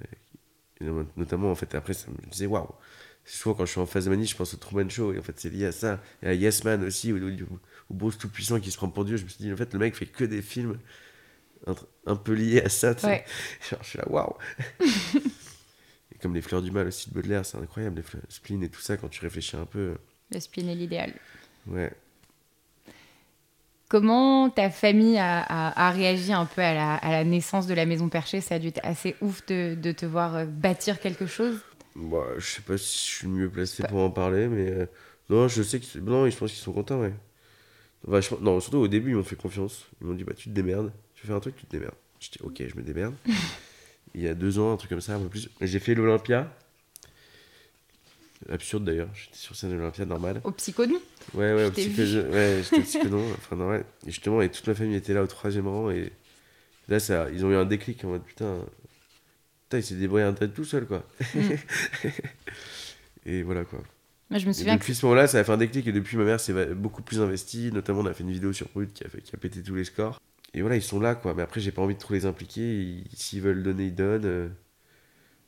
et 0.80 0.84
notamment, 1.16 1.50
en 1.50 1.54
fait, 1.54 1.74
après, 1.74 1.94
ça 1.94 2.10
me 2.10 2.30
disait 2.30 2.46
waouh. 2.46 2.68
Souvent, 3.26 3.54
quand 3.54 3.64
je 3.64 3.70
suis 3.70 3.80
en 3.80 3.86
phase 3.86 4.04
de 4.04 4.10
manie, 4.10 4.26
je 4.26 4.36
pense 4.36 4.52
au 4.52 4.58
Truman 4.58 4.88
Show. 4.88 5.14
Et 5.14 5.18
en 5.18 5.22
fait, 5.22 5.38
c'est 5.40 5.48
lié 5.48 5.66
à 5.66 5.72
ça. 5.72 6.00
Et 6.22 6.28
à 6.28 6.34
Yes 6.34 6.62
Man 6.64 6.84
aussi, 6.84 7.10
ou 7.12 7.16
au 7.16 7.94
Bruce 7.94 8.18
Tout-Puissant 8.18 8.60
qui 8.60 8.70
se 8.70 8.76
prend 8.76 8.88
pour 8.88 9.04
Dieu. 9.04 9.16
Je 9.16 9.24
me 9.24 9.28
suis 9.28 9.42
dit, 9.42 9.52
en 9.52 9.56
fait, 9.56 9.72
le 9.72 9.78
mec 9.78 9.94
fait 9.94 10.06
que 10.06 10.24
des 10.24 10.42
films 10.42 10.78
un, 11.66 11.74
un 12.06 12.16
peu 12.16 12.32
liés 12.32 12.60
à 12.60 12.68
ça. 12.68 12.94
Ouais. 13.04 13.24
Genre, 13.70 13.80
je 13.82 13.88
suis 13.88 13.98
là, 13.98 14.04
waouh. 14.08 14.34
et 14.80 16.18
comme 16.20 16.34
Les 16.34 16.42
Fleurs 16.42 16.60
du 16.60 16.70
Mal 16.70 16.88
aussi 16.88 17.08
de 17.08 17.14
Baudelaire, 17.14 17.46
c'est 17.46 17.56
incroyable. 17.56 17.96
Les 17.96 18.02
fleurs, 18.02 18.22
spleen 18.28 18.62
et 18.62 18.68
tout 18.68 18.80
ça, 18.80 18.96
quand 18.98 19.08
tu 19.08 19.20
réfléchis 19.22 19.56
un 19.56 19.66
peu. 19.66 19.96
Le 20.30 20.40
spin 20.40 20.68
est 20.68 20.74
l'idéal. 20.74 21.14
Ouais. 21.66 21.92
Comment 23.88 24.50
ta 24.50 24.70
famille 24.70 25.18
a, 25.18 25.40
a- 25.42 25.88
a 25.88 25.90
réagi 25.90 26.32
un 26.32 26.46
peu 26.46 26.62
à 26.62 26.74
la, 26.74 26.94
à 26.94 27.10
la 27.10 27.24
naissance 27.24 27.66
de 27.66 27.74
la 27.74 27.86
Maison 27.86 28.08
Perchée? 28.08 28.40
Ça 28.40 28.56
a 28.56 28.58
dû 28.58 28.68
être 28.68 28.80
assez 28.82 29.14
ouf 29.20 29.44
de, 29.46 29.74
de 29.74 29.92
te 29.92 30.06
voir 30.06 30.34
euh, 30.36 30.44
bâtir 30.46 31.00
quelque 31.00 31.26
chose? 31.26 31.58
Bah, 31.94 32.24
je 32.38 32.46
sais 32.46 32.62
pas 32.62 32.76
si 32.78 33.08
je 33.08 33.14
suis 33.16 33.28
mieux 33.28 33.48
placé 33.48 33.82
pour 33.84 33.98
en 34.00 34.10
parler, 34.10 34.48
mais 34.48 34.68
euh, 34.70 34.86
non, 35.30 35.48
je 35.48 35.62
sais 35.62 35.78
que 35.80 35.98
non, 36.00 36.28
je 36.28 36.36
pense 36.36 36.50
qu'ils 36.50 36.62
sont 36.62 36.72
contents, 36.72 37.00
ouais. 37.00 37.12
Non, 38.40 38.60
surtout 38.60 38.78
au 38.78 38.88
début, 38.88 39.10
ils 39.10 39.16
m'ont 39.16 39.22
fait 39.24 39.36
confiance. 39.36 39.86
Ils 40.00 40.06
m'ont 40.06 40.14
dit, 40.14 40.24
bah, 40.24 40.34
tu 40.36 40.48
te 40.48 40.54
démerdes. 40.54 40.92
Tu 41.14 41.26
faire 41.26 41.36
un 41.36 41.40
truc, 41.40 41.56
tu 41.56 41.64
te 41.66 41.70
démerdes. 41.70 41.94
Je 42.20 42.30
dis, 42.30 42.38
ok, 42.42 42.62
je 42.66 42.76
me 42.76 42.82
démerde. 42.82 43.14
Il 44.14 44.22
y 44.22 44.28
a 44.28 44.34
deux 44.34 44.58
ans, 44.58 44.72
un 44.72 44.76
truc 44.76 44.90
comme 44.90 45.00
ça, 45.00 45.14
un 45.14 45.20
peu 45.20 45.28
plus. 45.28 45.48
J'ai 45.60 45.78
fait 45.78 45.94
l'Olympia. 45.94 46.52
Absurde 48.50 48.84
d'ailleurs, 48.84 49.08
j'étais 49.14 49.36
sur 49.36 49.56
scène 49.56 49.70
de 49.70 49.76
l'Olympia, 49.76 50.04
normal. 50.04 50.40
Au 50.44 50.50
psychodon 50.52 50.94
Ouais, 51.34 51.54
ouais, 51.54 51.64
Je 51.64 51.66
au 51.66 51.70
t'ai 51.70 51.86
psycho- 51.88 52.28
ouais, 52.30 52.60
j'étais 52.62 52.78
au 52.78 52.82
psychodon, 52.82 53.24
enfin 53.38 53.56
normal. 53.56 53.84
Et 54.06 54.10
justement, 54.10 54.42
et 54.42 54.50
toute 54.50 54.66
ma 54.66 54.74
famille 54.74 54.96
était 54.96 55.14
là 55.14 55.22
au 55.22 55.26
troisième 55.26 55.66
rang, 55.68 55.90
et 55.90 56.12
là, 56.88 57.00
ça, 57.00 57.28
ils 57.32 57.44
ont 57.44 57.50
eu 57.50 57.56
un 57.56 57.64
déclic 57.64 58.04
en 58.04 58.08
mode 58.08 58.22
putain, 58.24 58.58
putain 59.64 59.78
il 59.78 59.82
s'est 59.82 59.94
débrouillé 59.94 60.24
un 60.24 60.32
tas 60.34 60.46
tout 60.48 60.64
seul, 60.64 60.86
quoi. 60.86 61.06
et 63.26 63.42
voilà, 63.42 63.64
quoi. 63.64 63.80
Moi, 64.30 64.38
je 64.38 64.46
me 64.46 64.50
Et 64.50 64.54
souviens 64.54 64.74
que 64.76 64.80
depuis 64.80 64.94
ce 64.94 65.04
moment-là, 65.06 65.26
ça 65.26 65.38
a 65.38 65.44
fait 65.44 65.52
un 65.52 65.56
déclic, 65.56 65.86
et 65.86 65.92
depuis, 65.92 66.16
ma 66.16 66.24
mère 66.24 66.40
s'est 66.40 66.74
beaucoup 66.74 67.02
plus 67.02 67.20
investie, 67.20 67.70
notamment, 67.72 68.00
on 68.00 68.06
a 68.06 68.14
fait 68.14 68.24
une 68.24 68.32
vidéo 68.32 68.52
sur 68.52 68.68
Brut 68.74 68.92
qui 68.92 69.04
a, 69.04 69.08
fait, 69.08 69.20
qui 69.20 69.34
a 69.34 69.38
pété 69.38 69.62
tous 69.62 69.74
les 69.74 69.84
scores. 69.84 70.20
Et 70.54 70.60
voilà, 70.60 70.76
ils 70.76 70.82
sont 70.82 71.00
là, 71.00 71.14
quoi. 71.14 71.34
Mais 71.34 71.42
après, 71.42 71.60
j'ai 71.60 71.72
pas 71.72 71.82
envie 71.82 71.94
de 71.94 71.98
trop 72.00 72.14
les 72.14 72.26
impliquer, 72.26 72.60
ils- 72.82 73.04
s'ils 73.14 73.40
veulent 73.40 73.62
donner, 73.62 73.86
ils 73.86 73.94
donnent. 73.94 74.52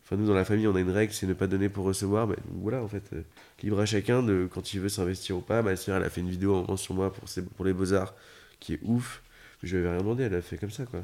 Enfin, 0.06 0.14
nous, 0.14 0.26
dans 0.26 0.34
la 0.34 0.44
famille, 0.44 0.68
on 0.68 0.76
a 0.76 0.80
une 0.80 0.90
règle, 0.90 1.12
c'est 1.12 1.26
ne 1.26 1.32
pas 1.32 1.48
donner 1.48 1.68
pour 1.68 1.84
recevoir. 1.84 2.28
Mais 2.28 2.36
voilà, 2.52 2.80
en 2.80 2.86
fait, 2.86 3.02
euh, 3.12 3.22
libre 3.60 3.80
à 3.80 3.86
chacun 3.86 4.22
de 4.22 4.48
quand 4.48 4.72
il 4.72 4.80
veut 4.80 4.88
s'investir 4.88 5.36
ou 5.36 5.40
pas. 5.40 5.62
Ma 5.62 5.74
sœur, 5.74 5.96
elle 5.96 6.04
a 6.04 6.10
fait 6.10 6.20
une 6.20 6.30
vidéo 6.30 6.54
en 6.68 6.76
sur 6.76 6.94
moi 6.94 7.12
pour, 7.12 7.24
pour 7.56 7.64
les 7.64 7.72
Beaux-Arts, 7.72 8.14
qui 8.60 8.74
est 8.74 8.80
ouf. 8.84 9.20
Je 9.64 9.76
lui 9.76 9.84
avais 9.84 9.96
rien 9.96 10.02
demandé, 10.02 10.22
elle 10.22 10.34
a 10.36 10.42
fait 10.42 10.58
comme 10.58 10.70
ça, 10.70 10.86
quoi. 10.86 11.00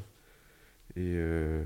Et, 0.95 1.01
euh, 1.17 1.63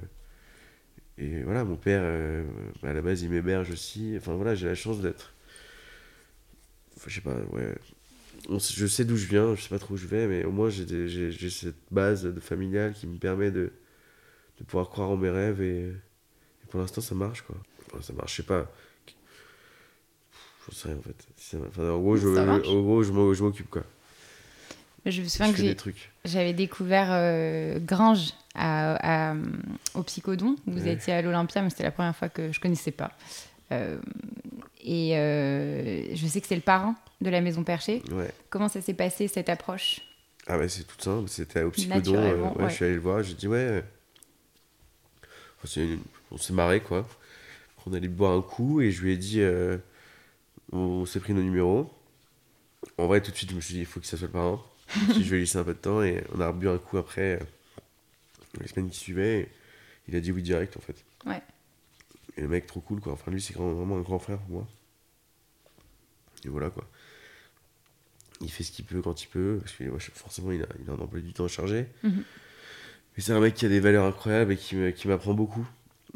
et 1.20 1.44
voilà, 1.44 1.64
mon 1.64 1.76
père, 1.76 2.02
euh, 2.04 2.44
à 2.82 2.94
la 2.94 3.04
base, 3.04 3.22
il 3.22 3.30
m'héberge 3.30 3.70
aussi. 3.70 4.16
Enfin, 4.18 4.34
voilà, 4.34 4.56
j'ai 4.56 4.66
la 4.66 4.76
chance 4.76 5.00
d'être. 5.00 5.36
Enfin, 6.96 7.06
je 7.08 7.16
sais 7.16 7.22
pas, 7.22 7.36
ouais. 7.52 7.76
Je 8.50 8.88
sais 8.88 9.06
d'où 9.06 9.16
je 9.16 9.28
viens, 9.28 9.54
je 9.54 9.62
sais 9.62 9.70
pas 9.70 9.80
trop 9.80 9.94
où 9.94 9.98
je 9.98 10.08
vais, 10.08 10.28
mais 10.28 10.44
au 10.44 10.52
moins 10.52 10.70
j'ai 10.70 11.50
cette 11.50 11.76
base 11.92 12.40
familiale 12.40 12.94
qui 12.94 13.08
me 13.08 13.18
permet 13.18 13.52
de, 13.52 13.72
de 14.60 14.64
pouvoir 14.64 14.90
croire 14.90 15.10
en 15.10 15.18
mes 15.18 15.30
rêves 15.30 15.62
et 15.62 15.92
pour 16.70 16.80
l'instant 16.80 17.02
ça 17.02 17.16
marche 17.16 17.42
quoi. 17.42 17.56
Enfin, 17.88 18.02
ça 18.02 18.14
marche, 18.14 18.32
je 18.32 18.38
sais 18.42 18.44
pas. 18.48 18.66
J'en 20.68 20.76
sais 20.76 20.88
rien 20.90 20.98
en 20.98 21.02
fait. 21.02 21.58
Enfin, 21.70 21.90
en 21.92 22.00
gros, 22.00 22.18
je, 22.18 22.28
je 22.28 23.34
je 23.34 23.44
m'occupe 23.44 23.70
quoi. 23.70 23.84
je 25.06 25.22
me 25.22 25.26
Je 25.26 25.30
souviens 25.30 25.54
que 25.54 25.62
j'avais 26.26 26.54
découvert 26.54 27.08
euh, 27.12 27.80
Gringe 27.80 28.34
à, 28.54 29.30
à, 29.30 29.34
euh, 29.34 29.44
au 29.94 30.04
Psychodon. 30.04 30.56
Vous 30.66 30.84
Ouais. 30.84 30.94
étiez 30.94 31.14
à 31.14 31.22
l'Olympia, 31.22 31.62
mais 31.62 31.70
c'était 31.70 31.84
la 31.84 31.92
première 31.92 32.16
fois 32.16 32.28
que 32.30 32.52
je 32.52 32.60
connaissais 32.60 32.92
pas. 32.92 33.12
Euh, 33.72 33.98
et 34.84 35.18
euh, 35.18 36.16
je 36.16 36.28
sais 36.28 36.42
que 36.42 36.48
c'est 36.48 36.56
le 36.56 36.62
parrain 36.62 36.96
de 37.22 37.30
la 37.30 37.40
Maison 37.42 37.64
Perchée. 37.64 38.02
Ouais. 38.12 38.32
Comment 38.50 38.68
ça 38.70 38.82
s'est 38.82 38.94
passé 38.94 39.28
cette 39.30 39.50
approche? 39.50 40.02
Ah 40.48 40.58
bah 40.58 40.68
c'est 40.70 40.84
tout 40.88 41.00
simple, 41.00 41.28
c'était 41.30 41.64
au 41.64 41.72
psychodon, 41.72 42.14
ouais, 42.16 42.62
ouais. 42.64 42.70
je 42.70 42.74
suis 42.76 42.86
allé 42.86 42.94
le 42.94 43.02
voir, 43.02 43.22
j'ai 43.22 43.34
dit 43.34 43.50
ouais, 43.50 43.84
enfin, 45.58 45.66
c'est 45.68 45.84
une- 45.86 46.00
on 46.32 46.38
s'est 46.38 46.54
marré 46.54 46.82
quoi, 46.82 47.08
on 47.86 47.94
allait 47.94 48.08
boire 48.08 48.34
un 48.34 48.42
coup 48.42 48.82
et 48.82 48.92
je 48.92 49.02
lui 49.02 49.14
ai 49.14 49.18
dit, 49.18 49.42
euh, 49.42 49.78
on, 50.72 51.06
s'est 51.06 51.20
pris 51.20 51.34
nos 51.34 51.42
numéros, 51.42 51.92
en 52.98 53.08
vrai 53.08 53.22
tout 53.22 53.32
de 53.32 53.36
suite 53.36 53.52
je 53.52 53.56
me 53.56 53.62
suis 53.62 53.74
dit 53.76 53.80
il 53.82 53.86
faut 53.86 54.00
que 54.00 54.06
ça 54.06 54.18
soit 54.18 54.30
le 54.34 54.58
si 55.14 55.24
je 55.24 55.32
vais 55.32 55.40
laisser 55.40 55.58
un 55.58 55.64
peu 55.64 55.74
de 55.74 55.80
temps 55.80 56.02
et 56.02 56.24
on 56.34 56.40
a 56.40 56.52
bu 56.52 56.70
un 56.70 56.78
coup 56.78 56.98
après, 56.98 57.40
euh, 57.42 57.46
les 58.62 58.68
semaines 58.68 58.90
qui 58.90 58.98
suivaient, 58.98 59.40
et 59.42 59.50
il 60.08 60.16
a 60.16 60.20
dit 60.20 60.32
oui 60.32 60.42
direct 60.42 60.78
en 60.78 60.82
fait. 60.82 61.04
Ouais. 61.26 61.42
Et 62.38 62.42
le 62.42 62.48
mec 62.48 62.68
trop 62.68 62.80
cool 62.80 63.02
quoi, 63.02 63.14
enfin 63.14 63.32
lui 63.32 63.42
c'est 63.42 63.56
vraiment 63.56 63.98
un 63.98 64.02
grand 64.02 64.20
frère 64.20 64.40
pour 64.40 64.50
moi. 64.50 64.68
Et 66.46 66.50
voilà 66.50 66.70
quoi 66.70 66.88
il 68.42 68.52
fait 68.52 68.64
ce 68.64 68.72
qu'il 68.72 68.86
peut 68.86 69.02
quand 69.02 69.24
il 69.24 69.28
peut, 69.28 69.60
parce 69.62 69.74
que 69.74 70.12
forcément 70.14 70.52
il 70.52 70.62
a, 70.64 70.68
il 70.84 70.90
a 70.90 70.94
un 70.94 71.00
emploi 71.00 71.20
du 71.22 71.34
temps 71.34 71.48
chargé. 71.48 71.88
Mhm. 72.04 72.24
Mais 73.16 73.24
c'est 73.24 73.32
un 73.32 73.40
mec 73.40 73.56
qui 73.56 73.66
a 73.66 73.70
des 73.70 73.80
valeurs 73.80 74.06
incroyables 74.06 74.54
et 74.54 74.94
qui 74.94 75.08
m'apprend 75.08 75.34
beaucoup. 75.34 75.68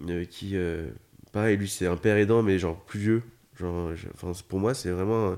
Euh, 0.10 0.26
qui, 0.26 0.56
euh, 0.56 0.90
pareil, 1.32 1.58
lui 1.58 1.68
c'est 1.68 1.88
un 1.88 1.98
père 1.98 2.18
aidant, 2.18 2.42
mais 2.42 2.60
genre 2.60 2.80
plus 2.86 3.00
vieux. 3.00 3.24
Genre, 3.60 3.92
pour 4.48 4.60
moi 4.60 4.74
c'est 4.74 4.90
vraiment. 4.90 5.36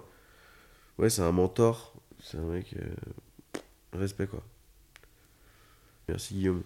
ouais, 0.97 1.09
c'est 1.09 1.21
un 1.21 1.31
mentor. 1.31 1.93
C'est 2.21 2.37
un 2.37 2.45
mec. 2.45 2.73
euh, 2.77 3.59
respect 3.93 4.27
quoi. 4.27 4.41
Merci 6.07 6.35
Guillaume. 6.35 6.63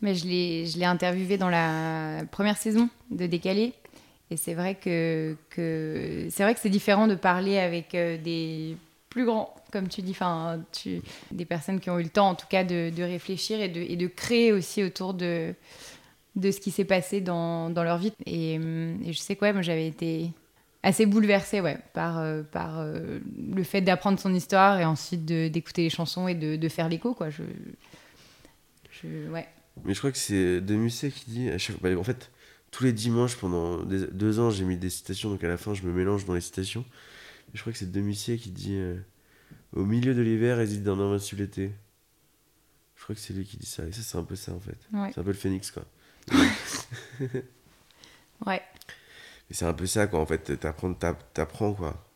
Mais 0.00 0.14
je 0.16 0.26
l'ai, 0.26 0.84
interviewé 0.84 1.36
dans 1.36 1.50
la 1.50 2.24
première 2.32 2.56
saison 2.56 2.88
de 3.10 3.26
Décalé. 3.26 3.72
Et 4.30 4.36
c'est 4.36 4.54
vrai 4.54 4.74
que, 4.74 5.36
que 5.50 6.26
c'est 6.30 6.42
vrai 6.42 6.54
que 6.54 6.60
c'est 6.60 6.70
différent 6.70 7.06
de 7.06 7.14
parler 7.14 7.58
avec 7.58 7.92
des 7.92 8.76
plus 9.12 9.26
grand, 9.26 9.54
comme 9.70 9.88
tu 9.88 10.02
dis. 10.02 10.12
Enfin. 10.12 10.60
Des 11.30 11.44
personnes 11.44 11.80
qui 11.80 11.90
ont 11.90 11.98
eu 11.98 12.02
le 12.02 12.08
temps, 12.08 12.30
en 12.30 12.34
tout 12.34 12.46
cas, 12.48 12.64
de, 12.64 12.90
de 12.90 13.02
réfléchir 13.02 13.60
et 13.60 13.68
de, 13.68 13.94
de 13.94 14.06
créer 14.06 14.52
aussi 14.52 14.82
autour 14.82 15.14
de, 15.14 15.54
de 16.36 16.50
ce 16.50 16.60
qui 16.60 16.70
s'est 16.70 16.84
passé 16.84 17.20
dans, 17.20 17.72
leur 17.74 17.98
vie. 17.98 18.12
Et, 18.26 18.54
et 18.54 19.12
je 19.12 19.18
sais 19.18 19.36
quoi, 19.36 19.52
moi 19.52 19.62
j'avais 19.62 19.86
été 19.86 20.30
assez 20.82 21.06
bouleversée 21.06 21.60
ouais, 21.60 21.78
par, 21.92 22.18
euh, 22.18 22.42
euh, 22.56 23.20
le 23.54 23.62
fait 23.62 23.80
d'apprendre 23.80 24.18
son 24.18 24.34
histoire 24.34 24.80
et 24.80 24.84
ensuite 24.84 25.24
d'écouter 25.24 25.82
les 25.82 25.90
chansons 25.90 26.26
et 26.26 26.34
de, 26.34 26.56
de 26.56 26.68
faire 26.68 26.88
l'écho. 26.88 27.16
Je, 27.28 29.28
ouais. 29.30 29.46
Mais 29.84 29.94
je 29.94 29.98
crois 29.98 30.12
que 30.12 30.18
c'est 30.18 30.60
Demusset 30.60 31.10
qui 31.10 31.30
dit. 31.30 31.50
Bah, 31.80 31.90
en 31.96 32.04
fait, 32.04 32.30
tous 32.70 32.84
les 32.84 32.92
dimanches 32.92 33.36
pendant 33.36 33.82
deux 33.82 34.40
ans, 34.40 34.50
j'ai 34.50 34.64
mis 34.64 34.76
des 34.76 34.90
citations, 34.90 35.30
donc 35.30 35.44
à 35.44 35.48
la 35.48 35.56
fin, 35.56 35.74
je 35.74 35.82
me 35.82 35.92
mélange 35.92 36.24
dans 36.24 36.34
les 36.34 36.40
citations. 36.40 36.84
Je 37.54 37.60
crois 37.60 37.72
que 37.72 37.78
c'est 37.78 37.90
Demusset 37.90 38.38
qui 38.38 38.50
dit 38.50 38.74
euh, 38.76 38.98
Au 39.72 39.84
milieu 39.84 40.14
de 40.14 40.22
l'hiver 40.22 40.56
réside 40.56 40.88
un 40.88 40.98
invincible 40.98 41.42
été. 41.42 41.72
Je 42.96 43.02
crois 43.02 43.14
que 43.14 43.20
c'est 43.20 43.34
lui 43.34 43.44
qui 43.44 43.56
dit 43.56 43.66
ça. 43.66 43.84
Et 43.84 43.92
ça, 43.92 44.02
c'est 44.02 44.16
un 44.16 44.24
peu 44.24 44.36
ça, 44.36 44.52
en 44.52 44.60
fait. 44.60 44.78
Ouais. 44.92 45.10
C'est 45.12 45.20
un 45.20 45.24
peu 45.24 45.30
le 45.30 45.36
phénix, 45.36 45.70
quoi. 45.70 45.84
ouais. 48.46 48.62
Et 49.50 49.54
c'est 49.54 49.64
un 49.64 49.72
peu 49.72 49.86
ça, 49.86 50.06
quoi, 50.06 50.20
en 50.20 50.26
fait. 50.26 50.58
T'apprends, 50.58 50.94
t'apprends, 50.94 51.74
quoi. 51.74 52.08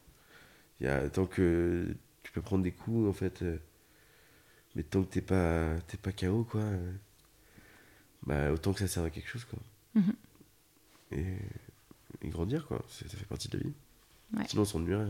Il 0.80 0.86
y 0.86 0.88
a, 0.88 1.08
tant 1.10 1.26
que 1.26 1.94
tu 2.22 2.32
peux 2.32 2.40
prendre 2.40 2.62
des 2.62 2.72
coups, 2.72 3.08
en 3.08 3.12
fait. 3.12 3.42
Euh, 3.42 3.58
mais 4.74 4.84
tant 4.84 5.02
que 5.02 5.08
t'es 5.08 5.22
pas, 5.22 5.74
t'es 5.88 5.96
pas 5.96 6.12
KO, 6.12 6.44
quoi. 6.44 6.60
Euh, 6.60 6.92
bah, 8.22 8.52
autant 8.52 8.72
que 8.72 8.78
ça 8.80 8.88
sert 8.88 9.02
à 9.02 9.10
quelque 9.10 9.28
chose, 9.28 9.44
quoi. 9.44 9.58
Mhm. 9.94 10.14
Et, 11.12 11.36
et 12.22 12.28
grandir, 12.28 12.66
quoi. 12.66 12.84
Ça 12.88 13.06
fait 13.08 13.26
partie 13.26 13.48
de 13.48 13.58
la 13.58 13.64
vie. 13.64 13.74
Ouais. 14.36 14.44
Sinon, 14.48 14.62
on 14.62 14.66
s'ennuierait. 14.66 15.04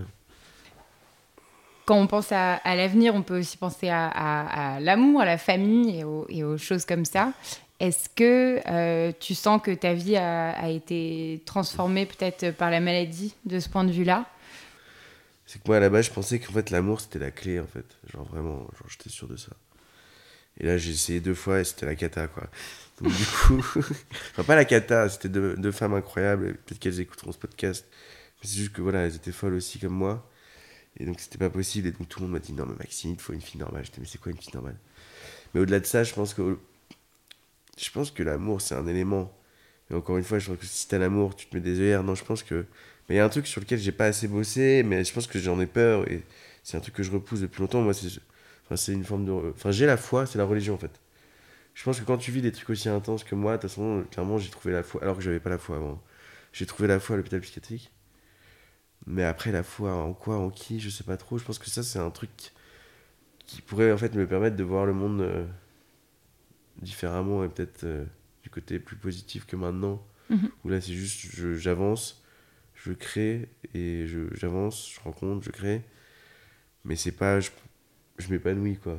Quand 1.85 1.97
on 1.99 2.07
pense 2.09 2.33
à, 2.33 2.55
à 2.55 2.75
l'avenir, 2.75 3.15
on 3.15 3.23
peut 3.23 3.39
aussi 3.39 3.57
penser 3.57 3.89
à, 3.89 4.09
à- 4.09 4.75
à 4.77 4.81
l'amour, 4.81 5.21
à 5.21 5.25
la 5.25 5.39
famille 5.39 5.99
et 6.01 6.05
aux, 6.05 6.27
et 6.29 6.43
aux 6.43 6.59
choses 6.59 6.85
comme 6.85 7.05
ça. 7.05 7.33
Est-ce 7.79 8.09
que 8.09 8.61
euh, 8.67 9.13
tu 9.21 9.35
sens 9.35 9.61
que 9.63 9.71
ta 9.73 9.93
vie 9.93 10.17
a, 10.17 10.51
a 10.51 10.69
été 10.69 11.43
transformée 11.45 12.07
peut-être 12.07 12.51
par 12.53 12.71
la 12.71 12.81
maladie 12.81 13.35
de 13.45 13.61
ce 13.61 13.69
point 13.69 13.85
de 13.85 13.93
vue-là? 13.93 14.25
C'est 15.45 15.63
que 15.63 15.69
moi, 15.69 15.77
à 15.77 15.81
la 15.81 15.91
base, 15.91 16.07
je 16.07 16.11
pensais 16.11 16.41
qu'en 16.41 16.53
fait, 16.53 16.71
l'amour, 16.71 17.01
c'était 17.01 17.21
la 17.21 17.31
clé, 17.31 17.61
en 17.61 17.67
fait. 17.67 17.85
Genre, 18.13 18.25
vraiment, 18.25 18.57
genre, 18.59 18.89
j'étais 18.89 19.11
sûr 19.11 19.29
de 19.29 19.37
ça. 19.37 19.53
Et 20.59 20.67
là, 20.67 20.79
j'ai 20.79 20.91
essayé 20.91 21.21
deux 21.21 21.35
fois 21.35 21.61
et 21.61 21.65
c'était 21.65 21.87
la 21.87 21.95
cata, 21.95 22.27
quoi. 22.27 22.45
Donc, 23.01 23.13
du 23.13 23.25
coup, 23.27 23.59
enfin, 24.33 24.43
pas 24.43 24.57
la 24.57 24.65
cata, 24.65 25.09
c'était 25.09 25.29
deux, 25.29 25.55
deux 25.57 25.71
femmes 25.71 25.95
incroyables. 25.95 26.55
Peut-être 26.55 26.81
qu'elles 26.81 26.99
écouteront 26.99 27.31
ce 27.31 27.39
podcast. 27.39 27.87
Mais 28.43 28.49
c'est 28.49 28.57
juste 28.59 28.73
que, 28.73 28.83
voilà, 28.83 29.07
elles 29.07 29.17
étaient 29.17 29.33
folles 29.33 29.55
aussi 29.55 29.79
comme 29.79 29.95
moi. 29.95 30.29
Et 30.99 31.05
donc, 31.05 31.21
c'était 31.21 31.39
pas 31.39 31.51
possible. 31.51 31.89
Et 31.89 31.93
donc, 31.93 32.09
tout 32.09 32.21
le 32.21 32.27
monde 32.27 32.35
m'a 32.35 32.39
dit, 32.39 32.53
non, 32.53 32.67
mais 32.67 32.77
Maxime, 32.79 33.13
il 33.13 33.17
te 33.17 33.23
faut 33.23 33.33
une 33.33 33.41
fille 33.41 33.61
normale. 33.61 33.85
J'étais, 33.85 34.01
mais 34.01 34.07
c'est 34.07 34.19
quoi 34.19 34.33
une 34.33 34.39
fille 34.39 34.55
normale? 34.55 34.77
Mais 35.55 35.61
au-delà 35.61 35.81
de 35.81 35.87
ça, 35.87 36.05
je 36.05 36.15
pense 36.15 36.35
que, 36.35 36.59
je 37.79 37.91
pense 37.91 38.11
que 38.11 38.23
l'amour, 38.23 38.61
c'est 38.61 38.75
un 38.75 38.87
élément. 38.87 39.33
Et 39.91 39.95
encore 39.95 40.19
une 40.19 40.25
fois, 40.25 40.39
je 40.39 40.49
pense 40.51 40.59
que 40.59 40.67
si 40.67 40.89
t'as 40.89 40.99
l'amour, 40.99 41.37
tu 41.37 41.47
te 41.47 41.55
mets 41.55 41.61
des 41.61 41.81
œillères. 41.81 42.03
Non, 42.03 42.15
je 42.15 42.25
pense 42.25 42.43
que. 42.43 42.67
Mais 43.09 43.17
il 43.17 43.19
y 43.19 43.21
a 43.21 43.25
un 43.25 43.29
truc 43.29 43.47
sur 43.47 43.61
lequel 43.61 43.79
j'ai 43.79 43.93
pas 43.93 44.07
assez 44.07 44.27
bossé, 44.27 44.83
mais 44.83 45.05
je 45.05 45.13
pense 45.13 45.27
que 45.27 45.39
j'en 45.39 45.61
ai 45.61 45.67
peur. 45.67 46.11
Et 46.11 46.23
c'est 46.65 46.77
un 46.77 46.81
truc 46.81 46.95
que 46.95 47.03
je 47.03 47.11
repousse 47.13 47.41
depuis 47.41 47.61
longtemps. 47.61 47.83
Moi, 47.83 47.95
c'est 47.95 48.09
enfin, 48.65 48.77
c'est 48.77 48.93
une 48.93 49.05
forme 49.05 49.25
de. 49.27 49.33
Enfin, 49.55 49.71
j'ai 49.71 49.87
la 49.87 49.97
foi, 49.97 50.27
c'est 50.27 50.39
la 50.39 50.45
religion, 50.45 50.75
en 50.75 50.79
fait. 50.79 51.01
Je 51.75 51.85
pense 51.85 52.01
que 52.01 52.05
quand 52.05 52.19
tu 52.19 52.33
vis 52.33 52.43
des 52.43 52.53
trucs 52.53 52.71
aussi 52.71 52.89
intenses 52.89 53.23
que 53.23 53.35
moi, 53.35 53.57
de 53.57 53.63
toute 53.63 53.71
façon, 53.71 54.05
clairement, 54.11 54.39
j'ai 54.39 54.51
trouvé 54.51 54.73
la 54.75 54.83
foi. 54.83 55.03
Alors 55.03 55.17
que 55.17 55.23
j'avais 55.23 55.41
pas 55.41 55.51
la 55.51 55.59
foi 55.59 55.77
avant. 55.77 56.03
J'ai 56.53 56.67
trouvé 56.67 56.89
la 56.89 56.99
foi 56.99 57.15
à 57.15 57.17
l'hôpital 57.19 57.41
psychiatrique. 57.41 57.93
Mais 59.07 59.25
après, 59.25 59.53
la 59.53 59.63
foi 59.63 59.93
en 59.95 60.13
quoi, 60.15 60.37
en 60.37 60.51
qui, 60.51 60.81
je 60.81 60.89
sais 60.91 61.05
pas 61.05 61.17
trop. 61.17 61.39
Je 61.39 61.45
pense 61.45 61.59
que 61.59 61.71
ça, 61.71 61.83
c'est 61.83 61.99
un 62.01 62.11
truc 62.11 62.31
qui 63.47 63.63
pourrait 63.63 63.93
en 63.93 63.99
fait 63.99 64.15
me 64.15 64.27
permettre 64.27 64.57
de 64.57 64.65
voir 64.65 64.85
le 64.87 64.93
monde 64.93 65.21
euh, 65.21 65.47
différemment 66.83 67.45
et 67.45 67.49
peut-être 67.49 67.85
euh, 67.85 68.05
du 68.43 68.51
côté 68.51 68.79
plus 68.79 68.97
positif 68.97 69.47
que 69.47 69.57
maintenant. 69.57 70.03
Mhm. 70.31 70.51
Où 70.65 70.69
là, 70.69 70.81
c'est 70.81 70.93
juste, 70.93 71.21
je- 71.35 71.55
j'avance, 71.55 72.25
je 72.75 72.93
crée 72.93 73.49
et 73.75 74.07
je- 74.07 74.35
j'avance, 74.35 74.91
je 74.93 75.01
rencontre, 75.01 75.45
je 75.45 75.51
crée. 75.51 75.83
Mais 76.85 76.97
c'est 76.97 77.13
pas, 77.13 77.41
je, 77.41 77.51
je 78.19 78.29
m'épanouis 78.31 78.77
quoi. 78.79 78.99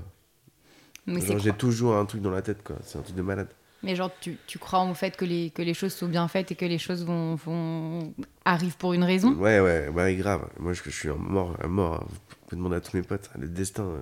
J'ai 1.40 1.54
toujours 1.54 1.96
un 1.96 2.06
truc 2.06 2.22
dans 2.22 2.32
la 2.32 2.42
tête 2.42 2.64
quoi. 2.64 2.78
C'est 2.84 2.98
un 2.98 3.02
truc 3.02 3.16
de 3.16 3.22
malade. 3.22 3.50
Mais 3.84 3.96
genre, 3.96 4.12
tu, 4.20 4.38
tu 4.48 4.58
crois 4.58 4.80
en 4.80 4.94
fait 4.96 5.16
que 5.16 5.24
les, 5.26 5.52
que 5.52 5.62
les 5.62 5.74
choses 5.76 5.94
sont 5.94 6.08
bien 6.08 6.28
faites 6.28 6.52
et 6.52 6.56
que 6.56 6.66
les 6.66 6.80
choses 6.80 7.06
vont, 7.06 7.36
vont... 7.36 8.14
arrivent 8.44 8.76
pour 8.78 8.94
une 8.94 9.04
raison? 9.04 9.34
Ouais, 9.36 9.60
ouais, 9.60 9.88
ouais, 9.90 10.16
grave. 10.16 10.50
Moi, 10.60 10.74
je, 10.74 10.82
je 10.84 10.90
suis 10.90 11.10
un 11.10 11.16
mort, 11.16 11.56
un 11.64 11.68
mort. 11.68 12.06
Vous 12.10 12.18
pouvez 12.48 12.58
demander 12.58 12.78
à 12.78 12.82
tous 12.82 12.96
mes 12.98 13.04
potes. 13.04 13.30
Le 13.38 13.48
destin, 13.48 13.84
euh, 13.84 14.02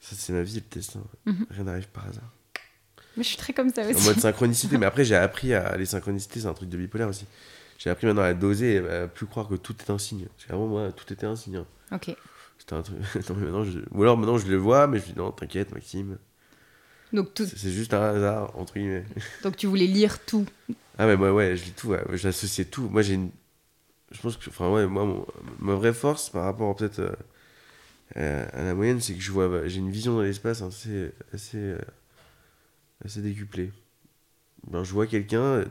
ça, 0.00 0.16
c'est 0.16 0.32
ma 0.32 0.42
vie, 0.42 0.54
le 0.54 0.62
destin. 0.74 1.02
Mhm. 1.26 1.46
Rien 1.50 1.64
n'arrive 1.64 1.88
par 1.88 2.06
hasard. 2.06 2.32
Mais 3.16 3.22
je 3.24 3.28
suis 3.28 3.36
très 3.36 3.52
comme 3.52 3.68
ça 3.70 3.82
En 3.84 3.90
aussi. 3.90 4.06
mode 4.06 4.18
synchronicité. 4.20 4.78
mais 4.78 4.86
après, 4.86 5.04
j'ai 5.04 5.16
appris 5.16 5.52
à. 5.52 5.76
Les 5.76 5.86
synchronicités, 5.86 6.40
c'est 6.40 6.46
un 6.46 6.54
truc 6.54 6.68
de 6.70 6.76
bipolaire 6.78 7.08
aussi. 7.08 7.26
J'ai 7.78 7.90
appris 7.90 8.06
maintenant 8.06 8.22
à 8.22 8.32
doser 8.34 8.76
et 8.76 8.88
à 8.88 9.06
plus 9.06 9.26
croire 9.26 9.48
que 9.48 9.54
tout 9.54 9.76
est 9.80 9.90
un 9.90 9.98
signe. 9.98 10.26
Parce 10.36 10.46
qu'avant, 10.46 10.66
moi, 10.66 10.90
tout 10.92 11.12
était 11.12 11.26
un 11.26 11.36
signe. 11.36 11.56
hein. 11.56 11.66
Ok. 11.92 12.16
C'était 12.58 12.74
un 12.74 12.82
truc. 12.82 12.96
Non, 13.28 13.36
mais 13.36 13.44
maintenant, 13.44 13.64
je- 13.64 13.80
Ou 13.92 14.02
alors 14.02 14.16
maintenant, 14.16 14.38
je 14.38 14.46
le 14.48 14.56
vois, 14.56 14.86
mais 14.86 14.98
je 14.98 15.04
dis 15.04 15.14
non, 15.16 15.30
t'inquiète, 15.30 15.72
Maxime. 15.74 16.16
Donc, 17.12 17.32
tout... 17.34 17.46
C'est 17.46 17.70
juste 17.70 17.94
un 17.94 18.02
hasard, 18.02 18.56
entre 18.58 18.74
guillemets. 18.74 19.04
Donc 19.42 19.56
tu 19.56 19.66
voulais 19.66 19.86
lire 19.86 20.24
tout. 20.24 20.44
Ah, 20.98 21.06
mais 21.06 21.16
moi, 21.16 21.32
ouais, 21.32 21.56
je 21.56 21.64
lis 21.64 21.72
tout. 21.72 21.88
Ouais. 21.88 22.02
J'associe 22.14 22.68
tout. 22.70 22.88
Moi, 22.88 23.02
j'ai 23.02 23.14
une. 23.14 23.30
Je 24.10 24.20
pense 24.20 24.36
que. 24.36 24.50
Enfin, 24.50 24.70
ouais, 24.70 24.86
moi, 24.86 25.04
mon- 25.04 25.26
ma 25.58 25.74
vraie 25.74 25.92
force 25.94 26.28
par 26.30 26.44
rapport 26.44 26.74
peut-être 26.76 26.98
euh, 27.00 27.12
euh, 28.16 28.46
à 28.52 28.62
la 28.64 28.74
moyenne, 28.74 29.00
c'est 29.00 29.14
que 29.14 29.20
je 29.20 29.30
vois. 29.32 29.66
J'ai 29.68 29.78
une 29.78 29.90
vision 29.90 30.14
dans 30.16 30.22
l'espace 30.22 30.60
assez. 30.62 31.12
assez. 31.32 31.56
euh, 31.58 31.78
assez 33.04 33.22
décuplée. 33.22 33.72
Ben, 34.66 34.82
je 34.84 34.92
vois 34.92 35.06
quelqu'un. 35.06 35.64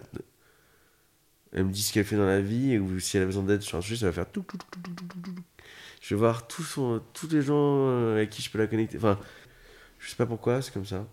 Elle 1.53 1.65
me 1.65 1.71
dit 1.71 1.81
ce 1.81 1.93
qu'elle 1.93 2.05
fait 2.05 2.17
dans 2.17 2.25
la 2.25 2.41
vie, 2.41 2.77
ou 2.77 2.99
si 2.99 3.17
elle 3.17 3.23
a 3.23 3.25
besoin 3.25 3.43
d'aide 3.43 3.61
sur 3.61 3.77
un 3.77 3.81
sujet, 3.81 3.95
ça 3.97 4.05
va 4.07 4.11
faire 4.11 4.29
tout, 4.31 4.43
tout, 4.47 4.57
tout, 4.57 4.65
tout, 4.81 4.91
tout, 4.93 5.05
tout, 5.05 5.19
tout. 5.21 5.43
Je 6.01 6.13
vais 6.13 6.19
voir 6.19 6.47
tous, 6.47 6.63
son- 6.63 7.01
tous 7.13 7.29
les 7.29 7.41
gens 7.41 8.11
avec 8.11 8.29
qui 8.29 8.41
je 8.41 8.49
peux 8.51 8.57
la 8.59 8.67
connecter. 8.67 8.97
Enfin, 8.97 9.17
je 9.99 10.09
sais 10.09 10.15
pas 10.15 10.25
pourquoi, 10.25 10.61
c'est 10.61 10.73
comme 10.73 10.85
ça. 10.85 11.05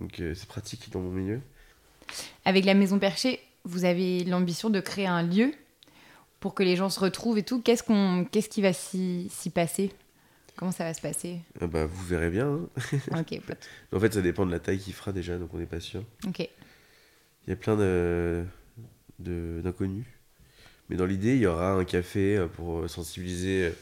Donc, 0.00 0.20
euh, 0.20 0.34
c'est 0.34 0.48
pratique 0.48 0.90
dans 0.90 1.00
mon 1.00 1.10
milieu. 1.10 1.40
Avec 2.44 2.64
la 2.64 2.74
Maison 2.74 2.98
Perchée, 2.98 3.40
vous 3.64 3.84
avez 3.84 4.24
l'ambition 4.24 4.70
de 4.70 4.80
créer 4.80 5.06
un 5.06 5.22
lieu 5.22 5.52
pour 6.40 6.54
que 6.54 6.62
les 6.62 6.76
gens 6.76 6.88
se 6.90 7.00
retrouvent 7.00 7.38
et 7.38 7.42
tout. 7.42 7.60
Qu'est-ce 7.60 7.82
qu'on, 7.82 8.24
qu'est-ce 8.30 8.48
qui 8.48 8.62
va 8.62 8.72
s'y, 8.72 9.28
s'y 9.30 9.50
passer? 9.50 9.90
Comment 10.56 10.72
ça 10.72 10.84
va 10.84 10.94
se 10.94 11.00
passer? 11.00 11.38
Ah 11.60 11.66
bah, 11.66 11.86
vous 11.86 12.04
verrez 12.06 12.30
bien. 12.30 12.48
hein. 12.48 12.68
Ok, 13.20 13.40
En 13.92 14.00
fait, 14.00 14.12
ça 14.14 14.22
dépend 14.22 14.44
de 14.46 14.50
la 14.50 14.58
taille 14.60 14.78
qu'il 14.78 14.92
fera 14.94 15.12
déjà, 15.12 15.38
donc 15.38 15.52
on 15.54 15.58
n'est 15.58 15.66
pas 15.66 15.80
sûr. 15.80 16.02
ok. 16.26 16.40
Il 17.46 17.50
y 17.50 17.52
a 17.52 17.56
plein 17.56 17.76
de, 17.76 18.44
de- 19.20 19.60
d'inconnus. 19.64 20.04
Mais 20.90 20.96
dans 20.96 21.06
l'idée, 21.06 21.34
il 21.36 21.40
y 21.40 21.46
aura 21.46 21.72
un 21.72 21.84
café 21.84 22.36
euh, 22.36 22.46
pour 22.48 22.80
euh, 22.80 22.88
sensibiliser 22.88 23.72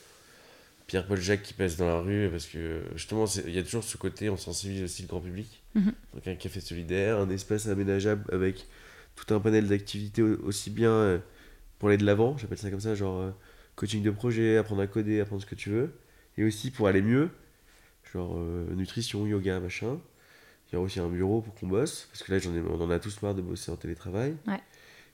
Pierre-Paul 0.86 1.20
Jacques 1.20 1.42
qui 1.42 1.52
passe 1.54 1.76
dans 1.76 1.86
la 1.88 1.98
rue, 1.98 2.28
parce 2.30 2.46
que 2.46 2.82
justement, 2.94 3.24
il 3.46 3.52
y 3.54 3.58
a 3.58 3.62
toujours 3.62 3.82
ce 3.84 3.96
côté, 3.96 4.28
on 4.30 4.36
sensibilise 4.36 4.82
aussi 4.84 5.02
le 5.02 5.08
grand 5.08 5.20
public. 5.20 5.62
Mhm. 5.76 5.92
Donc 6.14 6.26
un 6.26 6.34
café 6.34 6.60
solidaire, 6.60 7.18
un 7.18 7.30
espace 7.30 7.68
aménageable 7.68 8.24
avec 8.32 8.66
tout 9.14 9.32
un 9.34 9.40
panel 9.40 9.68
d'activités 9.68 10.22
au- 10.22 10.36
aussi 10.44 10.70
bien 10.70 10.90
euh, 10.90 11.18
pour 11.78 11.88
aller 11.90 11.98
de 11.98 12.04
l'avant, 12.06 12.36
j'appelle 12.38 12.58
ça 12.58 12.70
comme 12.70 12.80
ça, 12.80 12.94
genre 12.94 13.20
euh, 13.20 13.30
coaching 13.76 14.02
de 14.02 14.10
projet, 14.10 14.56
apprendre 14.56 14.82
à 14.82 14.86
coder, 14.86 15.20
apprendre 15.20 15.42
ce 15.42 15.46
que 15.46 15.54
tu 15.54 15.70
veux, 15.70 15.92
et 16.38 16.44
aussi 16.44 16.70
pour 16.70 16.88
aller 16.88 17.02
mieux, 17.02 17.28
genre 18.12 18.36
euh, 18.38 18.66
nutrition, 18.74 19.26
yoga, 19.26 19.60
machin. 19.60 20.00
Il 20.68 20.74
y 20.74 20.76
aura 20.76 20.86
aussi 20.86 20.98
un 20.98 21.08
bureau 21.08 21.42
pour 21.42 21.54
qu'on 21.54 21.68
bosse, 21.68 22.08
parce 22.10 22.22
que 22.24 22.32
là, 22.32 22.38
j'en 22.40 22.54
ai, 22.54 22.60
on 22.60 22.80
en 22.80 22.90
a 22.90 22.98
tous 22.98 23.22
marre 23.22 23.34
de 23.34 23.42
bosser 23.42 23.70
en 23.70 23.76
télétravail. 23.76 24.34
Ouais. 24.48 24.60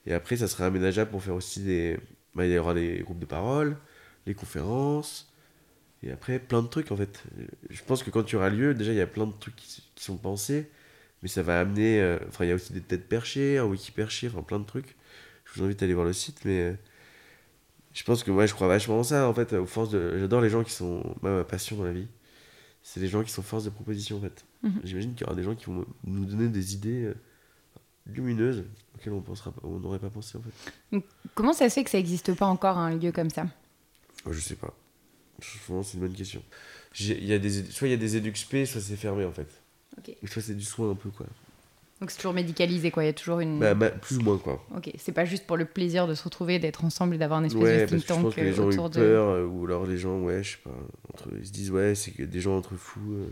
Et 0.07 0.13
après, 0.13 0.35
ça 0.37 0.47
sera 0.47 0.65
aménageable 0.65 1.11
pour 1.11 1.21
faire 1.21 1.35
aussi 1.35 1.61
des. 1.61 1.99
bah, 2.33 2.45
il 2.45 2.51
y 2.53 2.57
aura 2.57 2.73
des 2.73 2.99
groupes 2.99 3.19
de 3.19 3.25
parole, 3.25 3.77
les 4.25 4.33
conférences, 4.33 5.31
et 6.03 6.11
après, 6.11 6.39
plein 6.39 6.61
de 6.61 6.67
trucs 6.67 6.91
en 6.91 6.97
fait. 6.97 7.23
Je 7.69 7.81
pense 7.83 8.03
que 8.03 8.09
quand 8.09 8.23
tu 8.23 8.35
auras 8.35 8.49
lieu, 8.49 8.73
déjà, 8.73 8.91
il 8.91 8.97
y 8.97 9.01
a 9.01 9.07
plein 9.07 9.25
de 9.27 9.33
trucs 9.39 9.55
qui, 9.55 9.83
qui 9.95 10.03
sont 10.03 10.17
pensés, 10.17 10.69
mais 11.21 11.29
ça 11.29 11.41
va 11.43 11.59
amener. 11.59 12.01
euh, 12.01 12.17
Enfin, 12.27 12.45
il 12.45 12.49
y 12.49 12.51
a 12.51 12.55
aussi 12.55 12.73
des 12.73 12.81
têtes 12.81 13.07
perchées, 13.07 13.57
un 13.57 13.65
wiki 13.65 13.91
perché, 13.91 14.27
enfin, 14.27 14.41
plein 14.43 14.59
de 14.59 14.65
trucs. 14.65 14.95
Je 15.45 15.59
vous 15.59 15.65
invite 15.65 15.81
à 15.81 15.85
aller 15.85 15.93
voir 15.93 16.05
le 16.05 16.13
site, 16.13 16.45
mais. 16.45 16.59
euh, 16.61 16.73
Je 17.93 18.03
pense 18.03 18.23
que 18.23 18.31
moi, 18.31 18.45
je 18.47 18.53
crois 18.53 18.67
vachement 18.67 18.99
en 18.99 19.03
ça, 19.03 19.27
en 19.29 19.33
fait, 19.33 19.53
aux 19.53 19.65
forces 19.65 19.91
de. 19.91 20.17
J'adore 20.19 20.41
les 20.41 20.49
gens 20.49 20.63
qui 20.63 20.71
sont. 20.71 21.03
moi, 21.21 21.35
ma 21.35 21.43
passion 21.43 21.75
dans 21.77 21.83
la 21.83 21.93
vie, 21.93 22.07
c'est 22.81 22.99
les 22.99 23.07
gens 23.07 23.23
qui 23.23 23.31
sont 23.31 23.41
force 23.43 23.63
de 23.63 23.69
proposition, 23.69 24.17
en 24.17 24.21
fait. 24.21 24.43
Mhm. 24.63 24.81
J'imagine 24.83 25.11
qu'il 25.13 25.21
y 25.21 25.25
aura 25.25 25.35
des 25.35 25.43
gens 25.43 25.55
qui 25.55 25.65
vont 25.65 25.85
nous 26.05 26.25
donner 26.25 26.47
des 26.49 26.73
idées 26.73 27.03
euh, 27.05 27.13
lumineuses 28.07 28.63
auxquelles 28.95 29.13
on 29.13 29.21
pensera 29.21 29.53
on 29.63 29.79
n'aurait 29.79 29.99
pas 29.99 30.09
pensé, 30.09 30.37
en 30.37 30.41
fait. 30.41 31.01
Comment 31.35 31.53
ça 31.53 31.69
se 31.69 31.75
fait 31.75 31.83
que 31.83 31.89
ça 31.91 31.97
n'existe 31.97 32.33
pas 32.35 32.47
encore 32.47 32.77
un 32.77 32.95
lieu 32.97 33.11
comme 33.11 33.29
ça? 33.29 33.43
Moi, 34.25 34.33
je 34.33 34.39
sais 34.39 34.55
pas. 34.55 34.73
Franchement, 35.43 35.83
c'est 35.83 35.93
une 35.95 36.01
bonne 36.01 36.13
question. 36.13 36.41
Il 36.99 37.25
y 37.25 37.33
a 37.33 37.39
des, 37.39 37.63
soit 37.71 37.87
il 37.87 37.91
y 37.91 37.93
a 37.95 37.97
des 37.97 38.15
EduxP, 38.17 38.65
soit 38.65 38.81
c'est 38.81 38.95
fermé, 38.95 39.25
en 39.25 39.31
fait. 39.31 39.47
Ok. 39.97 40.15
Ou 40.23 40.27
soit 40.27 40.41
c'est 40.41 40.55
du 40.55 40.63
soin 40.63 40.91
un 40.91 40.95
peu, 40.95 41.09
quoi. 41.09 41.25
Donc 42.01 42.11
c'est 42.11 42.17
toujours 42.17 42.33
médicalisé, 42.33 42.91
quoi. 42.91 43.03
Il 43.03 43.07
y 43.07 43.09
a 43.09 43.13
toujours 43.13 43.39
une. 43.39 43.59
Bah, 43.59 43.73
bah, 43.75 43.89
plus 43.89 44.17
ou 44.17 44.21
moins, 44.21 44.37
quoi. 44.37 44.63
Ok, 44.75 44.91
c'est 44.97 45.11
pas 45.13 45.23
juste 45.25 45.45
pour 45.47 45.55
le 45.57 45.65
plaisir 45.65 46.05
de 46.07 46.13
se 46.15 46.23
retrouver, 46.23 46.59
d'être 46.59 46.83
ensemble 46.83 47.15
et 47.15 47.17
d'avoir 47.17 47.39
une 47.39 47.45
espèce 47.45 47.61
Ouais, 47.63 47.81
de 47.81 47.85
think 47.85 47.89
que 47.89 47.97
je 48.01 48.07
pense 48.13 48.23
tank 48.23 48.35
que 48.35 48.41
les 48.41 48.51
euh, 48.51 48.53
gens 48.55 48.63
ont 48.63 48.71
eu 48.71 48.73
autour 48.73 48.89
de. 48.89 48.95
peur, 48.99 49.29
euh, 49.29 49.45
ou 49.45 49.65
alors 49.65 49.85
les 49.85 49.97
gens, 49.97 50.19
ouais, 50.19 50.43
je 50.43 50.51
sais 50.51 50.57
pas, 50.63 50.75
entre, 51.13 51.29
ils 51.39 51.45
se 51.47 51.51
disent, 51.51 51.71
ouais, 51.71 51.95
c'est 51.95 52.11
que 52.11 52.23
des 52.23 52.41
gens 52.41 52.57
entre 52.57 52.75
fous, 52.75 52.99
euh, 53.13 53.27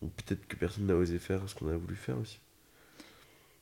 ou 0.00 0.08
peut-être 0.08 0.46
que 0.48 0.56
personne 0.56 0.86
n'a 0.86 0.94
osé 0.96 1.18
faire 1.18 1.40
ce 1.46 1.54
qu'on 1.54 1.68
a 1.68 1.76
voulu 1.76 1.94
faire 1.96 2.18
aussi. 2.18 2.38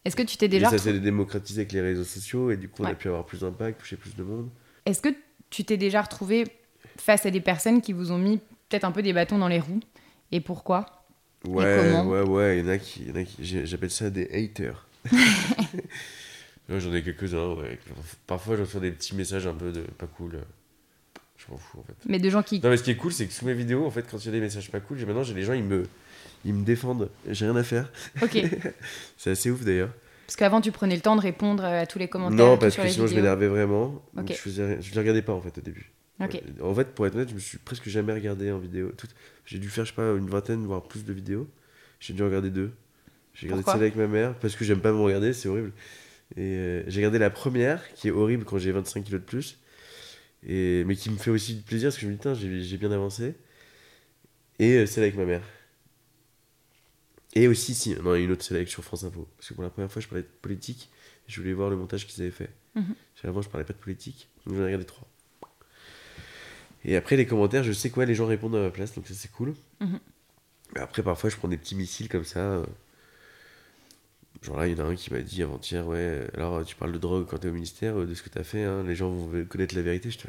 Est-ce 0.04 0.16
que 0.16 0.22
tu 0.22 0.36
t'es 0.36 0.46
Et 0.46 0.48
déjà. 0.48 0.70
ça 0.70 0.76
retrou- 0.76 0.84
s'est 0.84 1.00
démocratisé 1.00 1.60
avec 1.62 1.72
les 1.72 1.80
réseaux 1.82 2.04
sociaux, 2.04 2.50
et 2.50 2.56
du 2.56 2.68
coup, 2.68 2.82
on 2.82 2.86
Ouais. 2.86 2.92
a 2.92 2.94
pu 2.94 3.08
avoir 3.08 3.26
plus 3.26 3.40
d'impact, 3.40 3.80
toucher 3.80 3.96
plus 3.96 4.14
de 4.16 4.22
monde. 4.22 4.48
Est-ce 4.86 5.02
que 5.02 5.08
tu 5.50 5.64
t'es 5.64 5.76
déjà 5.76 6.00
retrouvé 6.02 6.44
face 7.00 7.26
à 7.26 7.30
des 7.30 7.40
personnes 7.40 7.80
qui 7.80 7.92
vous 7.92 8.12
ont 8.12 8.18
mis 8.18 8.38
peut-être 8.68 8.84
un 8.84 8.92
peu 8.92 9.02
des 9.02 9.12
bâtons 9.12 9.38
dans 9.38 9.48
les 9.48 9.60
roues 9.60 9.80
Et 10.32 10.40
pourquoi? 10.40 10.86
Ouais, 11.46 11.76
comment? 11.78 12.04
ouais, 12.10 12.22
ouais, 12.22 12.58
il 12.58 12.64
y 12.64 12.68
en 12.68 12.72
a 12.72 12.78
qui, 12.78 13.04
qui 13.36 13.66
j'appelle 13.66 13.90
ça 13.90 14.10
des 14.10 14.28
haters. 14.32 14.86
J'en 16.68 16.92
ai 16.92 17.02
quelques-uns, 17.02 17.54
ouais. 17.54 17.78
Parfois, 18.26 18.56
je 18.56 18.62
reçois 18.62 18.80
des 18.80 18.90
petits 18.90 19.14
messages 19.14 19.46
un 19.46 19.54
peu 19.54 19.70
de 19.70 19.82
pas 19.82 20.06
cool. 20.06 20.40
Je 21.36 21.44
m'en 21.52 21.58
fous, 21.58 21.78
en 21.78 21.82
fait. 21.84 21.94
Mais 22.06 22.18
de 22.18 22.28
gens 22.28 22.42
qui. 22.42 22.60
Non, 22.60 22.70
mais 22.70 22.76
ce 22.76 22.82
qui 22.82 22.90
est 22.90 22.96
cool, 22.96 23.12
c'est 23.12 23.26
que 23.26 23.32
sous 23.32 23.44
mes 23.46 23.54
vidéos, 23.54 23.86
en 23.86 23.90
fait, 23.90 24.04
quand 24.10 24.18
il 24.18 24.26
y 24.26 24.28
a 24.30 24.32
des 24.32 24.40
messages 24.40 24.70
pas 24.70 24.80
cool, 24.80 24.98
maintenant, 25.06 25.22
j'ai 25.22 25.34
les 25.34 25.42
gens, 25.42 25.52
ils 25.52 25.62
me, 25.62 25.84
ils 26.44 26.54
me 26.54 26.64
défendent. 26.64 27.08
J'ai 27.28 27.44
rien 27.44 27.54
à 27.54 27.62
faire. 27.62 27.88
Ok. 28.20 28.36
C'est 29.16 29.30
assez 29.30 29.48
ouf, 29.50 29.62
d'ailleurs. 29.64 29.90
Parce 30.26 30.34
qu'avant, 30.34 30.60
tu 30.60 30.72
prenais 30.72 30.96
le 30.96 31.02
temps 31.02 31.14
de 31.14 31.20
répondre 31.20 31.64
à 31.64 31.86
tous 31.86 32.00
les 32.00 32.08
commentaires. 32.08 32.36
Non, 32.36 32.58
parce 32.58 32.74
sur 32.74 32.82
que 32.82 32.88
sinon, 32.88 33.06
je 33.06 33.14
m'énervais 33.14 33.46
vraiment. 33.46 34.02
Donc, 34.14 34.30
Ok. 34.30 34.40
je, 34.44 34.50
je 34.80 34.92
les 34.92 34.98
regardais 34.98 35.22
pas, 35.22 35.34
en 35.34 35.40
fait, 35.40 35.56
au 35.58 35.60
début. 35.60 35.92
Ouais. 36.24 36.42
En 36.62 36.74
fait, 36.74 36.94
pour 36.94 37.06
être 37.06 37.14
honnête, 37.14 37.28
je 37.28 37.34
me 37.34 37.38
suis 37.40 37.58
presque 37.58 37.88
jamais 37.88 38.12
regardé 38.12 38.50
en 38.50 38.58
vidéo. 38.58 38.90
Tout- 38.96 39.06
J'ai 39.44 39.58
dû 39.58 39.68
faire, 39.68 39.84
je 39.84 39.90
sais 39.90 39.96
pas, 39.96 40.12
une 40.14 40.28
vingtaine, 40.28 40.64
voire 40.66 40.82
plus 40.88 41.04
de 41.04 41.12
vidéos. 41.12 41.48
J'ai 42.00 42.14
dû 42.14 42.22
en 42.22 42.26
regarder 42.26 42.50
deux. 42.50 42.72
J'ai 43.34 43.46
regardé 43.48 43.62
celle 43.74 43.82
avec 43.82 43.96
ma 43.96 44.06
mère, 44.06 44.34
parce 44.38 44.56
que 44.56 44.64
j'aime 44.64 44.80
pas 44.80 44.92
me 44.92 44.98
regarder, 45.00 45.32
c'est 45.34 45.48
horrible. 45.48 45.72
Et 46.36 46.40
euh, 46.56 46.82
j'ai 46.88 47.00
regardé 47.00 47.18
la 47.18 47.30
première, 47.30 47.92
qui 47.94 48.08
est 48.08 48.12
horrible 48.12 48.44
quand 48.44 48.58
j'ai 48.58 48.72
25 48.72 49.04
kilos 49.04 49.20
de 49.20 49.26
plus. 49.26 49.58
Et, 50.46 50.84
mais 50.86 50.96
qui 50.96 51.10
me 51.10 51.16
fait 51.18 51.30
aussi 51.30 51.54
du 51.56 51.62
plaisir, 51.62 51.88
parce 51.88 51.96
que 51.96 52.02
je 52.02 52.06
me 52.08 52.12
dis, 52.12 52.18
putain, 52.18 52.34
j'ai 52.34 52.78
bien 52.78 52.92
avancé. 52.92 53.34
Et 54.58 54.74
euh, 54.78 54.86
celle 54.86 55.04
avec 55.04 55.16
ma 55.16 55.24
mère. 55.24 55.42
Et 57.34 57.48
aussi, 57.48 57.74
si, 57.74 57.94
non, 58.02 58.14
une 58.14 58.30
autre, 58.32 58.44
celle 58.44 58.56
avec 58.56 58.68
sur 58.68 58.82
France 58.84 59.04
Info. 59.04 59.28
Parce 59.36 59.48
que 59.48 59.54
pour 59.54 59.62
la 59.62 59.70
première 59.70 59.90
fois, 59.92 60.00
je 60.00 60.08
parlais 60.08 60.22
de 60.22 60.28
politique. 60.42 60.90
Et 61.28 61.32
je 61.32 61.40
voulais 61.40 61.52
voir 61.52 61.70
le 61.70 61.76
montage 61.76 62.06
qu'ils 62.06 62.22
avaient 62.22 62.30
fait. 62.30 62.50
Parce 63.14 63.22
qu'avant, 63.22 63.42
je 63.42 63.48
parlais 63.48 63.64
pas 63.66 63.72
de 63.74 63.78
politique. 63.78 64.28
Donc 64.46 64.56
j'en 64.56 64.62
ai 64.62 64.66
regardé 64.66 64.86
trois. 64.86 65.06
Et 66.84 66.96
après, 66.96 67.16
les 67.16 67.26
commentaires, 67.26 67.64
je 67.64 67.72
sais 67.72 67.90
quoi, 67.90 68.04
les 68.04 68.14
gens 68.14 68.26
répondent 68.26 68.54
à 68.56 68.60
ma 68.60 68.70
place, 68.70 68.94
donc 68.94 69.06
ça 69.06 69.14
c'est 69.14 69.30
cool. 69.32 69.54
Mhm. 69.80 69.98
Après, 70.76 71.02
parfois, 71.02 71.30
je 71.30 71.36
prends 71.36 71.48
des 71.48 71.56
petits 71.56 71.74
missiles 71.74 72.08
comme 72.08 72.24
ça. 72.24 72.40
euh. 72.40 72.66
Genre 74.42 74.56
là, 74.58 74.66
il 74.68 74.78
y 74.78 74.80
en 74.80 74.84
a 74.84 74.88
un 74.88 74.94
qui 74.94 75.12
m'a 75.12 75.20
dit 75.20 75.42
avant-hier, 75.42 75.86
ouais, 75.86 76.26
alors 76.34 76.64
tu 76.64 76.76
parles 76.76 76.92
de 76.92 76.98
drogue 76.98 77.26
quand 77.28 77.38
t'es 77.38 77.48
au 77.48 77.52
ministère, 77.52 77.98
euh, 77.98 78.06
de 78.06 78.14
ce 78.14 78.22
que 78.22 78.28
t'as 78.28 78.44
fait, 78.44 78.62
hein, 78.64 78.84
les 78.86 78.94
gens 78.94 79.08
vont 79.10 79.44
connaître 79.46 79.74
la 79.74 79.82
vérité. 79.82 80.10
Je 80.10 80.18
te... 80.18 80.26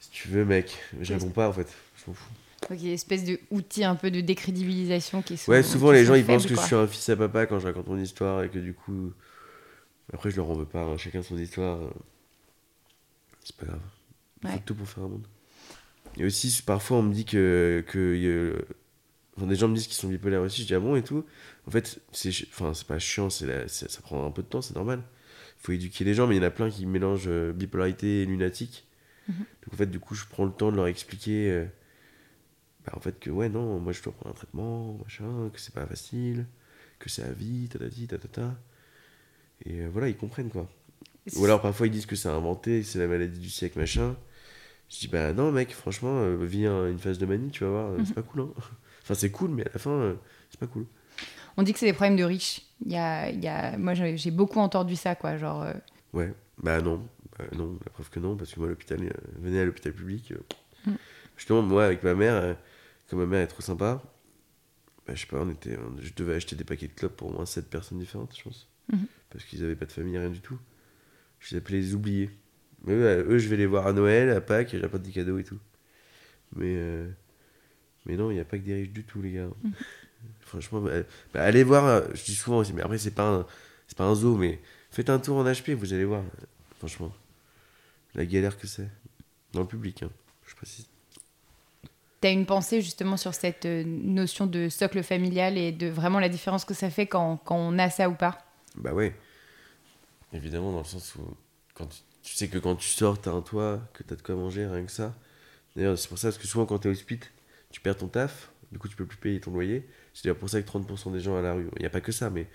Si 0.00 0.10
tu 0.10 0.28
veux, 0.28 0.44
mec, 0.44 0.76
je 1.00 1.14
réponds 1.14 1.30
pas 1.30 1.48
en 1.48 1.52
fait, 1.52 1.68
je 1.96 2.02
m'en 2.10 2.14
fous. 2.14 2.30
Ok, 2.70 2.82
espèce 2.84 3.24
de 3.24 3.38
outil 3.50 3.84
un 3.84 3.94
peu 3.94 4.10
de 4.10 4.20
décrédibilisation 4.20 5.22
qui 5.22 5.36
sont. 5.36 5.50
Ouais, 5.50 5.62
souvent 5.62 5.92
les 5.92 6.04
gens 6.04 6.14
ils 6.14 6.24
pensent 6.24 6.46
que 6.46 6.54
quoi. 6.54 6.62
je 6.62 6.66
suis 6.66 6.76
un 6.76 6.86
fils 6.86 7.08
à 7.08 7.16
papa 7.16 7.46
quand 7.46 7.60
je 7.60 7.66
raconte 7.66 7.86
mon 7.86 7.98
histoire 7.98 8.42
et 8.42 8.48
que 8.48 8.58
du 8.58 8.74
coup. 8.74 9.12
Après, 10.12 10.30
je 10.30 10.36
leur 10.36 10.50
en 10.50 10.54
veux 10.54 10.64
pas, 10.64 10.82
hein, 10.82 10.96
chacun 10.96 11.22
son 11.22 11.36
histoire. 11.38 11.78
C'est 13.44 13.54
pas 13.56 13.66
grave. 13.66 13.80
Faut 14.42 14.48
Ouais. 14.48 14.62
tout 14.64 14.74
pour 14.74 14.88
faire 14.88 15.04
un 15.04 15.08
monde. 15.08 15.26
Et 16.16 16.24
aussi, 16.24 16.62
parfois, 16.62 16.98
on 16.98 17.02
me 17.02 17.12
dit 17.14 17.24
que. 17.24 17.84
que 17.86 18.56
a- 18.58 18.74
Enfin, 19.36 19.46
des 19.46 19.54
gens 19.56 19.68
me 19.68 19.74
disent 19.76 19.86
qu'ils 19.86 19.94
sont 19.96 20.08
bipolaires 20.08 20.42
aussi, 20.42 20.62
je 20.62 20.66
dis 20.66 20.74
ah 20.74 20.80
bon 20.80 20.96
et 20.96 21.04
tout? 21.04 21.24
En 21.68 21.70
fait, 21.70 22.00
c'est 22.12 22.30
enfin, 22.50 22.72
pas 22.88 22.98
chiant, 22.98 23.28
la- 23.42 23.68
ça 23.68 24.00
prend 24.02 24.26
un 24.26 24.32
peu 24.32 24.42
de 24.42 24.48
temps, 24.48 24.62
c'est 24.62 24.74
normal. 24.74 25.00
Il 25.60 25.62
faut 25.64 25.72
éduquer 25.72 26.04
les 26.04 26.12
gens, 26.14 26.26
mais 26.26 26.34
il 26.36 26.38
y 26.38 26.40
en 26.40 26.48
a 26.48 26.50
plein 26.50 26.70
qui 26.70 26.86
mélangent 26.86 27.28
euh, 27.28 27.52
bipolarité 27.52 28.22
et 28.22 28.26
lunatique. 28.26 28.88
Mhm. 29.28 29.36
Donc 29.38 29.74
en 29.74 29.76
fait, 29.76 29.86
du 29.90 30.00
coup, 30.00 30.16
je 30.16 30.24
prends 30.26 30.44
le 30.44 30.50
temps 30.52 30.72
de 30.72 30.76
leur 30.76 30.88
expliquer. 30.88 31.50
euh, 31.52 31.66
bah, 32.84 32.92
en 32.96 33.00
fait, 33.00 33.18
que 33.20 33.30
ouais, 33.30 33.48
non, 33.48 33.78
moi 33.78 33.92
je 33.92 34.02
dois 34.02 34.12
prendre 34.12 34.30
un 34.30 34.36
traitement, 34.36 34.94
machin, 35.04 35.50
que 35.52 35.60
c'est 35.60 35.74
pas 35.74 35.86
facile, 35.86 36.46
que 36.98 37.08
c'est 37.08 37.22
à 37.22 37.32
vie, 37.32 37.68
tatati, 37.68 38.06
tatata. 38.08 38.56
Et 39.64 39.80
euh, 39.82 39.88
voilà, 39.92 40.08
ils 40.08 40.16
comprennent 40.16 40.50
quoi. 40.50 40.68
Ou 41.36 41.44
alors 41.44 41.60
parfois 41.60 41.86
ils 41.86 41.90
disent 41.92 42.06
que 42.06 42.16
c'est 42.16 42.28
inventé, 42.28 42.80
que 42.80 42.86
c'est 42.86 42.98
la 42.98 43.06
maladie 43.06 43.38
du 43.40 43.50
siècle, 43.50 43.78
machin. 43.78 44.16
Je 44.90 45.00
dis 45.00 45.08
bah 45.08 45.32
non, 45.32 45.52
mec, 45.52 45.72
franchement, 45.74 46.20
euh, 46.20 46.36
vis 46.44 46.66
une 46.66 46.98
phase 46.98 47.18
de 47.18 47.26
manie, 47.26 47.50
tu 47.50 47.64
vas 47.64 47.70
voir, 47.70 47.90
euh, 47.90 47.98
c'est 48.04 48.14
pas 48.14 48.22
cool, 48.22 48.42
hein. 48.42 48.48
Enfin, 49.02 49.14
c'est 49.14 49.30
cool, 49.30 49.50
mais 49.50 49.62
à 49.66 49.70
la 49.72 49.78
fin, 49.78 49.90
euh, 49.90 50.14
c'est 50.50 50.60
pas 50.60 50.66
cool. 50.66 50.84
On 51.56 51.62
dit 51.62 51.72
que 51.72 51.78
c'est 51.78 51.86
des 51.86 51.92
problèmes 51.94 52.16
de 52.16 52.24
riches. 52.24 52.60
Il 52.84 52.92
y 52.92 52.96
a, 52.96 53.30
il 53.30 53.42
y 53.42 53.48
a... 53.48 53.76
Moi, 53.78 53.94
j'ai 53.94 54.30
beaucoup 54.30 54.60
entendu 54.60 54.96
ça, 54.96 55.14
quoi. 55.14 55.38
Genre, 55.38 55.62
euh, 55.62 55.72
Ouais, 56.12 56.34
bah 56.62 56.80
non, 56.82 57.08
Bah 57.38 57.46
non, 57.56 57.78
la 57.84 57.90
preuve 57.90 58.10
que 58.10 58.20
non, 58.20 58.36
parce 58.36 58.52
que 58.52 58.60
moi, 58.60 58.68
l'hôpital, 58.68 58.98
venez 59.40 59.60
à 59.60 59.64
l'hôpital 59.64 59.92
public. 59.94 60.34
Mm. 60.86 60.92
Justement, 61.38 61.62
moi, 61.62 61.86
avec 61.86 62.02
ma 62.02 62.14
mère, 62.14 62.56
comme 63.08 63.20
ma 63.20 63.26
mère 63.26 63.40
est 63.40 63.46
trop 63.46 63.62
sympa, 63.62 64.02
bah, 65.06 65.14
je 65.14 65.20
sais 65.22 65.26
pas, 65.26 65.38
on 65.40 65.50
était, 65.50 65.76
on- 65.78 66.00
je 66.00 66.12
devais 66.14 66.34
acheter 66.34 66.54
des 66.54 66.64
paquets 66.64 66.88
de 66.88 66.92
clopes 66.92 67.16
pour 67.16 67.28
au 67.30 67.32
moins 67.32 67.46
7 67.46 67.68
personnes 67.70 67.98
différentes, 67.98 68.36
je 68.36 68.42
pense. 68.44 68.68
Mhm. 68.92 69.06
Parce 69.30 69.44
qu'ils 69.44 69.64
avaient 69.64 69.74
pas 69.76 69.86
de 69.86 69.92
famille, 69.92 70.18
rien 70.18 70.30
du 70.30 70.40
tout. 70.40 70.58
Je 71.40 71.54
les 71.54 71.58
appelais 71.58 71.78
les 71.78 71.94
oubliés. 71.94 72.30
Mais 72.84 72.92
eux, 72.92 73.26
eux, 73.28 73.38
je 73.38 73.48
vais 73.48 73.56
les 73.56 73.66
voir 73.66 73.86
à 73.86 73.92
Noël, 73.92 74.30
à 74.30 74.40
Pâques, 74.40 74.74
et 74.74 74.78
j'apporte 74.78 75.02
des 75.02 75.10
cadeaux 75.10 75.38
et 75.38 75.44
tout. 75.44 75.58
Mais, 76.54 76.74
euh, 76.76 77.08
mais 78.06 78.16
non, 78.16 78.30
il 78.30 78.34
n'y 78.34 78.40
a 78.40 78.44
pas 78.44 78.58
que 78.58 78.64
des 78.64 78.74
riches 78.74 78.90
du 78.90 79.04
tout, 79.04 79.20
les 79.20 79.32
gars. 79.32 79.48
Franchement, 80.40 80.80
bah, 80.80 80.92
bah, 81.34 81.42
allez 81.42 81.64
voir, 81.64 81.84
euh, 81.86 82.02
je 82.14 82.24
dis 82.24 82.34
souvent 82.34 82.58
aussi, 82.58 82.72
mais 82.72 82.82
après, 82.82 82.98
c'est 82.98 83.14
pas 83.14 83.28
un, 83.28 83.46
c'est 83.86 83.96
pas 83.96 84.04
un 84.04 84.14
zoo, 84.14 84.36
mais 84.36 84.60
faites 84.90 85.10
un 85.10 85.18
tour 85.18 85.36
en 85.38 85.44
HP, 85.44 85.74
vous 85.74 85.92
allez 85.92 86.04
voir. 86.04 86.22
Franchement, 86.78 87.12
la 88.14 88.24
galère 88.24 88.58
que 88.58 88.66
c'est. 88.66 88.88
Dans 89.52 89.60
le 89.60 89.66
public, 89.66 90.02
hein, 90.02 90.10
je 90.46 90.54
précise. 90.54 90.86
T'as 92.20 92.32
une 92.32 92.46
pensée 92.46 92.82
justement 92.82 93.16
sur 93.16 93.32
cette 93.32 93.64
euh, 93.64 93.84
notion 93.86 94.46
de 94.46 94.68
socle 94.68 95.02
familial 95.02 95.56
et 95.56 95.72
de 95.72 95.86
vraiment 95.86 96.18
la 96.18 96.28
différence 96.28 96.64
que 96.64 96.74
ça 96.74 96.90
fait 96.90 97.06
quand, 97.06 97.36
quand 97.38 97.56
on 97.56 97.78
a 97.78 97.90
ça 97.90 98.08
ou 98.10 98.14
pas? 98.14 98.38
Bah 98.74 98.92
ouais. 98.92 99.14
Évidemment, 100.32 100.72
dans 100.72 100.78
le 100.78 100.84
sens 100.84 101.14
où 101.14 101.22
quand 101.74 101.86
tu, 101.86 102.00
tu 102.22 102.34
sais 102.34 102.48
que 102.48 102.58
quand 102.58 102.76
tu 102.76 102.88
sors, 102.88 103.20
t'as 103.20 103.32
un 103.32 103.42
toit, 103.42 103.80
que 103.94 104.02
t'as 104.02 104.16
de 104.16 104.22
quoi 104.22 104.34
manger, 104.34 104.66
rien 104.66 104.84
que 104.84 104.92
ça. 104.92 105.14
D'ailleurs, 105.76 105.98
c'est 105.98 106.08
pour 106.08 106.18
ça, 106.18 106.28
parce 106.28 106.38
que 106.38 106.46
souvent 106.46 106.66
quand 106.66 106.78
t'es 106.80 106.88
au 106.88 106.92
hospice, 106.92 107.20
tu 107.70 107.80
perds 107.80 107.98
ton 107.98 108.08
taf, 108.08 108.50
du 108.72 108.78
coup 108.78 108.88
tu 108.88 108.96
peux 108.96 109.06
plus 109.06 109.18
payer 109.18 109.40
ton 109.40 109.52
loyer. 109.52 109.88
C'est 110.14 110.24
d'ailleurs 110.24 110.38
pour 110.38 110.50
ça 110.50 110.60
que 110.60 110.68
30% 110.68 111.12
des 111.12 111.20
gens 111.20 111.36
à 111.36 111.42
la 111.42 111.54
rue, 111.54 111.68
il 111.76 111.80
n'y 111.80 111.86
a 111.86 111.90
pas 111.90 112.00
que 112.00 112.12
ça, 112.12 112.30
mais 112.30 112.48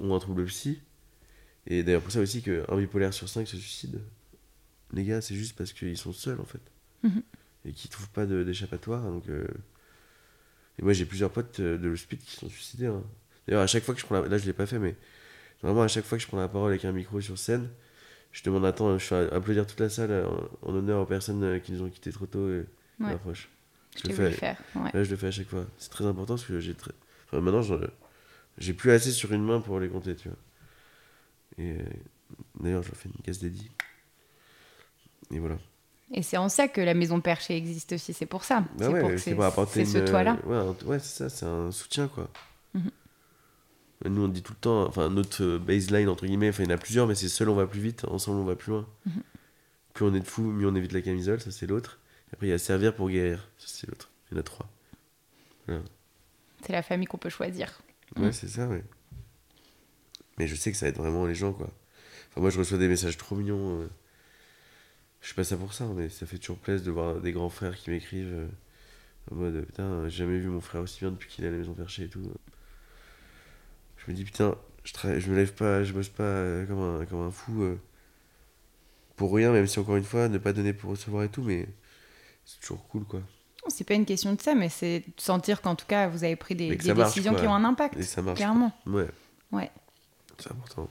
ont 0.00 0.14
un 0.14 0.18
trouble 0.18 0.44
psy. 0.46 0.80
Et 1.66 1.82
d'ailleurs 1.82 2.02
pour 2.02 2.12
ça 2.12 2.20
aussi 2.20 2.42
qu'un 2.42 2.76
bipolaire 2.76 3.12
sur 3.12 3.28
5 3.28 3.46
se 3.46 3.56
suicide. 3.56 4.00
Les 4.92 5.04
gars, 5.04 5.20
c'est 5.20 5.34
juste 5.34 5.56
parce 5.56 5.72
qu'ils 5.72 5.96
sont 5.98 6.12
seuls 6.12 6.40
en 6.40 6.44
fait. 6.44 6.60
Mhm. 7.02 7.22
Et 7.64 7.72
qu'ils 7.72 7.90
trouvent 7.90 8.10
pas 8.10 8.24
d'échappatoire. 8.24 9.02
Donc, 9.02 9.28
euh, 9.28 9.46
Et 10.78 10.82
moi 10.82 10.92
j'ai 10.92 11.04
plusieurs 11.04 11.30
potes 11.30 11.60
euh, 11.60 11.76
de 11.76 11.88
l'hospice 11.88 12.20
qui 12.24 12.36
sont 12.36 12.48
suicidés. 12.48 12.86
hein. 12.86 13.02
D'ailleurs, 13.46 13.62
à 13.62 13.66
chaque 13.66 13.84
fois 13.84 13.94
que 13.94 14.00
je 14.00 14.06
prends 14.06 14.20
la... 14.20 14.28
Là, 14.28 14.38
je 14.38 14.46
l'ai 14.46 14.52
pas 14.52 14.66
fait, 14.66 14.78
mais 14.78 14.96
à 15.62 15.88
chaque 15.88 16.04
fois 16.04 16.18
que 16.18 16.22
je 16.22 16.28
prends 16.28 16.38
la 16.38 16.48
parole 16.48 16.70
avec 16.70 16.84
un 16.84 16.92
micro 16.92 17.20
sur 17.20 17.38
scène, 17.38 17.68
je 18.36 18.42
demande 18.42 18.64
attends, 18.66 18.98
je 18.98 19.04
fais 19.04 19.32
applaudir 19.32 19.66
toute 19.66 19.80
la 19.80 19.88
salle 19.88 20.10
euh, 20.10 20.26
en, 20.62 20.70
en 20.70 20.74
honneur 20.74 21.00
aux 21.02 21.06
personnes 21.06 21.42
euh, 21.42 21.58
qui 21.58 21.72
nous 21.72 21.82
ont 21.82 21.88
quittés 21.88 22.12
trop 22.12 22.26
tôt 22.26 22.48
et 22.50 22.64
Ouais. 22.98 23.08
ma 23.10 23.16
proche. 23.18 23.48
Je 23.96 24.02
Je 24.04 24.08
le 24.08 24.14
fais. 24.14 24.30
faire. 24.30 24.56
Ouais. 24.74 24.90
Là, 24.94 25.04
je 25.04 25.10
le 25.10 25.16
fais 25.16 25.26
à 25.26 25.30
chaque 25.30 25.48
fois. 25.48 25.64
C'est 25.78 25.90
très 25.90 26.04
important 26.06 26.34
parce 26.34 26.44
que 26.46 26.60
j'ai 26.60 26.74
très. 26.74 26.92
Enfin, 27.26 27.40
maintenant, 27.42 27.60
j'ai 28.58 28.72
plus 28.74 28.90
assez 28.92 29.10
sur 29.10 29.32
une 29.32 29.42
main 29.44 29.60
pour 29.60 29.78
les 29.80 29.88
compter, 29.88 30.14
tu 30.16 30.28
vois. 30.28 30.38
Et 31.58 31.72
euh, 31.72 31.82
d'ailleurs, 32.60 32.82
je 32.82 32.88
leur 32.88 32.96
fais 32.96 33.08
une 33.14 33.22
casse 33.22 33.38
dédiée. 33.38 33.70
Et 35.30 35.38
voilà. 35.38 35.56
Et 36.12 36.22
c'est 36.22 36.36
en 36.36 36.48
ça 36.48 36.68
que 36.68 36.80
la 36.80 36.94
maison 36.94 37.20
perchée 37.20 37.56
existe 37.56 37.92
aussi. 37.92 38.12
C'est 38.14 38.26
pour 38.26 38.44
ça. 38.44 38.60
Bah 38.60 38.66
c'est 38.78 38.88
ouais, 38.88 39.00
pour 39.00 39.10
que 39.10 39.16
c'est 39.18 39.84
ce 39.84 39.98
toit-là. 39.98 40.38
Ouais, 40.46 40.62
ouais, 40.86 40.98
c'est 40.98 41.24
ça, 41.24 41.28
c'est 41.28 41.46
un 41.46 41.70
soutien, 41.72 42.06
quoi. 42.08 42.30
Nous, 44.08 44.22
on 44.22 44.28
dit 44.28 44.42
tout 44.42 44.52
le 44.52 44.58
temps, 44.58 44.84
enfin, 44.86 45.08
notre 45.10 45.42
euh, 45.42 45.58
baseline, 45.58 46.08
entre 46.08 46.26
guillemets, 46.26 46.48
enfin, 46.50 46.62
il 46.64 46.68
y 46.68 46.72
en 46.72 46.74
a 46.74 46.78
plusieurs, 46.78 47.06
mais 47.06 47.14
c'est 47.14 47.28
seul, 47.28 47.48
on 47.48 47.54
va 47.54 47.66
plus 47.66 47.80
vite, 47.80 48.04
ensemble, 48.06 48.40
on 48.40 48.44
va 48.44 48.56
plus 48.56 48.70
loin. 48.70 48.86
Mhm. 49.06 49.22
Plus 49.94 50.04
on 50.04 50.14
est 50.14 50.20
de 50.20 50.26
fous, 50.26 50.42
mieux 50.42 50.66
on 50.68 50.74
évite 50.74 50.92
la 50.92 51.00
camisole, 51.02 51.40
ça, 51.40 51.50
c'est 51.50 51.66
l'autre. 51.66 51.98
Après, 52.32 52.46
il 52.46 52.50
y 52.50 52.52
a 52.52 52.58
servir 52.58 52.94
pour 52.94 53.08
guérir, 53.08 53.48
ça, 53.58 53.66
c'est 53.68 53.86
l'autre. 53.88 54.10
Il 54.30 54.34
y 54.34 54.36
en 54.36 54.40
a 54.40 54.42
trois. 54.42 54.68
C'est 56.64 56.72
la 56.72 56.82
famille 56.82 57.06
qu'on 57.06 57.18
peut 57.18 57.28
choisir. 57.30 57.80
Ouais, 58.16 58.28
Mm. 58.28 58.32
c'est 58.32 58.48
ça, 58.48 58.66
ouais. 58.68 58.84
Mais 60.38 60.46
je 60.46 60.54
sais 60.54 60.70
que 60.70 60.76
ça 60.76 60.88
aide 60.88 60.96
vraiment 60.96 61.26
les 61.26 61.34
gens, 61.34 61.52
quoi. 61.52 61.70
Enfin, 62.30 62.40
moi, 62.40 62.50
je 62.50 62.58
reçois 62.58 62.78
des 62.78 62.88
messages 62.88 63.16
trop 63.16 63.36
mignons. 63.36 63.80
euh. 63.82 63.88
Je 65.20 65.26
suis 65.28 65.34
pas 65.34 65.44
ça 65.44 65.56
pour 65.56 65.72
ça, 65.72 65.86
mais 65.96 66.08
ça 66.08 66.26
fait 66.26 66.38
toujours 66.38 66.58
plaisir 66.58 66.84
de 66.86 66.90
voir 66.90 67.20
des 67.20 67.32
grands 67.32 67.48
frères 67.48 67.76
qui 67.76 67.90
m'écrivent 67.90 68.32
euh, 68.32 68.48
en 69.32 69.34
mode 69.36 69.64
Putain, 69.66 70.08
j'ai 70.08 70.18
jamais 70.18 70.38
vu 70.38 70.48
mon 70.48 70.60
frère 70.60 70.82
aussi 70.82 71.00
bien 71.00 71.10
depuis 71.10 71.28
qu'il 71.28 71.44
est 71.44 71.48
à 71.48 71.50
la 71.50 71.56
maison 71.56 71.72
perchée 71.74 72.04
et 72.04 72.08
tout. 72.08 72.22
Je 74.06 74.12
me 74.12 74.16
dis 74.16 74.24
Putain, 74.24 74.54
je, 74.84 74.92
travaille, 74.92 75.20
je 75.20 75.30
me 75.30 75.36
lève 75.36 75.52
pas, 75.54 75.82
je 75.84 75.92
bosse 75.92 76.08
pas 76.08 76.22
euh, 76.22 76.66
comme, 76.66 76.80
un, 77.02 77.04
comme 77.06 77.26
un 77.26 77.30
fou 77.30 77.62
euh, 77.62 77.78
pour 79.16 79.34
rien, 79.34 79.50
même 79.52 79.66
si 79.66 79.78
encore 79.78 79.96
une 79.96 80.04
fois, 80.04 80.28
ne 80.28 80.38
pas 80.38 80.52
donner 80.52 80.72
pour 80.72 80.90
recevoir 80.90 81.24
et 81.24 81.28
tout, 81.28 81.42
mais 81.42 81.66
c'est 82.44 82.60
toujours 82.60 82.86
cool, 82.88 83.04
quoi. 83.04 83.20
c'est 83.68 83.84
pas 83.84 83.94
une 83.94 84.04
question 84.04 84.34
de 84.34 84.40
ça, 84.40 84.54
mais 84.54 84.68
c'est 84.68 85.00
de 85.00 85.20
sentir 85.20 85.60
qu'en 85.62 85.74
tout 85.74 85.86
cas, 85.86 86.06
vous 86.08 86.22
avez 86.22 86.36
pris 86.36 86.54
des, 86.54 86.68
marche, 86.94 87.14
décisions 87.14 87.32
quoi. 87.32 87.40
qui 87.40 87.46
ont 87.48 87.54
un 87.54 87.64
impact. 87.64 87.96
Et 87.96 88.02
ça 88.02 88.22
marche. 88.22 88.36
Clairement. 88.38 88.72
Ouais, 88.86 89.06
Ouais. 89.52 89.70
c'est 90.38 90.50
important. 90.52 90.88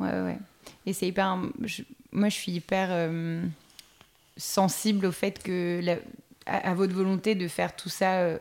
Ouais, 0.00 0.10
ouais, 0.10 0.20
ouais. 0.22 0.38
Et 0.86 0.92
c'est 0.92 1.06
hyper. 1.06 1.38
je- 1.62 1.82
moi, 2.12 2.28
je 2.28 2.34
suis 2.34 2.52
hyper 2.52 2.88
euh, 2.90 3.42
sensible 4.36 5.06
au 5.06 5.12
fait 5.12 5.42
que. 5.42 5.80
la- 5.82 5.98
à, 6.46 6.70
à 6.70 6.74
votre 6.74 6.92
volonté 6.92 7.34
de 7.34 7.48
faire 7.48 7.74
tout 7.74 7.88
ça 7.88 8.18
euh, 8.20 8.38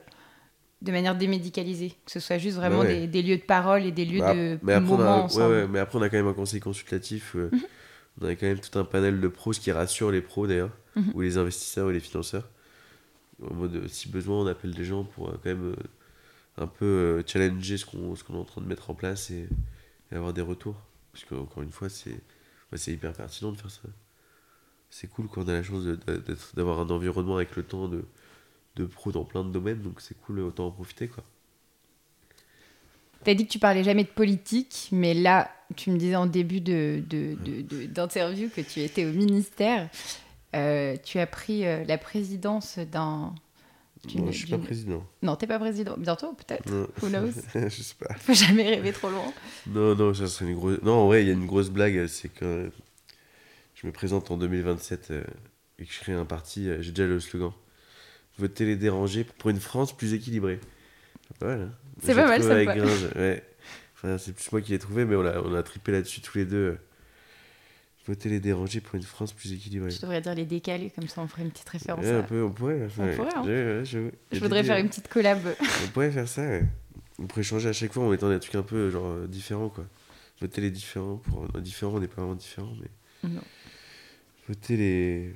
de 0.83 0.91
manière 0.91 1.15
démédicalisée. 1.15 1.95
Que 2.05 2.11
ce 2.11 2.19
soit 2.19 2.37
juste 2.37 2.57
vraiment 2.57 2.79
Bah 2.79 2.83
ouais. 2.85 3.01
des, 3.01 3.07
des 3.07 3.21
lieux 3.23 3.37
de 3.37 3.41
parole 3.43 3.85
et 3.85 3.91
des 3.91 4.05
lieux 4.05 4.19
Bah, 4.19 4.33
de 4.35 4.59
mais, 4.61 4.73
après, 4.73 4.93
a, 4.93 4.97
moments 4.97 5.17
ouais, 5.17 5.23
ensemble. 5.23 5.45
Mhm. 5.55 5.61
ouais, 5.61 5.67
mais 5.67 5.79
après, 5.79 5.97
on 5.97 6.01
a 6.01 6.09
quand 6.09 6.17
même 6.17 6.27
un 6.27 6.33
conseil 6.33 6.59
consultatif. 6.59 7.35
euh, 7.35 7.49
On 8.21 8.27
a 8.27 8.35
quand 8.35 8.45
même 8.45 8.59
tout 8.59 8.77
un 8.77 8.83
panel 8.83 9.19
de 9.19 9.27
pros, 9.27 9.53
ce 9.53 9.59
qui 9.59 9.71
rassure 9.71 10.11
les 10.11 10.21
pros 10.21 10.45
d'ailleurs, 10.45 10.69
Mhm. 10.95 11.11
ou 11.15 11.21
les 11.21 11.37
investisseurs 11.37 11.87
ou 11.87 11.91
les 11.91 11.99
financeurs. 11.99 12.47
En 13.49 13.53
mode, 13.55 13.75
euh, 13.75 13.87
si 13.87 14.09
besoin, 14.09 14.41
on 14.43 14.47
appelle 14.47 14.73
des 14.75 14.85
gens 14.85 15.03
pour 15.03 15.29
euh, 15.29 15.39
quand 15.43 15.49
même 15.49 15.71
euh, 15.71 15.75
un 16.63 16.67
peu 16.67 17.23
challenger 17.25 17.77
ce 17.77 17.85
qu'on 17.85 18.13
qu'on 18.15 18.33
est 18.35 18.37
en 18.37 18.43
train 18.45 18.61
de 18.61 18.67
mettre 18.67 18.91
en 18.91 18.93
place 18.93 19.31
et, 19.31 19.47
et 20.11 20.15
avoir 20.15 20.33
des 20.33 20.41
retours. 20.43 20.75
Parce 21.11 21.25
qu'encore 21.25 21.63
une 21.63 21.71
fois, 21.71 21.89
c'est 21.89 22.19
c'est 22.75 22.91
hyper 22.91 23.13
pertinent 23.13 23.51
de 23.51 23.57
faire 23.57 23.71
ça. 23.71 23.81
C'est 24.89 25.07
cool 25.07 25.27
quand 25.27 25.43
on 25.43 25.47
a 25.47 25.53
la 25.53 25.63
chance 25.63 25.83
d'avoir 26.55 26.79
un 26.79 26.89
environnement 26.89 27.35
avec 27.37 27.55
le 27.55 27.63
temps 27.63 27.87
de, 27.87 28.03
de 28.75 28.85
pros 28.85 29.11
dans 29.11 29.23
plein 29.25 29.43
de 29.43 29.51
domaines, 29.51 29.81
donc 29.81 30.01
c'est 30.01 30.19
cool, 30.21 30.39
autant 30.39 30.67
en 30.67 30.71
profiter 30.71 31.07
quoi. 31.07 31.23
T'as 33.23 33.33
dit 33.35 33.45
que 33.45 33.51
tu 33.51 33.59
parlais 33.59 33.83
jamais 33.83 34.03
de 34.03 34.09
politique, 34.09 34.89
mais 34.91 35.13
là, 35.13 35.49
tu 35.77 35.91
me 35.91 35.97
disais 35.97 36.15
en 36.17 36.25
début 36.25 36.59
de, 36.59 37.01
de- 37.07 37.35
de- 37.35 37.61
de- 37.61 37.85
d'interview 37.85 38.49
que 38.49 38.59
tu 38.61 38.81
étais 38.81 39.05
au 39.05 39.13
ministère. 39.13 39.89
Euh, 40.55 40.97
tu 41.03 41.19
as 41.19 41.25
pris 41.27 41.65
euh, 41.65 41.83
la 41.85 41.97
présidence 41.97 42.79
d'un. 42.79 43.33
Non, 44.15 44.29
je 44.31 44.37
suis 44.37 44.47
pas 44.47 44.57
président. 44.57 45.05
Non, 45.21 45.37
t'es 45.37 45.47
pas 45.47 45.57
président. 45.57 45.95
Bientôt, 45.97 46.33
peut-être. 46.33 46.69
Who 47.01 47.07
knows? 47.07 47.31
Je 47.55 47.69
sais 47.81 47.95
pas. 47.97 48.13
Faut 48.17 48.33
jamais 48.33 48.63
rêver 48.75 48.91
trop 48.91 49.09
loin. 49.09 49.31
Non, 49.67 49.95
non, 49.95 50.13
ça 50.13 50.27
serait 50.27 50.51
une 50.51 50.55
grosse. 50.57 50.81
Non, 50.83 50.95
en 51.03 51.07
vrai, 51.07 51.23
il 51.23 51.27
y 51.27 51.29
a 51.29 51.33
une 51.33 51.45
grosse 51.45 51.69
blague, 51.69 52.05
c'est 52.07 52.27
que 52.27 52.69
je 53.75 53.87
me 53.87 53.93
présente 53.93 54.29
en 54.31 54.37
2027 54.37 55.11
euh, 55.11 55.23
et 55.79 55.85
que 55.85 55.93
je 55.93 55.99
crée 56.01 56.11
un 56.11 56.25
parti. 56.25 56.67
J'ai 56.81 56.91
déjà 56.91 57.07
le 57.07 57.21
slogan 57.21 57.53
Votez 58.37 58.65
les 58.65 58.75
dérangés 58.75 59.23
pour 59.23 59.49
une 59.49 59.59
France 59.59 59.95
plus 59.95 60.13
équilibrée. 60.13 60.59
Voilà. 61.39 61.69
C'est 62.01 62.15
pas 62.15 62.27
mal, 62.27 62.43
ça, 62.43 62.53
avec 62.53 62.69
ouais. 63.15 63.43
Enfin, 63.95 64.17
c'est 64.17 64.33
plus 64.33 64.51
moi 64.51 64.61
qui 64.61 64.71
l'ai 64.71 64.79
trouvé, 64.79 65.05
mais 65.05 65.15
on 65.15 65.25
a, 65.25 65.39
on 65.39 65.53
a 65.53 65.63
trippé 65.63 65.91
là-dessus 65.91 66.21
tous 66.21 66.37
les 66.37 66.45
deux. 66.45 66.77
Votez 68.05 68.27
les 68.27 68.41
dérangés 68.41 68.81
pour 68.81 68.95
une 68.95 69.03
France 69.03 69.31
plus 69.31 69.53
équilibrée. 69.53 69.89
Je 69.89 70.01
devrais 70.01 70.19
dire 70.19 70.35
les 70.35 70.45
décalés, 70.45 70.89
comme 70.89 71.07
ça 71.07 71.21
on 71.21 71.27
ferait 71.27 71.43
une 71.43 71.51
petite 71.51 71.69
référence. 71.69 72.03
Ouais, 72.03 72.11
à- 72.11 72.17
un 72.17 72.23
peu, 72.23 72.43
on 72.43 72.51
pourrait. 72.51 72.87
On 72.97 73.03
ouais. 73.03 73.15
pourrait, 73.15 73.29
hein. 73.33 73.83
Je 73.85 74.39
voudrais 74.39 74.61
des 74.61 74.67
faire 74.67 74.77
une 74.77 74.89
petite 74.89 75.07
collab. 75.07 75.39
On 75.85 75.87
pourrait 75.89 76.11
faire 76.11 76.27
ça, 76.27 76.41
ouais. 76.41 76.65
On 77.19 77.27
pourrait 77.27 77.43
changer 77.43 77.69
à 77.69 77.73
chaque 77.73 77.93
fois 77.93 78.03
en 78.03 78.09
mettant 78.09 78.29
des 78.29 78.39
trucs 78.39 78.55
un 78.55 78.63
peu 78.63 78.89
genre 78.89 79.07
euh, 79.07 79.27
différents, 79.27 79.69
quoi. 79.69 79.85
Voter 80.41 80.59
les 80.59 80.71
différents. 80.71 81.17
Pour... 81.17 81.47
différents, 81.61 81.93
on 81.95 81.99
n'est 82.01 82.07
pas 82.07 82.21
vraiment 82.21 82.35
différents, 82.35 82.73
mais. 82.81 83.29
Non. 83.29 83.41
Voter 84.49 84.75
les. 84.75 85.33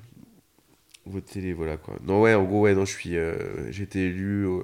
Voter 1.08 1.42
les. 1.42 1.54
Voilà, 1.54 1.78
quoi. 1.78 1.98
Non, 2.04 2.22
ouais, 2.22 2.34
en 2.34 2.44
gros, 2.44 2.62
ouais, 2.62 2.76
non, 2.76 2.86
je 2.86 2.92
suis. 2.92 3.18
euh, 3.18 3.72
J'ai 3.72 3.84
été 3.84 4.06
élu. 4.08 4.46
euh, 4.48 4.64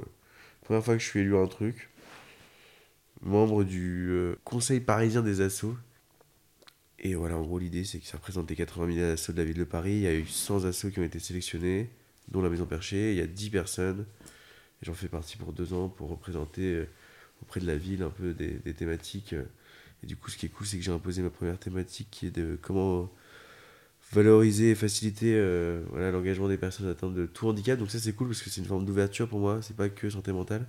Première 0.61 0.83
fois 0.83 0.95
que 0.95 1.01
je 1.01 1.07
suis 1.07 1.19
élu 1.21 1.35
à 1.35 1.39
un 1.39 1.47
truc. 1.47 1.89
Membre 3.21 3.63
du 3.63 4.09
euh, 4.11 4.35
Conseil 4.43 4.79
parisien 4.79 5.21
des 5.21 5.41
assos. 5.41 5.75
Et 6.99 7.15
voilà, 7.15 7.37
en 7.37 7.41
gros, 7.43 7.59
l'idée, 7.59 7.83
c'est 7.83 7.99
que 7.99 8.05
ça 8.07 8.17
représente 8.17 8.49
les 8.49 8.55
80 8.55 8.93
000 8.93 9.11
assos 9.11 9.33
de 9.33 9.37
la 9.37 9.43
ville 9.43 9.57
de 9.57 9.63
Paris. 9.63 9.93
Il 9.93 9.99
y 10.01 10.07
a 10.07 10.13
eu 10.13 10.25
100 10.25 10.65
assos 10.65 10.89
qui 10.91 10.99
ont 10.99 11.03
été 11.03 11.19
sélectionnés, 11.19 11.89
dont 12.29 12.41
la 12.41 12.49
Maison 12.49 12.65
Perchée. 12.65 13.11
Il 13.11 13.17
y 13.17 13.21
a 13.21 13.27
10 13.27 13.49
personnes. 13.49 14.05
J'en 14.81 14.93
fais 14.93 15.07
partie 15.09 15.37
pour 15.37 15.53
deux 15.53 15.73
ans 15.73 15.89
pour 15.89 16.09
représenter 16.09 16.85
auprès 17.41 17.59
de 17.61 17.67
la 17.67 17.75
ville 17.77 18.03
un 18.03 18.09
peu 18.09 18.33
des, 18.33 18.51
des 18.51 18.73
thématiques. 18.73 19.35
Et 20.03 20.07
du 20.07 20.15
coup, 20.17 20.29
ce 20.29 20.37
qui 20.37 20.45
est 20.47 20.49
cool, 20.49 20.67
c'est 20.67 20.77
que 20.77 20.83
j'ai 20.83 20.91
imposé 20.91 21.21
ma 21.21 21.29
première 21.29 21.59
thématique 21.59 22.09
qui 22.11 22.27
est 22.27 22.31
de 22.31 22.57
comment 22.61 23.11
valoriser 24.13 24.71
et 24.71 24.75
faciliter 24.75 25.33
euh, 25.35 25.83
voilà, 25.89 26.11
l'engagement 26.11 26.47
des 26.47 26.57
personnes 26.57 26.87
atteintes 26.87 27.13
de 27.13 27.25
tout 27.25 27.47
handicap. 27.47 27.77
Donc 27.79 27.91
ça, 27.91 27.99
c'est 27.99 28.13
cool 28.13 28.27
parce 28.27 28.41
que 28.41 28.49
c'est 28.49 28.61
une 28.61 28.67
forme 28.67 28.85
d'ouverture 28.85 29.27
pour 29.27 29.39
moi. 29.39 29.61
C'est 29.61 29.75
pas 29.75 29.89
que 29.89 30.09
santé 30.09 30.31
mentale. 30.31 30.65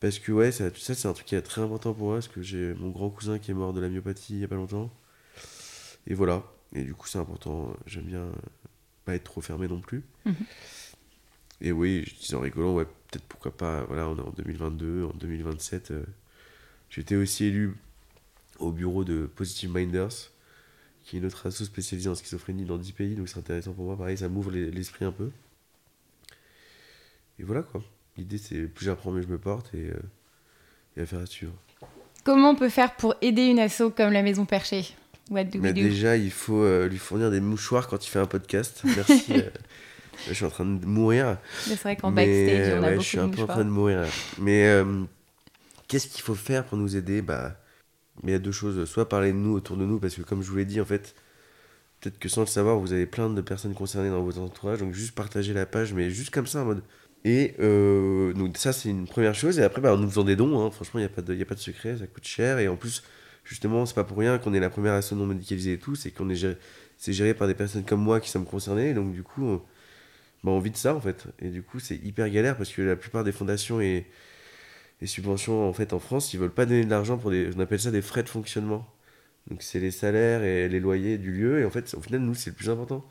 Parce 0.00 0.18
que 0.18 0.32
ouais, 0.32 0.50
ça, 0.50 0.70
ça 0.74 0.94
c'est 0.94 1.06
un 1.06 1.12
truc 1.12 1.26
qui 1.26 1.34
est 1.34 1.42
très 1.42 1.60
important 1.60 1.94
pour 1.94 2.06
moi 2.06 2.16
parce 2.16 2.28
que 2.28 2.42
j'ai 2.42 2.74
mon 2.74 2.90
grand 2.90 3.10
cousin 3.10 3.38
qui 3.38 3.52
est 3.52 3.54
mort 3.54 3.72
de 3.72 3.80
la 3.80 3.88
myopathie 3.88 4.34
il 4.34 4.40
y 4.40 4.44
a 4.44 4.48
pas 4.48 4.56
longtemps. 4.56 4.90
Et 6.06 6.14
voilà. 6.14 6.42
Et 6.74 6.82
du 6.82 6.94
coup, 6.94 7.06
c'est 7.06 7.18
important. 7.18 7.76
J'aime 7.86 8.04
bien 8.04 8.20
euh, 8.22 8.32
pas 9.04 9.14
être 9.14 9.24
trop 9.24 9.40
fermé 9.40 9.68
non 9.68 9.80
plus. 9.80 10.02
Mhm. 10.24 10.34
Et 11.60 11.70
oui, 11.70 12.04
je 12.06 12.14
disais 12.16 12.34
en 12.34 12.40
rigolant, 12.40 12.74
ouais, 12.74 12.84
peut-être 12.84 13.24
pourquoi 13.28 13.56
pas. 13.56 13.84
Voilà, 13.84 14.08
on 14.08 14.16
est 14.16 14.20
en 14.20 14.30
2022, 14.36 15.04
en 15.04 15.12
2027. 15.16 15.92
euh, 15.92 16.02
J'étais 16.90 17.14
aussi 17.14 17.44
élu 17.44 17.76
au 18.58 18.72
bureau 18.72 19.04
de 19.04 19.26
Positive 19.26 19.70
Minders, 19.72 20.31
qui 21.04 21.16
est 21.16 21.20
notre 21.20 21.46
asso 21.46 21.64
spécialisée 21.64 22.08
en 22.08 22.14
schizophrénie 22.14 22.64
dans 22.64 22.78
10 22.78 22.92
pays, 22.92 23.14
donc 23.14 23.28
c'est 23.28 23.38
intéressant 23.38 23.72
pour 23.72 23.84
moi. 23.84 23.96
Pareil, 23.96 24.16
ça 24.18 24.28
m'ouvre 24.28 24.50
les- 24.50 24.70
l'esprit 24.70 25.04
un 25.04 25.12
peu. 25.12 25.30
Et 27.38 27.42
voilà 27.44 27.62
quoi. 27.62 27.82
L'idée, 28.16 28.38
c'est 28.38 28.62
plus 28.66 28.84
j'apprends, 28.86 29.10
mieux 29.10 29.22
je 29.22 29.26
me 29.28 29.38
porte 29.38 29.72
et, 29.74 29.88
euh, 29.88 29.94
et 30.96 31.00
affaire 31.02 31.20
à 31.20 31.26
suivre. 31.26 31.54
Comment 32.24 32.50
on 32.50 32.54
peut 32.54 32.68
faire 32.68 32.94
pour 32.96 33.14
aider 33.22 33.46
une 33.46 33.58
asso 33.58 33.90
comme 33.96 34.12
la 34.12 34.22
Maison 34.22 34.44
Perchée? 34.44 34.86
What 35.30 35.44
do 35.44 35.58
we 35.58 35.62
Mais 35.62 35.72
do? 35.72 35.80
déjà, 35.80 36.16
il 36.16 36.30
faut 36.30 36.62
euh, 36.62 36.88
lui 36.88 36.98
fournir 36.98 37.30
des 37.30 37.40
mouchoirs 37.40 37.88
quand 37.88 38.04
il 38.04 38.08
fait 38.10 38.18
un 38.18 38.26
podcast. 38.26 38.82
Merci. 38.84 39.32
euh, 39.36 39.50
je 40.28 40.34
suis 40.34 40.44
en 40.44 40.50
train 40.50 40.66
de 40.66 40.84
mourir. 40.84 41.38
C'est 41.64 41.80
vrai 41.80 41.96
qu'en 41.96 42.12
backstage, 42.12 42.74
on 42.74 42.82
a 42.82 42.86
ouais, 42.86 42.90
beaucoup 42.92 43.02
je 43.02 43.08
suis 43.08 43.18
un 43.18 43.28
peu 43.28 43.42
en 43.42 43.46
train 43.46 43.64
de 43.64 43.70
mourir. 43.70 44.04
Mais 44.38 44.66
euh, 44.68 45.02
qu'est-ce 45.88 46.06
qu'il 46.08 46.22
faut 46.22 46.34
faire 46.34 46.64
pour 46.64 46.76
nous 46.78 46.94
aider? 46.96 47.22
Bah, 47.22 47.56
mais 48.22 48.30
Il 48.32 48.34
y 48.34 48.36
a 48.36 48.38
deux 48.38 48.52
choses. 48.52 48.84
Soit 48.88 49.08
parler 49.08 49.32
de 49.32 49.36
nous 49.38 49.54
autour 49.54 49.76
de 49.76 49.84
nous, 49.84 49.98
parce 50.00 50.14
que 50.16 50.22
comme 50.22 50.42
je 50.42 50.50
vous 50.50 50.56
l'ai 50.56 50.64
dit, 50.64 50.80
en 50.80 50.84
fait, 50.84 51.14
peut-être 52.00 52.18
que 52.18 52.28
sans 52.28 52.42
le 52.42 52.46
savoir, 52.46 52.78
vous 52.78 52.92
avez 52.92 53.06
plein 53.06 53.30
de 53.30 53.40
personnes 53.40 53.74
concernées 53.74 54.10
dans 54.10 54.22
votre 54.22 54.40
entourage. 54.40 54.80
Donc 54.80 54.94
juste 54.94 55.14
partager 55.14 55.54
la 55.54 55.66
page, 55.66 55.92
mais 55.94 56.10
juste 56.10 56.30
comme 56.30 56.46
ça, 56.46 56.62
en 56.62 56.64
mode. 56.66 56.82
Et 57.24 57.54
euh, 57.60 58.32
donc 58.34 58.56
ça, 58.58 58.72
c'est 58.72 58.88
une 58.90 59.06
première 59.06 59.34
chose. 59.34 59.58
Et 59.58 59.62
après, 59.64 59.80
bah, 59.80 59.94
en 59.94 59.98
nous 59.98 60.08
faisant 60.10 60.24
des 60.24 60.36
dons, 60.36 60.64
hein, 60.64 60.70
franchement, 60.70 61.00
il 61.00 61.04
n'y 61.04 61.06
a, 61.06 61.14
pas 61.14 61.22
de- 61.22 61.40
a 61.40 61.44
pas 61.44 61.54
de 61.54 61.60
secret, 61.60 61.98
ça 61.98 62.06
coûte 62.06 62.26
cher. 62.26 62.58
Et 62.58 62.68
en 62.68 62.76
plus, 62.76 63.02
justement, 63.44 63.86
c'est 63.86 63.94
pas 63.94 64.04
pour 64.04 64.18
rien 64.18 64.38
qu'on 64.38 64.54
est 64.54 64.60
la 64.60 64.70
première 64.70 64.94
asso 64.94 65.12
non 65.14 65.26
médicalisée 65.26 65.74
et 65.74 65.78
tout. 65.78 65.94
C'est 65.94 66.10
qu'on 66.10 66.28
est 66.30 66.34
géré, 66.36 66.56
c'est 66.98 67.12
géré 67.12 67.34
par 67.34 67.48
des 67.48 67.54
personnes 67.54 67.84
comme 67.84 68.02
moi 68.02 68.20
qui 68.20 68.30
sommes 68.30 68.46
concernées. 68.46 68.94
Donc 68.94 69.12
du 69.12 69.22
coup, 69.22 69.44
on, 69.44 69.56
bah, 70.44 70.50
on 70.52 70.58
vit 70.60 70.70
de 70.70 70.76
ça 70.76 70.94
en 70.94 71.00
fait. 71.00 71.26
Et 71.40 71.48
du 71.50 71.62
coup, 71.62 71.78
c'est 71.80 71.96
hyper 71.96 72.28
galère 72.30 72.56
parce 72.56 72.70
que 72.72 72.82
la 72.82 72.96
plupart 72.96 73.24
des 73.24 73.32
fondations 73.32 73.80
et, 73.80 74.06
et 75.02 75.06
subventions 75.06 75.68
en 75.68 75.72
fait 75.72 75.92
en 75.92 75.98
France, 75.98 76.32
ils 76.32 76.38
veulent 76.38 76.52
pas 76.52 76.64
donner 76.64 76.84
de 76.84 76.90
l'argent 76.90 77.18
pour 77.18 77.32
des. 77.32 77.50
On 77.56 77.60
appelle 77.60 77.80
ça 77.80 77.90
des 77.90 78.02
frais 78.02 78.22
de 78.22 78.28
fonctionnement. 78.28 78.86
Donc 79.50 79.62
c'est 79.62 79.80
les 79.80 79.90
salaires 79.90 80.44
et 80.44 80.68
les 80.68 80.78
loyers 80.78 81.18
du 81.18 81.32
lieu. 81.32 81.60
Et 81.60 81.64
en 81.64 81.70
fait, 81.70 81.92
au 81.94 82.00
final, 82.00 82.20
nous, 82.20 82.34
c'est 82.34 82.50
le 82.50 82.56
plus 82.56 82.70
important. 82.70 83.04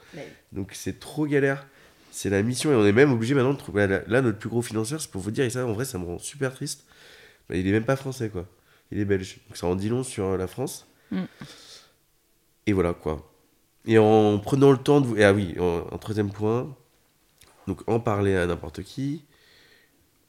Donc 0.53 0.71
c'est 0.73 0.99
trop 0.99 1.27
galère. 1.27 1.67
C'est 2.09 2.29
la 2.29 2.41
mission 2.43 2.71
et 2.71 2.75
on 2.75 2.85
est 2.85 2.93
même 2.93 3.11
obligé 3.11 3.33
maintenant 3.35 3.53
de 3.53 3.57
trouver. 3.57 3.87
Là, 4.07 4.21
notre 4.21 4.37
plus 4.37 4.49
gros 4.49 4.61
financeur, 4.61 5.01
c'est 5.01 5.11
pour 5.11 5.21
vous 5.21 5.31
dire, 5.31 5.45
et 5.45 5.49
ça 5.49 5.65
en 5.65 5.73
vrai, 5.73 5.85
ça 5.85 5.97
me 5.97 6.05
rend 6.05 6.17
super 6.17 6.53
triste. 6.53 6.85
Bah, 7.49 7.55
il 7.55 7.67
est 7.67 7.71
même 7.71 7.85
pas 7.85 7.97
français 7.97 8.29
quoi. 8.29 8.47
Il 8.91 8.99
est 8.99 9.05
belge. 9.05 9.39
Donc 9.47 9.57
ça 9.57 9.67
en 9.67 9.75
dit 9.75 9.89
long 9.89 10.03
sur 10.03 10.25
euh, 10.25 10.37
la 10.37 10.47
France. 10.47 10.87
Mm. 11.11 11.23
Et 12.67 12.73
voilà 12.73 12.93
quoi. 12.93 13.29
Et 13.85 13.97
en 13.97 14.39
prenant 14.39 14.71
le 14.71 14.77
temps 14.77 15.01
de 15.01 15.07
vous. 15.07 15.15
Ah 15.19 15.33
oui, 15.33 15.55
en, 15.59 15.87
en 15.91 15.97
troisième 15.97 16.31
point, 16.31 16.73
donc 17.67 17.81
en 17.87 17.99
parler 17.99 18.35
à 18.35 18.45
n'importe 18.45 18.83
qui, 18.83 19.25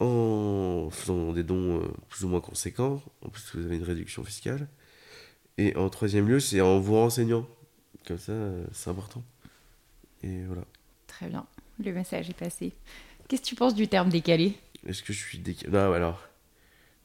en 0.05 0.89
faisant 0.89 1.33
des 1.33 1.43
dons 1.43 1.81
euh, 1.81 1.87
plus 2.09 2.23
ou 2.25 2.27
moins 2.27 2.41
conséquents, 2.41 3.01
en 3.21 3.29
plus 3.29 3.55
vous 3.55 3.65
avez 3.65 3.77
une 3.77 3.83
réduction 3.83 4.23
fiscale. 4.23 4.67
Et 5.57 5.75
en 5.75 5.89
troisième 5.89 6.27
lieu, 6.27 6.39
c'est 6.39 6.61
en 6.61 6.79
vous 6.79 6.95
renseignant. 6.95 7.47
Comme 8.07 8.17
ça, 8.17 8.31
euh, 8.31 8.65
c'est 8.71 8.89
important. 8.89 9.23
Et 10.23 10.43
voilà. 10.43 10.63
Très 11.07 11.27
bien, 11.27 11.45
le 11.83 11.93
message 11.93 12.29
est 12.29 12.37
passé. 12.37 12.73
Qu'est-ce 13.27 13.41
que 13.41 13.47
tu 13.47 13.55
penses 13.55 13.75
du 13.75 13.87
terme 13.87 14.09
décalé? 14.09 14.57
Est-ce 14.85 15.03
que 15.03 15.13
je 15.13 15.19
suis 15.19 15.39
décalé? 15.39 15.71
Non, 15.71 15.93
alors. 15.93 16.27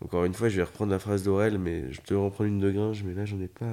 Encore 0.00 0.24
une 0.24 0.34
fois, 0.34 0.48
je 0.48 0.56
vais 0.56 0.62
reprendre 0.62 0.92
la 0.92 1.00
phrase 1.00 1.24
d'Aurel, 1.24 1.58
mais 1.58 1.92
je 1.92 2.00
devrais 2.06 2.24
en 2.24 2.30
prendre 2.30 2.48
une 2.48 2.60
de 2.60 2.70
Gringe, 2.70 3.02
mais 3.02 3.14
là, 3.14 3.24
j'en 3.24 3.40
ai 3.40 3.48
pas. 3.48 3.72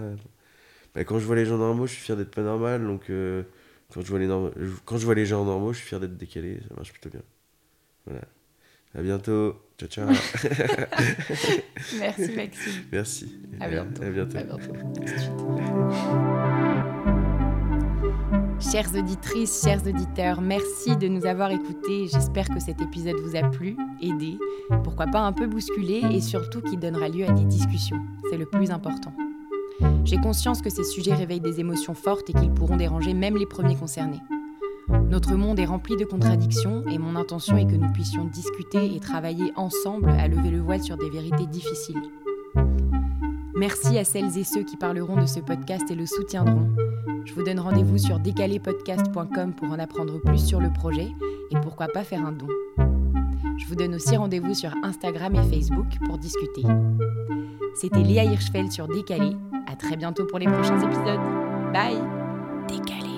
Bah, 0.96 1.04
quand 1.04 1.20
je 1.20 1.26
vois 1.26 1.36
les 1.36 1.46
gens 1.46 1.58
normaux, 1.58 1.86
je 1.86 1.94
suis 1.94 2.02
fier 2.02 2.18
d'être 2.18 2.34
pas 2.34 2.42
normal, 2.42 2.84
donc 2.84 3.12
euh, 3.12 3.44
quand, 3.94 4.02
je 4.02 4.08
vois 4.08 4.18
les 4.18 4.26
norm- 4.26 4.52
quand 4.86 4.98
je 4.98 5.06
vois 5.06 5.14
les 5.14 5.28
gens 5.28 5.46
normaux, 5.46 5.72
je 5.72 5.78
suis 5.78 5.88
fier 5.88 6.00
d'être 6.00 6.18
décalé, 6.18 6.60
ça 6.68 6.74
marche 6.76 6.92
plutôt 6.92 7.10
bien. 7.10 7.22
Voilà. 8.08 8.22
À 8.98 9.02
bientôt. 9.02 9.56
Ciao, 9.78 9.90
ciao. 9.90 10.08
Merci 12.00 12.32
Maxime. 12.34 12.84
Merci. 12.92 13.38
À 13.60 13.68
bientôt. 13.68 14.04
À 14.04 14.10
bientôt. 14.10 14.38
À 14.38 14.44
bientôt. 14.44 14.74
Chères 18.72 18.96
auditrices, 18.96 19.62
chers 19.64 19.86
auditeurs, 19.86 20.40
merci 20.40 20.96
de 20.96 21.10
nous 21.10 21.26
avoir 21.26 21.52
écoutés. 21.52 22.08
J'espère 22.12 22.48
que 22.48 22.60
cet 22.62 22.82
épisode 22.82 23.20
vous 23.20 23.36
a 23.36 23.44
plu, 23.50 23.76
aidé, 24.02 24.38
pourquoi 24.84 25.08
pas 25.08 25.20
un 25.20 25.34
peu 25.34 25.46
bousculé 25.46 26.02
et 26.12 26.22
surtout 26.22 26.62
qui 26.62 26.78
donnera 26.78 27.10
lieu 27.10 27.28
à 27.28 27.32
des 27.32 27.44
discussions. 27.44 28.00
C'est 28.30 28.38
le 28.38 28.46
plus 28.46 28.72
important. 28.72 29.14
J'ai 30.06 30.18
conscience 30.18 30.62
que 30.62 30.70
ces 30.70 30.86
sujets 30.86 31.14
réveillent 31.14 31.42
des 31.42 31.60
émotions 31.60 31.96
fortes 31.96 32.30
et 32.30 32.34
qu'ils 32.34 32.54
pourront 32.54 32.78
déranger 32.78 33.14
même 33.14 33.36
les 33.36 33.46
premiers 33.46 33.76
concernés. 33.76 34.22
Notre 34.90 35.36
monde 35.36 35.60
est 35.60 35.66
rempli 35.66 35.96
de 35.96 36.06
contradictions 36.06 36.84
et 36.88 36.98
mon 36.98 37.16
intention 37.16 37.58
est 37.58 37.66
que 37.66 37.76
nous 37.76 37.92
puissions 37.92 38.26
discuter 38.26 38.96
et 38.96 39.00
travailler 39.00 39.52
ensemble 39.56 40.10
à 40.10 40.28
lever 40.28 40.52
le 40.52 40.60
voile 40.60 40.84
sur 40.84 40.98
des 40.98 41.10
vérités 41.10 41.48
difficiles. 41.48 42.02
Merci 43.56 43.98
à 43.98 44.04
celles 44.04 44.38
et 44.38 44.44
ceux 44.44 44.64
qui 44.64 44.78
parleront 44.78 45.16
de 45.16 45.26
ce 45.26 45.40
podcast 45.40 45.90
et 45.90 45.96
le 45.96 46.06
soutiendront. 46.06 46.70
Je 47.26 47.34
vous 47.34 47.44
donne 47.44 47.60
rendez-vous 47.60 47.98
sur 47.98 48.20
décalépodcast.com 48.20 49.54
pour 49.54 49.70
en 49.70 49.80
apprendre 49.80 50.20
plus 50.20 50.46
sur 50.46 50.60
le 50.60 50.72
projet 50.72 51.08
et 51.52 51.60
pourquoi 51.62 51.88
pas 51.88 52.04
faire 52.04 52.26
un 52.26 52.34
don. 52.34 52.48
Je 53.58 53.66
vous 53.68 53.76
donne 53.76 53.96
aussi 53.96 54.16
rendez-vous 54.18 54.54
sur 54.54 54.72
Instagram 54.84 55.36
et 55.36 55.44
Facebook 55.56 55.88
pour 56.06 56.18
discuter. 56.18 56.64
C'était 57.76 58.04
Léa 58.04 58.26
Hirschfeld 58.26 58.72
sur 58.72 58.88
Décalé. 58.88 59.32
À 59.68 59.76
très 59.76 59.96
bientôt 59.96 60.26
pour 60.26 60.40
les 60.40 60.48
prochains 60.48 60.80
épisodes. 60.80 61.20
Bye 61.74 61.98
Décalé. 62.68 63.15